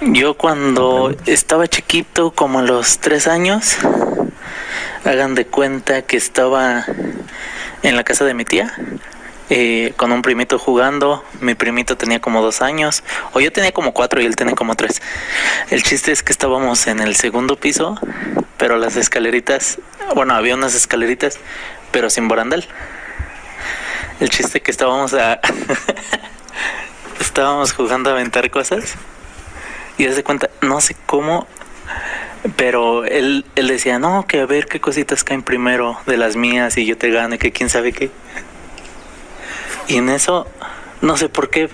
Yo 0.00 0.34
cuando 0.38 1.14
estaba 1.26 1.66
chiquito, 1.68 2.30
como 2.30 2.60
a 2.60 2.62
los 2.62 2.98
tres 3.00 3.26
años, 3.28 3.76
hagan 5.04 5.34
de 5.34 5.46
cuenta 5.46 6.02
que 6.02 6.16
estaba 6.16 6.84
en 7.82 7.96
la 7.96 8.04
casa 8.04 8.24
de 8.24 8.32
mi 8.34 8.44
tía, 8.44 8.72
eh, 9.50 9.92
con 9.96 10.12
un 10.12 10.22
primito 10.22 10.58
jugando, 10.58 11.24
mi 11.40 11.54
primito 11.54 11.96
tenía 11.96 12.20
como 12.20 12.40
dos 12.40 12.62
años, 12.62 13.02
o 13.32 13.40
yo 13.40 13.50
tenía 13.50 13.72
como 13.72 13.92
cuatro 13.92 14.22
y 14.22 14.26
él 14.26 14.36
tenía 14.36 14.54
como 14.54 14.76
tres. 14.76 15.02
El 15.70 15.82
chiste 15.82 16.12
es 16.12 16.22
que 16.22 16.32
estábamos 16.32 16.86
en 16.86 17.00
el 17.00 17.16
segundo 17.16 17.56
piso, 17.56 17.98
pero 18.56 18.76
las 18.76 18.96
escaleritas, 18.96 19.78
bueno, 20.14 20.34
había 20.34 20.54
unas 20.54 20.74
escaleritas, 20.74 21.38
pero 21.90 22.10
sin 22.10 22.28
barandal. 22.28 22.64
El 24.20 24.30
chiste 24.30 24.62
que 24.62 24.70
estábamos 24.70 25.14
a... 25.14 25.40
estábamos 27.20 27.72
jugando 27.72 28.10
a 28.10 28.12
aventar 28.12 28.50
cosas 28.50 28.94
y 29.98 30.06
haz 30.06 30.16
de 30.16 30.24
cuenta, 30.24 30.48
no 30.62 30.80
sé 30.80 30.96
cómo, 31.06 31.46
pero 32.56 33.04
él, 33.04 33.44
él 33.54 33.68
decía, 33.68 33.98
no, 33.98 34.26
que 34.26 34.40
a 34.40 34.46
ver 34.46 34.66
qué 34.66 34.80
cositas 34.80 35.24
caen 35.24 35.42
primero 35.42 35.98
de 36.06 36.16
las 36.16 36.36
mías 36.36 36.76
y 36.78 36.86
yo 36.86 36.96
te 36.96 37.10
gane, 37.10 37.38
que 37.38 37.52
quién 37.52 37.68
sabe 37.68 37.92
qué. 37.92 38.10
Y 39.90 39.96
en 39.96 40.08
eso, 40.08 40.46
no 41.02 41.16
sé 41.16 41.28
por 41.28 41.50
qué, 41.50 41.68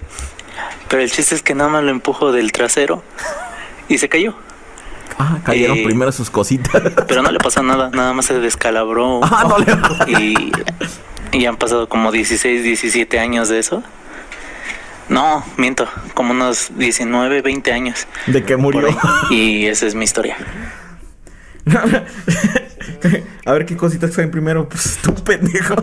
pero 0.88 1.02
el 1.02 1.10
chiste 1.10 1.34
es 1.34 1.42
que 1.42 1.54
nada 1.54 1.68
más 1.70 1.84
lo 1.84 1.90
empujo 1.90 2.32
del 2.32 2.50
trasero 2.52 3.02
y 3.88 3.98
se 3.98 4.08
cayó. 4.08 4.34
Ah, 5.18 5.38
cayeron 5.44 5.78
Eh, 5.78 5.84
primero 5.84 6.10
sus 6.12 6.30
cositas. 6.30 6.82
Pero 7.06 7.22
no 7.22 7.30
le 7.30 7.38
pasó 7.42 7.62
nada, 7.62 7.90
nada 7.90 8.12
más 8.12 8.26
se 8.26 8.38
descalabró. 8.40 9.20
ah, 9.22 9.44
no 9.48 9.58
le 9.58 10.20
Y 10.32 10.52
Y 11.32 11.44
han 11.46 11.56
pasado 11.56 11.88
como 11.88 12.10
16, 12.12 12.62
17 12.62 13.18
años 13.18 13.48
de 13.48 13.58
eso. 13.58 13.82
No, 15.08 15.44
miento, 15.56 15.86
como 16.14 16.32
unos 16.32 16.70
19, 16.76 17.42
20 17.42 17.72
años. 17.72 18.06
De 18.26 18.44
que 18.44 18.56
murió. 18.56 18.88
Y 19.30 19.66
esa 19.66 19.86
es 19.86 19.94
mi 19.94 20.04
historia. 20.04 20.36
A 23.46 23.52
ver 23.52 23.66
qué 23.66 23.76
cositas 23.76 24.14
caen 24.16 24.30
primero. 24.30 24.68
Pues 24.68 24.98
tú, 25.02 25.14
pendejo. 25.14 25.74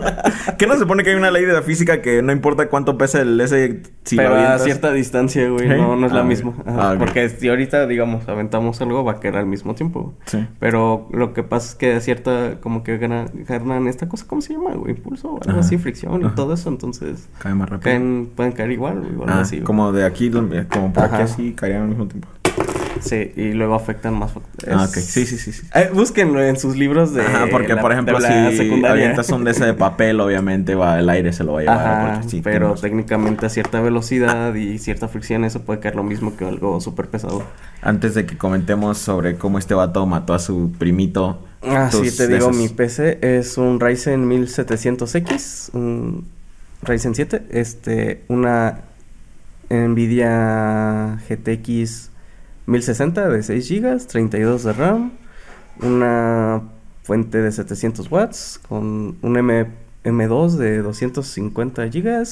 ¿Qué 0.58 0.66
no 0.66 0.76
se 0.76 0.86
pone 0.86 1.02
que 1.02 1.10
hay 1.10 1.16
una 1.16 1.30
ley 1.30 1.44
de 1.44 1.52
la 1.52 1.62
física 1.62 2.02
que 2.02 2.22
no 2.22 2.32
importa 2.32 2.68
cuánto 2.68 2.98
pesa 2.98 3.20
el 3.22 3.40
ese 3.40 3.82
si 4.04 4.16
Pero 4.16 4.34
a 4.34 4.58
cierta 4.58 4.92
distancia, 4.92 5.48
güey. 5.48 5.68
No, 5.68 5.96
no 5.96 6.06
es 6.06 6.12
Ah, 6.12 6.16
la 6.16 6.20
ok. 6.22 6.26
misma. 6.28 6.52
Ah. 6.66 6.94
Porque 6.98 7.28
si 7.28 7.48
ahorita, 7.48 7.86
digamos, 7.86 8.28
aventamos 8.28 8.80
algo, 8.80 9.04
va 9.04 9.12
a 9.12 9.20
caer 9.20 9.36
al 9.36 9.46
mismo 9.46 9.74
tiempo. 9.74 10.14
Sí. 10.26 10.46
Pero 10.60 11.08
lo 11.12 11.32
que 11.32 11.42
pasa 11.42 11.70
es 11.70 11.74
que 11.74 11.94
a 11.94 12.00
cierta, 12.00 12.60
como 12.60 12.82
que 12.84 12.98
gana- 12.98 13.26
ganan 13.48 13.86
esta 13.88 14.08
cosa, 14.08 14.26
¿cómo 14.28 14.42
se 14.42 14.52
llama, 14.54 14.72
güey? 14.74 14.92
Impulso 14.92 15.38
algo 15.40 15.50
Ajá. 15.50 15.60
así, 15.60 15.78
fricción 15.78 16.24
y 16.24 16.28
todo 16.34 16.54
eso. 16.54 16.68
Entonces, 16.68 17.28
Cae 17.38 17.54
más 17.54 17.68
rápido. 17.68 17.84
caen, 17.84 18.30
pueden 18.34 18.52
caer 18.52 18.70
igual, 18.72 19.00
güey. 19.14 19.28
Ah, 19.30 19.40
así, 19.40 19.56
güey. 19.56 19.64
como 19.64 19.92
de 19.92 20.04
aquí, 20.04 20.30
como 20.30 20.92
por 20.92 21.04
aquí 21.04 21.22
así, 21.22 21.52
caerían 21.54 21.82
al 21.82 21.88
mismo 21.88 22.06
tiempo. 22.06 22.28
Sí, 23.00 23.32
y 23.36 23.52
luego 23.52 23.74
afectan 23.74 24.14
más. 24.18 24.32
Ah, 24.70 24.84
es- 24.84 24.90
ok. 24.90 24.96
Sí, 25.02 25.26
sí, 25.26 25.36
sí. 25.38 25.52
sí. 25.52 25.66
Eh, 25.74 25.90
búsquenlo 25.92 26.42
en 26.42 26.58
sus 26.58 26.76
libros 26.76 27.12
de. 27.14 27.22
Ajá, 27.22 27.46
porque 27.50 27.74
la- 27.74 27.80
por 27.82 27.92
ejemplo, 27.92 28.18
si 28.20 28.26
avientas 28.84 29.28
un 29.30 29.44
de 29.44 29.50
ese 29.50 29.64
de 29.66 29.74
papel, 29.74 30.20
obviamente 30.20 30.74
va 30.74 30.98
el 30.98 31.08
aire 31.10 31.32
se 31.32 31.44
lo 31.44 31.54
va 31.54 31.60
a 31.60 31.62
llevar. 31.62 31.78
Ajá, 31.78 32.12
porque 32.14 32.28
sí, 32.30 32.40
pero 32.42 32.58
tenemos- 32.60 32.80
técnicamente 32.80 33.46
a 33.46 33.48
cierta 33.48 33.80
velocidad 33.80 34.54
y 34.54 34.78
cierta 34.78 35.08
fricción, 35.08 35.44
eso 35.44 35.62
puede 35.62 35.80
caer 35.80 35.96
lo 35.96 36.02
mismo 36.04 36.36
que 36.36 36.44
algo 36.46 36.80
súper 36.80 37.06
pesado. 37.08 37.42
Antes 37.82 38.14
de 38.14 38.26
que 38.26 38.36
comentemos 38.38 38.98
sobre 38.98 39.36
cómo 39.36 39.58
este 39.58 39.74
vato 39.74 40.06
mató 40.06 40.32
a 40.34 40.38
su 40.38 40.72
primito. 40.78 41.44
Ah, 41.62 41.90
sí, 41.90 42.10
te 42.16 42.26
digo, 42.28 42.50
esos- 42.50 42.56
mi 42.56 42.68
PC 42.68 43.18
es 43.22 43.56
un 43.58 43.80
Ryzen 43.80 44.26
1700X, 44.28 45.70
un 45.72 46.26
Ryzen 46.82 47.14
7, 47.14 47.42
este, 47.50 48.22
una 48.28 48.80
Nvidia 49.70 51.18
GTX 51.28 52.10
1060 52.66 53.28
de 53.28 53.42
6 53.42 53.68
GB, 53.68 54.06
32 54.06 54.64
de 54.64 54.72
RAM, 54.72 55.12
una 55.80 56.62
fuente 57.02 57.42
de 57.42 57.52
700 57.52 58.10
watts 58.10 58.60
con 58.68 59.18
un 59.20 59.36
M 59.36 59.66
M2 60.04 60.56
de 60.56 60.82
250 60.82 61.86
GB, 61.86 62.24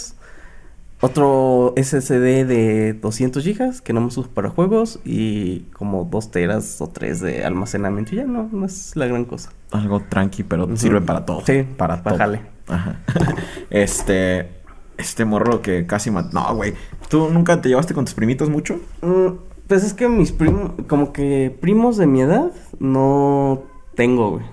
otro 1.00 1.74
SSD 1.76 2.46
de 2.46 2.92
200 3.00 3.44
GB 3.44 3.82
que 3.82 3.92
no 3.92 4.00
me 4.00 4.06
uso 4.06 4.28
para 4.28 4.50
juegos 4.50 5.00
y 5.04 5.60
como 5.72 6.04
2 6.04 6.30
teras 6.30 6.80
o 6.80 6.88
3 6.88 7.20
de 7.20 7.44
almacenamiento. 7.44 8.14
Y 8.14 8.18
ya 8.18 8.24
no, 8.24 8.48
no 8.52 8.66
es 8.66 8.94
la 8.94 9.06
gran 9.06 9.24
cosa. 9.24 9.50
Algo 9.72 10.00
tranqui, 10.08 10.44
pero 10.44 10.76
sirve 10.76 11.00
para 11.00 11.26
todo. 11.26 11.42
Sí, 11.44 11.66
para 11.76 12.02
todo. 12.02 12.14
bájale. 12.14 12.42
Ajá. 12.68 13.00
Este. 13.70 14.62
Este 14.98 15.24
morro 15.24 15.62
que 15.62 15.86
casi 15.86 16.10
mató. 16.12 16.30
No, 16.32 16.54
güey. 16.54 16.74
¿Tú 17.08 17.30
nunca 17.30 17.60
te 17.60 17.68
llevaste 17.68 17.94
con 17.94 18.04
tus 18.04 18.14
primitos 18.14 18.48
mucho? 18.48 18.78
Mm, 19.00 19.32
pues 19.72 19.84
es 19.84 19.94
que 19.94 20.06
mis 20.06 20.32
primos, 20.32 20.72
como 20.86 21.14
que 21.14 21.56
primos 21.62 21.96
de 21.96 22.06
mi 22.06 22.20
edad, 22.20 22.52
no 22.78 23.62
tengo, 23.94 24.32
güey. 24.32 24.44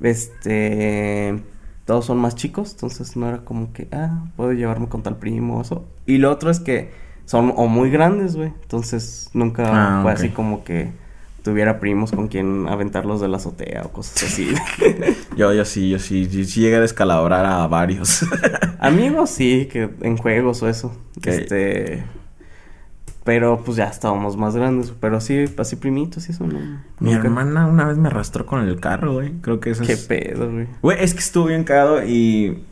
Este, 0.00 1.38
todos 1.84 2.06
son 2.06 2.16
más 2.16 2.34
chicos, 2.34 2.72
entonces 2.72 3.18
no 3.18 3.28
era 3.28 3.44
como 3.44 3.70
que, 3.74 3.86
ah, 3.92 4.24
puedo 4.34 4.54
llevarme 4.54 4.88
con 4.88 5.02
tal 5.02 5.16
primo 5.18 5.58
o 5.58 5.60
eso. 5.60 5.84
Y 6.06 6.16
lo 6.16 6.30
otro 6.30 6.50
es 6.50 6.58
que 6.58 6.90
son 7.26 7.52
o 7.54 7.66
muy 7.66 7.90
grandes, 7.90 8.34
güey. 8.34 8.50
Entonces 8.62 9.28
nunca 9.34 9.98
Ah, 9.98 10.02
fue 10.02 10.12
así 10.12 10.30
como 10.30 10.64
que 10.64 10.90
tuviera 11.42 11.78
primos 11.78 12.10
con 12.12 12.28
quien 12.28 12.66
aventarlos 12.66 13.20
de 13.20 13.28
la 13.28 13.36
azotea 13.36 13.82
o 13.84 13.92
cosas 13.92 14.22
así. 14.22 14.54
Yo, 15.36 15.52
yo 15.52 15.66
sí, 15.66 15.90
yo 15.90 15.98
sí. 15.98 16.24
Sí, 16.24 16.46
sí 16.46 16.62
llegué 16.62 16.76
a 16.76 16.80
descalabrar 16.80 17.44
a 17.44 17.66
varios. 17.66 18.24
Amigos, 18.80 19.28
sí, 19.28 19.68
que 19.70 19.90
en 20.00 20.16
juegos 20.16 20.62
o 20.62 20.68
eso. 20.70 20.96
Este. 21.22 22.04
Pero 23.28 23.60
pues 23.62 23.76
ya 23.76 23.84
estábamos 23.84 24.38
más 24.38 24.56
grandes. 24.56 24.90
Pero 24.98 25.20
sí, 25.20 25.44
así 25.58 25.76
primitos 25.76 26.26
y 26.28 26.32
eso 26.32 26.46
no. 26.46 26.58
Mi 26.98 27.12
nunca. 27.12 27.26
hermana 27.26 27.66
una 27.66 27.84
vez 27.84 27.98
me 27.98 28.08
arrastró 28.08 28.46
con 28.46 28.66
el 28.66 28.80
carro, 28.80 29.12
güey. 29.12 29.32
Creo 29.42 29.60
que 29.60 29.68
eso 29.72 29.84
Qué 29.84 29.92
es. 29.92 30.04
pedo, 30.06 30.50
güey. 30.50 30.66
Güey, 30.80 30.96
es 31.04 31.12
que 31.12 31.20
estuvo 31.20 31.44
bien 31.44 31.62
cagado 31.64 32.02
y. 32.06 32.64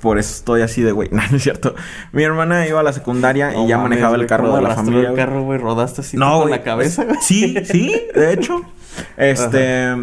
Por 0.00 0.18
eso 0.18 0.30
estoy 0.34 0.62
así 0.62 0.80
de 0.80 0.92
güey. 0.92 1.10
No, 1.12 1.20
no 1.30 1.36
es 1.36 1.42
cierto. 1.42 1.74
Mi 2.12 2.22
hermana 2.22 2.66
iba 2.66 2.80
a 2.80 2.82
la 2.82 2.94
secundaria 2.94 3.50
y 3.50 3.66
ya 3.68 3.76
mames, 3.76 3.90
manejaba 3.90 4.16
el 4.16 4.26
carro 4.26 4.44
¿cómo 4.44 4.56
de 4.56 4.62
la 4.62 4.74
familia. 4.74 5.10
el 5.10 5.16
carro, 5.16 5.42
güey, 5.42 5.58
rodaste 5.58 6.00
así 6.00 6.16
No, 6.16 6.40
con 6.40 6.50
la 6.50 6.62
cabeza. 6.62 7.04
Sí, 7.20 7.56
sí, 7.66 7.94
de 8.14 8.32
hecho. 8.32 8.62
Este. 9.18 9.94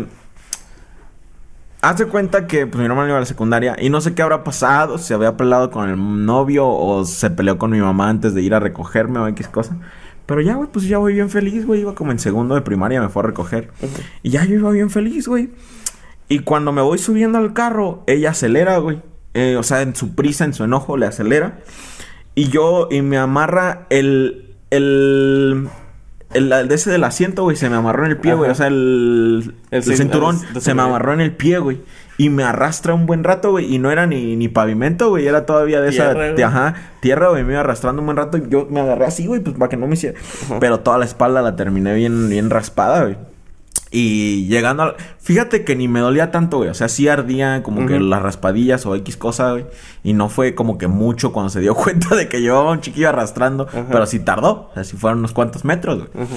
Haz 1.84 1.98
de 1.98 2.06
cuenta 2.06 2.48
que 2.48 2.66
pues, 2.66 2.80
mi 2.80 2.86
hermano 2.86 3.10
iba 3.10 3.18
a 3.18 3.20
la 3.20 3.26
secundaria 3.26 3.76
y 3.78 3.90
no 3.90 4.00
sé 4.00 4.16
qué 4.16 4.22
habrá 4.22 4.46
pasado, 4.46 4.98
si 4.98 5.14
había 5.14 5.36
peleado 5.36 5.70
con 5.70 5.90
el 5.90 6.26
novio 6.26 6.66
o 6.66 7.04
se 7.04 7.30
peleó 7.30 7.58
con 7.58 7.72
mi 7.72 7.82
mamá 7.82 8.08
antes 8.08 8.34
de 8.34 8.42
ir 8.42 8.54
a 8.54 8.62
recogerme 8.62 9.20
o 9.20 9.28
X 9.28 9.50
cosa. 9.50 9.76
Pero 10.26 10.40
ya, 10.40 10.56
güey, 10.56 10.70
pues 10.72 10.88
ya 10.88 10.98
voy 11.00 11.16
bien 11.16 11.30
feliz, 11.30 11.66
güey. 11.66 11.82
Iba 11.82 11.94
como 11.94 12.14
en 12.14 12.20
segundo 12.20 12.56
de 12.56 12.62
primaria, 12.62 13.02
me 13.02 13.10
fue 13.10 13.24
a 13.24 13.26
recoger. 13.26 13.70
Y 14.22 14.30
ya 14.30 14.46
yo 14.46 14.56
iba 14.56 14.72
bien 14.72 14.90
feliz, 14.90 15.28
güey. 15.28 15.50
Y 16.30 16.40
cuando 16.40 16.72
me 16.72 16.82
voy 16.82 17.00
subiendo 17.00 17.38
al 17.38 17.52
carro, 17.52 18.06
ella 18.08 18.30
acelera, 18.30 18.78
güey. 18.78 19.02
Eh, 19.34 19.58
o 19.60 19.64
sea, 19.64 19.82
en 19.82 19.94
su 19.94 20.16
prisa, 20.16 20.46
en 20.46 20.54
su 20.54 20.64
enojo, 20.64 20.96
le 20.96 21.06
acelera. 21.06 21.60
Y 22.34 22.48
yo, 22.48 22.88
y 22.90 23.02
me 23.02 23.18
amarra 23.18 23.88
el. 23.90 24.56
El. 24.70 25.68
El, 26.34 26.52
el 26.52 26.68
de 26.68 26.76
ese 26.76 26.90
del 26.92 27.04
asiento, 27.04 27.44
güey, 27.44 27.56
se 27.56 27.70
me 27.70 27.76
amarró 27.76 28.06
en 28.06 28.12
el 28.12 28.18
pie, 28.18 28.34
güey. 28.34 28.50
O 28.52 28.56
sea, 28.56 28.68
el, 28.68 29.54
El 29.72 29.78
el 29.78 29.84
cin- 29.84 29.98
cinturón 29.98 30.40
se 30.60 30.74
me 30.74 30.82
amarró 30.82 31.14
en 31.14 31.22
el 31.22 31.32
pie, 31.32 31.60
güey. 31.60 31.82
Y 32.18 32.30
me 32.30 32.44
arrastra 32.44 32.94
un 32.94 33.06
buen 33.08 33.24
rato, 33.24 33.52
güey. 33.52 33.74
Y 33.74 33.80
no 33.80 33.90
era 33.92 34.06
ni, 34.06 34.36
ni 34.36 34.48
pavimento, 34.48 35.10
güey. 35.10 35.26
Era 35.28 35.46
todavía 35.46 35.82
de 35.82 35.90
esa. 35.90 36.12
Tierra, 36.14 36.32
güey. 36.32 36.44
ajá, 36.44 36.76
tierra, 37.00 37.30
güey. 37.30 37.44
Me 37.44 37.54
iba 37.54 37.62
arrastrando 37.62 38.02
un 38.02 38.06
buen 38.06 38.18
rato. 38.18 38.38
Y 38.38 38.44
yo 38.50 38.68
me 38.70 38.82
agarré 38.82 39.06
así, 39.06 39.26
güey, 39.26 39.42
pues 39.42 39.56
para 39.58 39.70
que 39.70 39.78
no 39.78 39.88
me 39.88 39.94
hiciera. 39.96 40.18
Pero 40.60 40.80
toda 40.82 40.98
la 41.00 41.06
espalda 41.06 41.42
la 41.42 41.56
terminé 41.56 41.94
bien, 41.96 42.30
bien 42.30 42.50
raspada, 42.50 43.02
güey. 43.04 43.18
Y 43.96 44.48
llegando 44.48 44.82
al... 44.82 44.96
Fíjate 45.20 45.64
que 45.64 45.76
ni 45.76 45.88
me 45.88 46.00
dolía 46.00 46.32
tanto, 46.32 46.58
güey. 46.58 46.70
O 46.70 46.74
sea, 46.74 46.90
sí 46.90 47.08
ardía 47.08 47.62
como 47.62 47.86
que 47.86 48.00
las 48.00 48.24
raspadillas 48.24 48.88
o 48.88 48.96
X 48.96 49.18
cosa, 49.18 49.52
güey. 49.52 49.68
Y 50.04 50.14
no 50.14 50.30
fue 50.30 50.56
como 50.56 50.80
que 50.80 50.88
mucho 50.88 51.32
cuando 51.32 51.52
se 51.52 51.60
dio 51.60 51.76
cuenta 51.76 52.16
de 52.16 52.28
que 52.28 52.42
llevaba 52.42 52.72
un 52.72 52.82
chiquillo 52.82 53.10
arrastrando. 53.10 53.68
Pero 53.68 54.06
sí 54.08 54.20
tardó. 54.20 54.70
O 54.72 54.74
sea, 54.74 54.84
sí 54.84 54.98
fueron 54.98 55.20
unos 55.20 55.32
cuantos 55.32 55.64
metros, 55.64 56.10
güey. 56.12 56.28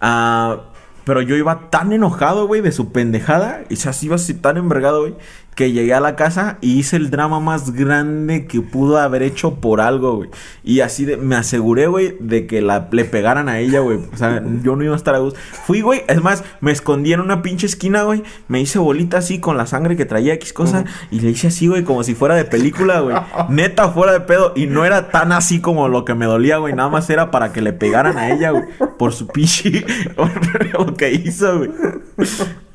Ah, 0.00 0.62
pero 1.04 1.22
yo 1.22 1.36
iba 1.36 1.70
tan 1.70 1.92
enojado, 1.92 2.48
güey, 2.48 2.60
de 2.60 2.72
su 2.72 2.90
pendejada. 2.90 3.62
Y 3.68 3.74
o 3.74 3.76
sea, 3.76 3.92
sí 3.92 4.06
iba 4.06 4.16
así 4.16 4.34
tan 4.34 4.56
envergado, 4.56 5.02
güey. 5.02 5.14
Que 5.56 5.72
llegué 5.72 5.92
a 5.94 6.00
la 6.00 6.14
casa 6.14 6.58
y 6.60 6.78
hice 6.78 6.94
el 6.94 7.10
drama 7.10 7.40
más 7.40 7.72
grande 7.72 8.46
que 8.46 8.60
pudo 8.60 8.98
haber 8.98 9.22
hecho 9.22 9.56
por 9.56 9.80
algo, 9.80 10.16
güey. 10.18 10.30
Y 10.62 10.80
así 10.80 11.04
de, 11.04 11.16
me 11.16 11.34
aseguré, 11.34 11.88
güey, 11.88 12.16
de 12.20 12.46
que 12.46 12.62
la, 12.62 12.88
le 12.92 13.04
pegaran 13.04 13.48
a 13.48 13.58
ella, 13.58 13.80
güey. 13.80 13.98
O 14.12 14.16
sea, 14.16 14.40
yo 14.62 14.76
no 14.76 14.84
iba 14.84 14.92
a 14.92 14.96
estar 14.96 15.14
a 15.14 15.18
gusto. 15.18 15.40
Fui, 15.64 15.80
güey, 15.80 16.04
es 16.06 16.22
más, 16.22 16.44
me 16.60 16.70
escondí 16.70 17.12
en 17.12 17.20
una 17.20 17.42
pinche 17.42 17.66
esquina, 17.66 18.02
güey. 18.02 18.22
Me 18.46 18.60
hice 18.60 18.78
bolita 18.78 19.18
así 19.18 19.40
con 19.40 19.56
la 19.56 19.66
sangre 19.66 19.96
que 19.96 20.04
traía 20.04 20.34
X 20.34 20.52
cosa. 20.52 20.84
Y 21.10 21.20
le 21.20 21.30
hice 21.30 21.48
así, 21.48 21.66
güey, 21.66 21.82
como 21.82 22.04
si 22.04 22.14
fuera 22.14 22.36
de 22.36 22.44
película, 22.44 23.00
güey. 23.00 23.16
Neta, 23.48 23.88
fuera 23.88 24.12
de 24.12 24.20
pedo. 24.20 24.52
Y 24.54 24.66
no 24.66 24.84
era 24.84 25.10
tan 25.10 25.32
así 25.32 25.60
como 25.60 25.88
lo 25.88 26.04
que 26.04 26.14
me 26.14 26.26
dolía, 26.26 26.58
güey. 26.58 26.74
Nada 26.74 26.90
más 26.90 27.08
era 27.10 27.30
para 27.30 27.52
que 27.52 27.62
le 27.62 27.72
pegaran 27.72 28.18
a 28.18 28.30
ella, 28.30 28.50
güey. 28.50 28.64
Por 28.98 29.12
su 29.12 29.26
pinche... 29.26 29.84
lo 30.72 30.94
que 30.94 31.12
hizo, 31.12 31.58
güey. 31.58 31.70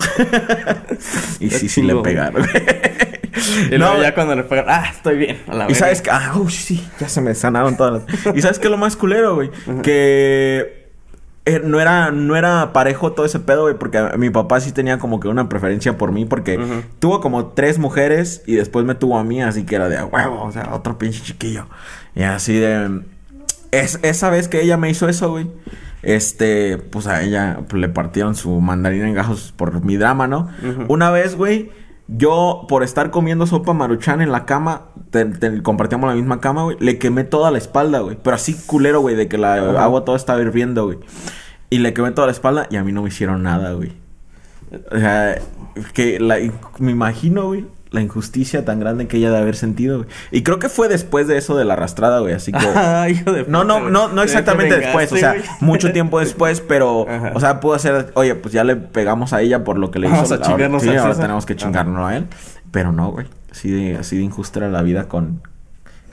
y 1.39 1.49
sí, 1.49 1.69
sí 1.69 1.81
le 1.81 1.95
pegaron. 1.95 2.45
Y 3.71 3.77
luego 3.77 3.95
No, 3.95 4.01
ya 4.01 4.13
cuando 4.13 4.35
le 4.35 4.43
pegan, 4.43 4.65
ah, 4.67 4.89
estoy 4.91 5.17
bien. 5.17 5.37
A 5.47 5.55
la 5.55 5.63
y 5.65 5.67
verga. 5.67 5.79
sabes 5.79 6.01
que, 6.01 6.11
ah, 6.11 6.33
uy, 6.35 6.51
sí, 6.51 6.87
ya 6.99 7.09
se 7.09 7.21
me 7.21 7.33
sanaron 7.33 7.77
todas 7.77 8.03
las. 8.05 8.35
Y 8.35 8.41
sabes 8.41 8.59
que 8.59 8.69
lo 8.69 8.77
más 8.77 8.95
culero, 8.95 9.35
güey, 9.35 9.51
que 9.83 10.89
eh, 11.45 11.61
no 11.63 11.79
era, 11.79 12.11
no 12.11 12.35
era 12.35 12.71
parejo 12.71 13.13
todo 13.13 13.25
ese 13.25 13.39
pedo, 13.39 13.63
güey, 13.63 13.75
porque 13.75 13.99
mi 14.17 14.29
papá 14.29 14.59
sí 14.59 14.71
tenía 14.71 14.99
como 14.99 15.19
que 15.19 15.27
una 15.27 15.49
preferencia 15.49 15.97
por 15.97 16.11
mí, 16.11 16.25
porque 16.25 16.59
tuvo 16.99 17.19
como 17.19 17.47
tres 17.47 17.79
mujeres 17.79 18.43
y 18.45 18.55
después 18.55 18.85
me 18.85 18.95
tuvo 18.95 19.17
a 19.17 19.23
mí, 19.23 19.41
así 19.41 19.65
que 19.65 19.75
era 19.75 19.89
de 19.89 19.97
a 19.97 20.05
huevo, 20.05 20.43
o 20.43 20.51
sea, 20.51 20.69
otro 20.73 20.97
pinche 20.97 21.21
chiquillo. 21.21 21.65
Y 22.15 22.23
así 22.23 22.53
de. 22.59 23.01
Es, 23.71 23.99
esa 24.03 24.29
vez 24.29 24.49
que 24.49 24.61
ella 24.61 24.77
me 24.77 24.89
hizo 24.89 25.07
eso, 25.07 25.31
güey. 25.31 25.47
Este, 26.03 26.77
pues 26.77 27.07
a 27.07 27.21
ella 27.21 27.59
le 27.73 27.89
partieron 27.89 28.35
su 28.35 28.59
mandarina 28.59 29.07
en 29.07 29.13
gajos 29.13 29.53
por 29.55 29.83
mi 29.83 29.97
drama, 29.97 30.27
¿no? 30.27 30.49
Una 30.87 31.11
vez, 31.11 31.35
güey, 31.35 31.69
yo 32.07 32.65
por 32.67 32.83
estar 32.83 33.11
comiendo 33.11 33.45
sopa 33.45 33.73
maruchan 33.73 34.21
en 34.21 34.31
la 34.31 34.45
cama, 34.45 34.85
te- 35.11 35.25
te- 35.25 35.61
compartíamos 35.61 36.09
la 36.09 36.15
misma 36.15 36.39
cama, 36.41 36.63
güey, 36.63 36.77
le 36.79 36.97
quemé 36.97 37.23
toda 37.23 37.51
la 37.51 37.57
espalda, 37.59 37.99
güey. 37.99 38.17
Pero 38.21 38.35
así 38.35 38.55
culero, 38.65 38.99
güey, 39.01 39.15
de 39.15 39.27
que 39.27 39.37
la 39.37 39.53
agua 39.83 40.03
toda 40.03 40.17
estaba 40.17 40.41
hirviendo, 40.41 40.85
güey. 40.85 40.99
Y 41.69 41.77
le 41.79 41.93
quemé 41.93 42.11
toda 42.11 42.27
la 42.27 42.33
espalda 42.33 42.67
y 42.69 42.75
a 42.77 42.83
mí 42.83 42.91
no 42.91 43.03
me 43.03 43.09
hicieron 43.09 43.43
nada, 43.43 43.73
güey. 43.73 43.93
O 44.91 44.97
sea, 44.97 45.35
que 45.93 46.19
la, 46.19 46.37
me 46.79 46.91
imagino, 46.91 47.45
güey, 47.47 47.65
la 47.91 48.01
injusticia 48.01 48.63
tan 48.63 48.79
grande 48.79 49.07
que 49.07 49.17
ella 49.17 49.31
de 49.31 49.37
haber 49.37 49.55
sentido, 49.57 49.97
güey. 49.99 50.09
Y 50.31 50.43
creo 50.43 50.59
que 50.59 50.69
fue 50.69 50.87
después 50.87 51.27
de 51.27 51.37
eso 51.37 51.57
de 51.57 51.65
la 51.65 51.73
arrastrada, 51.73 52.19
güey, 52.19 52.33
así 52.33 52.51
que... 52.53 52.57
Ah, 52.75 53.09
hijo 53.09 53.31
de 53.33 53.43
No, 53.49 53.63
no, 53.65 53.79
puta, 53.79 53.89
no, 53.91 54.01
güey. 54.03 54.15
no 54.15 54.21
Te 54.21 54.27
exactamente 54.27 54.77
después, 54.77 55.11
o 55.11 55.17
sea, 55.17 55.31
güey. 55.33 55.43
mucho 55.59 55.91
tiempo 55.91 56.19
después, 56.21 56.61
pero, 56.61 57.05
Ajá. 57.09 57.31
o 57.35 57.39
sea, 57.41 57.59
pudo 57.59 57.77
ser, 57.79 58.11
oye, 58.15 58.33
pues 58.35 58.53
ya 58.53 58.63
le 58.63 58.77
pegamos 58.77 59.33
a 59.33 59.41
ella 59.41 59.63
por 59.65 59.77
lo 59.77 59.91
que 59.91 59.99
le 59.99 60.07
Vamos 60.07 60.25
hizo. 60.25 60.35
a 60.35 60.41
chingarnos 60.41 60.83
ahora, 60.83 60.93
sí, 60.93 60.97
al 60.97 61.05
ahora 61.05 61.19
tenemos 61.19 61.45
que 61.45 61.55
chingarnos 61.57 62.09
a 62.09 62.15
él, 62.15 62.27
pero 62.71 62.91
no, 62.93 63.11
güey. 63.11 63.27
Así 63.51 63.69
de, 63.69 63.97
así 63.97 64.15
de 64.17 64.23
injusta 64.23 64.59
era 64.59 64.69
la 64.69 64.81
vida 64.83 65.09
con, 65.09 65.41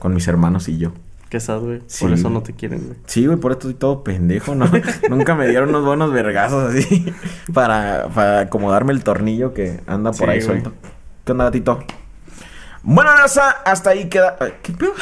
con 0.01 0.12
mis 0.14 0.26
hermanos 0.26 0.68
y 0.68 0.79
yo. 0.79 0.93
Qué 1.29 1.39
sad, 1.39 1.61
güey. 1.61 1.81
Sí. 1.87 2.03
Por 2.05 2.12
eso 2.12 2.29
no 2.31 2.43
te 2.43 2.55
quieren, 2.55 2.81
güey. 2.87 2.97
Sí, 3.07 3.24
güey, 3.26 3.39
por 3.39 3.53
esto 3.53 3.68
estoy 3.68 3.79
todo 3.79 4.03
pendejo, 4.03 4.57
¿no? 4.57 4.66
Nunca 5.11 5.37
me 5.37 5.47
dieron 5.47 5.68
unos 5.68 5.85
buenos 5.85 6.11
vergazos 6.12 6.74
así 6.74 7.05
para, 7.53 8.09
para 8.12 8.41
acomodarme 8.41 8.93
el 8.95 9.05
tornillo 9.05 9.55
que 9.55 9.79
anda 9.87 10.11
por 10.11 10.26
Sí, 10.26 10.33
ahí 10.33 10.37
güey. 10.39 10.47
suelto. 10.47 10.72
¿Qué 11.29 11.33
onda, 11.33 11.45
gatito? 11.45 11.85
Bueno, 12.83 13.12
raza, 13.12 13.51
hasta 13.66 13.91
ahí 13.91 14.09
queda... 14.09 14.39
Ay, 14.41 14.55
¿Qué 14.62 14.72
pedo? 14.72 14.95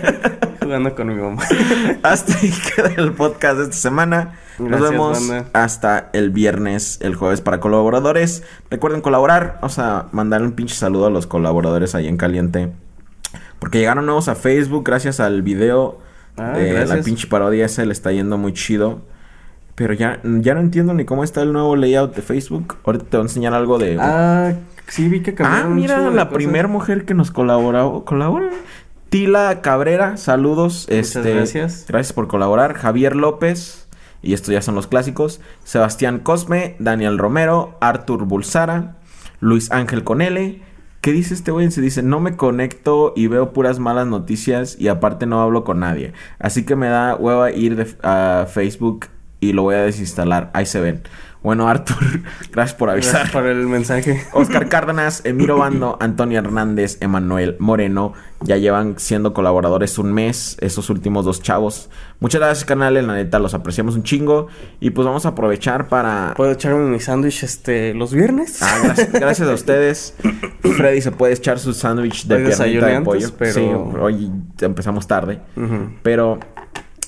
Jugando 0.62 0.94
con 0.94 1.08
mi 1.08 1.14
mamá. 1.16 1.42
hasta 2.02 2.32
ahí 2.32 2.50
queda 2.50 2.92
el 2.96 3.12
podcast 3.12 3.58
de 3.58 3.64
esta 3.64 3.76
semana. 3.76 4.38
Nos 4.58 4.80
vemos 4.80 5.28
banda. 5.28 5.50
hasta 5.52 6.08
el 6.14 6.30
viernes, 6.30 6.98
el 7.02 7.14
jueves 7.14 7.42
para 7.42 7.60
colaboradores. 7.60 8.42
Recuerden 8.70 9.02
colaborar. 9.02 9.56
Vamos 9.56 9.78
a 9.78 10.06
mandar 10.12 10.40
un 10.40 10.52
pinche 10.52 10.74
saludo 10.74 11.08
a 11.08 11.10
los 11.10 11.26
colaboradores 11.26 11.94
ahí 11.94 12.08
en 12.08 12.16
caliente. 12.16 12.72
Porque 13.58 13.78
llegaron 13.78 14.06
nuevos 14.06 14.28
a 14.28 14.34
Facebook 14.34 14.82
gracias 14.82 15.20
al 15.20 15.42
video 15.42 16.00
Ah, 16.38 16.52
de 16.56 16.86
la 16.86 17.02
pinche 17.02 17.26
parodia. 17.26 17.66
Ese 17.66 17.84
le 17.84 17.92
está 17.92 18.12
yendo 18.12 18.38
muy 18.38 18.54
chido. 18.54 19.02
Pero 19.74 19.92
ya, 19.92 20.20
ya 20.24 20.54
no 20.54 20.60
entiendo 20.60 20.94
ni 20.94 21.04
cómo 21.04 21.22
está 21.22 21.42
el 21.42 21.52
nuevo 21.52 21.76
layout 21.76 22.16
de 22.16 22.22
Facebook. 22.22 22.78
Ahorita 22.82 23.04
te 23.04 23.16
voy 23.18 23.24
a 23.24 23.28
enseñar 23.28 23.52
algo 23.52 23.76
de... 23.76 23.98
Ah, 24.00 24.54
sí, 24.88 25.08
vi 25.08 25.20
que 25.22 25.30
Ah, 25.32 25.34
cambiaron 25.34 25.76
mira, 25.76 26.10
la 26.10 26.30
primera 26.30 26.68
mujer 26.68 27.04
que 27.04 27.14
nos 27.14 27.30
colaboró, 27.30 28.04
colabora. 28.04 28.50
Tila 29.08 29.60
Cabrera, 29.62 30.16
saludos. 30.16 30.86
Muchas 30.90 31.16
este, 31.16 31.34
gracias. 31.34 31.84
Gracias 31.88 32.12
por 32.12 32.26
colaborar. 32.28 32.74
Javier 32.74 33.14
López, 33.16 33.88
y 34.22 34.34
estos 34.34 34.52
ya 34.52 34.62
son 34.62 34.74
los 34.74 34.86
clásicos. 34.86 35.40
Sebastián 35.64 36.18
Cosme, 36.18 36.74
Daniel 36.80 37.18
Romero, 37.18 37.78
Artur 37.80 38.24
Bulsara, 38.24 38.96
Luis 39.40 39.70
Ángel 39.70 40.02
Conele. 40.04 40.62
¿Qué 41.02 41.12
dice 41.12 41.34
este 41.34 41.52
güey? 41.52 41.70
Se 41.70 41.80
dice, 41.80 42.02
no 42.02 42.18
me 42.18 42.36
conecto 42.36 43.12
y 43.14 43.28
veo 43.28 43.52
puras 43.52 43.78
malas 43.78 44.08
noticias 44.08 44.76
y 44.76 44.88
aparte 44.88 45.24
no 45.26 45.40
hablo 45.40 45.62
con 45.62 45.78
nadie. 45.78 46.12
Así 46.40 46.64
que 46.64 46.74
me 46.74 46.88
da 46.88 47.14
hueva 47.14 47.52
ir 47.52 47.76
de- 47.76 47.96
a 48.02 48.46
Facebook 48.52 49.06
y 49.38 49.52
lo 49.52 49.62
voy 49.62 49.76
a 49.76 49.82
desinstalar. 49.82 50.50
Ahí 50.52 50.66
se 50.66 50.80
ven. 50.80 51.02
Bueno, 51.46 51.68
Artur, 51.68 51.96
gracias 52.50 52.74
por 52.76 52.90
avisar. 52.90 53.12
Gracias 53.12 53.32
por 53.32 53.46
el 53.46 53.68
mensaje. 53.68 54.20
Oscar 54.32 54.68
Cárdenas, 54.68 55.24
Emiro 55.24 55.56
Bando, 55.58 55.96
Antonio 56.00 56.40
Hernández, 56.40 56.98
Emanuel 57.00 57.54
Moreno. 57.60 58.14
Ya 58.40 58.56
llevan 58.56 58.94
siendo 58.98 59.32
colaboradores 59.32 59.96
un 59.98 60.12
mes, 60.12 60.56
esos 60.60 60.90
últimos 60.90 61.24
dos 61.24 61.40
chavos. 61.42 61.88
Muchas 62.18 62.40
gracias, 62.40 62.64
canales, 62.64 63.04
la 63.04 63.14
neta, 63.14 63.38
los 63.38 63.54
apreciamos 63.54 63.94
un 63.94 64.02
chingo. 64.02 64.48
Y 64.80 64.90
pues 64.90 65.06
vamos 65.06 65.24
a 65.24 65.28
aprovechar 65.28 65.86
para... 65.86 66.34
¿Puedo 66.36 66.50
echarme 66.50 66.80
mi 66.90 66.98
sándwich 66.98 67.44
este 67.44 67.94
los 67.94 68.12
viernes? 68.12 68.60
Ah, 68.60 68.80
gracias, 68.82 69.12
gracias 69.20 69.48
a 69.48 69.52
ustedes. 69.54 70.16
Freddy 70.76 71.00
se 71.00 71.12
puede 71.12 71.34
echar 71.34 71.60
su 71.60 71.74
sándwich 71.74 72.26
de 72.26 72.38
piernita 72.38 72.86
de 72.88 73.00
pollo. 73.02 73.30
pero- 73.38 73.52
Sí, 73.52 73.60
hoy 74.00 74.32
empezamos 74.60 75.06
tarde. 75.06 75.38
Pero 76.02 76.40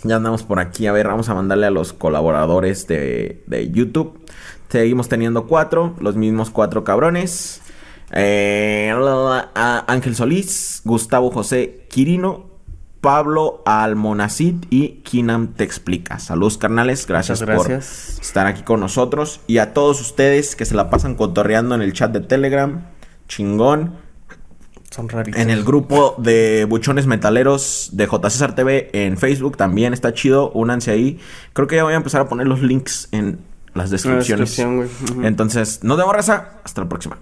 ya 0.04 0.14
andamos 0.14 0.44
por 0.44 0.60
aquí. 0.60 0.86
A 0.86 0.92
ver, 0.92 1.08
vamos 1.08 1.28
a 1.28 1.34
mandarle 1.34 1.66
a 1.66 1.70
los 1.70 1.92
colaboradores 1.92 2.86
de, 2.86 3.42
de 3.48 3.70
YouTube. 3.72 4.17
Seguimos 4.68 5.08
teniendo 5.08 5.46
cuatro, 5.46 5.94
los 6.00 6.16
mismos 6.16 6.50
cuatro 6.50 6.84
cabrones. 6.84 7.62
Eh, 8.12 8.92
a 8.94 9.84
Ángel 9.86 10.14
Solís, 10.14 10.82
Gustavo 10.84 11.30
José 11.30 11.86
Quirino, 11.88 12.46
Pablo 13.00 13.62
Almonacid 13.64 14.64
y 14.70 15.00
Kinam 15.04 15.54
Te 15.54 15.64
Explica. 15.64 16.18
Saludos, 16.18 16.58
carnales. 16.58 17.06
Gracias, 17.06 17.42
por 17.42 17.70
estar 17.70 18.46
aquí 18.46 18.62
con 18.62 18.80
nosotros. 18.80 19.40
Y 19.46 19.58
a 19.58 19.72
todos 19.72 20.00
ustedes 20.00 20.56
que 20.56 20.64
se 20.64 20.74
la 20.74 20.90
pasan 20.90 21.14
cotorreando 21.14 21.74
en 21.74 21.82
el 21.82 21.92
chat 21.92 22.12
de 22.12 22.20
Telegram. 22.20 22.86
Chingón. 23.28 23.94
Son 24.90 25.08
raritos. 25.08 25.40
En 25.40 25.50
el 25.50 25.64
grupo 25.64 26.14
de 26.18 26.66
Buchones 26.68 27.06
Metaleros 27.06 27.90
de 27.92 28.06
J. 28.06 28.30
César 28.30 28.54
TV 28.54 28.90
en 28.92 29.18
Facebook 29.18 29.56
también 29.56 29.92
está 29.92 30.12
chido. 30.12 30.50
Únanse 30.52 30.90
ahí. 30.90 31.20
Creo 31.52 31.68
que 31.68 31.76
ya 31.76 31.84
voy 31.84 31.92
a 31.92 31.96
empezar 31.96 32.22
a 32.22 32.28
poner 32.28 32.46
los 32.46 32.62
links 32.62 33.08
en 33.12 33.38
las 33.78 33.90
descripciones. 33.90 34.48
descripción, 34.50 34.76
güey. 34.76 34.88
Ujú. 35.12 35.26
Entonces, 35.26 35.82
nos 35.82 35.96
vemos, 35.96 36.14
raza. 36.14 36.60
Hasta 36.64 36.82
la 36.82 36.88
próxima. 36.88 37.16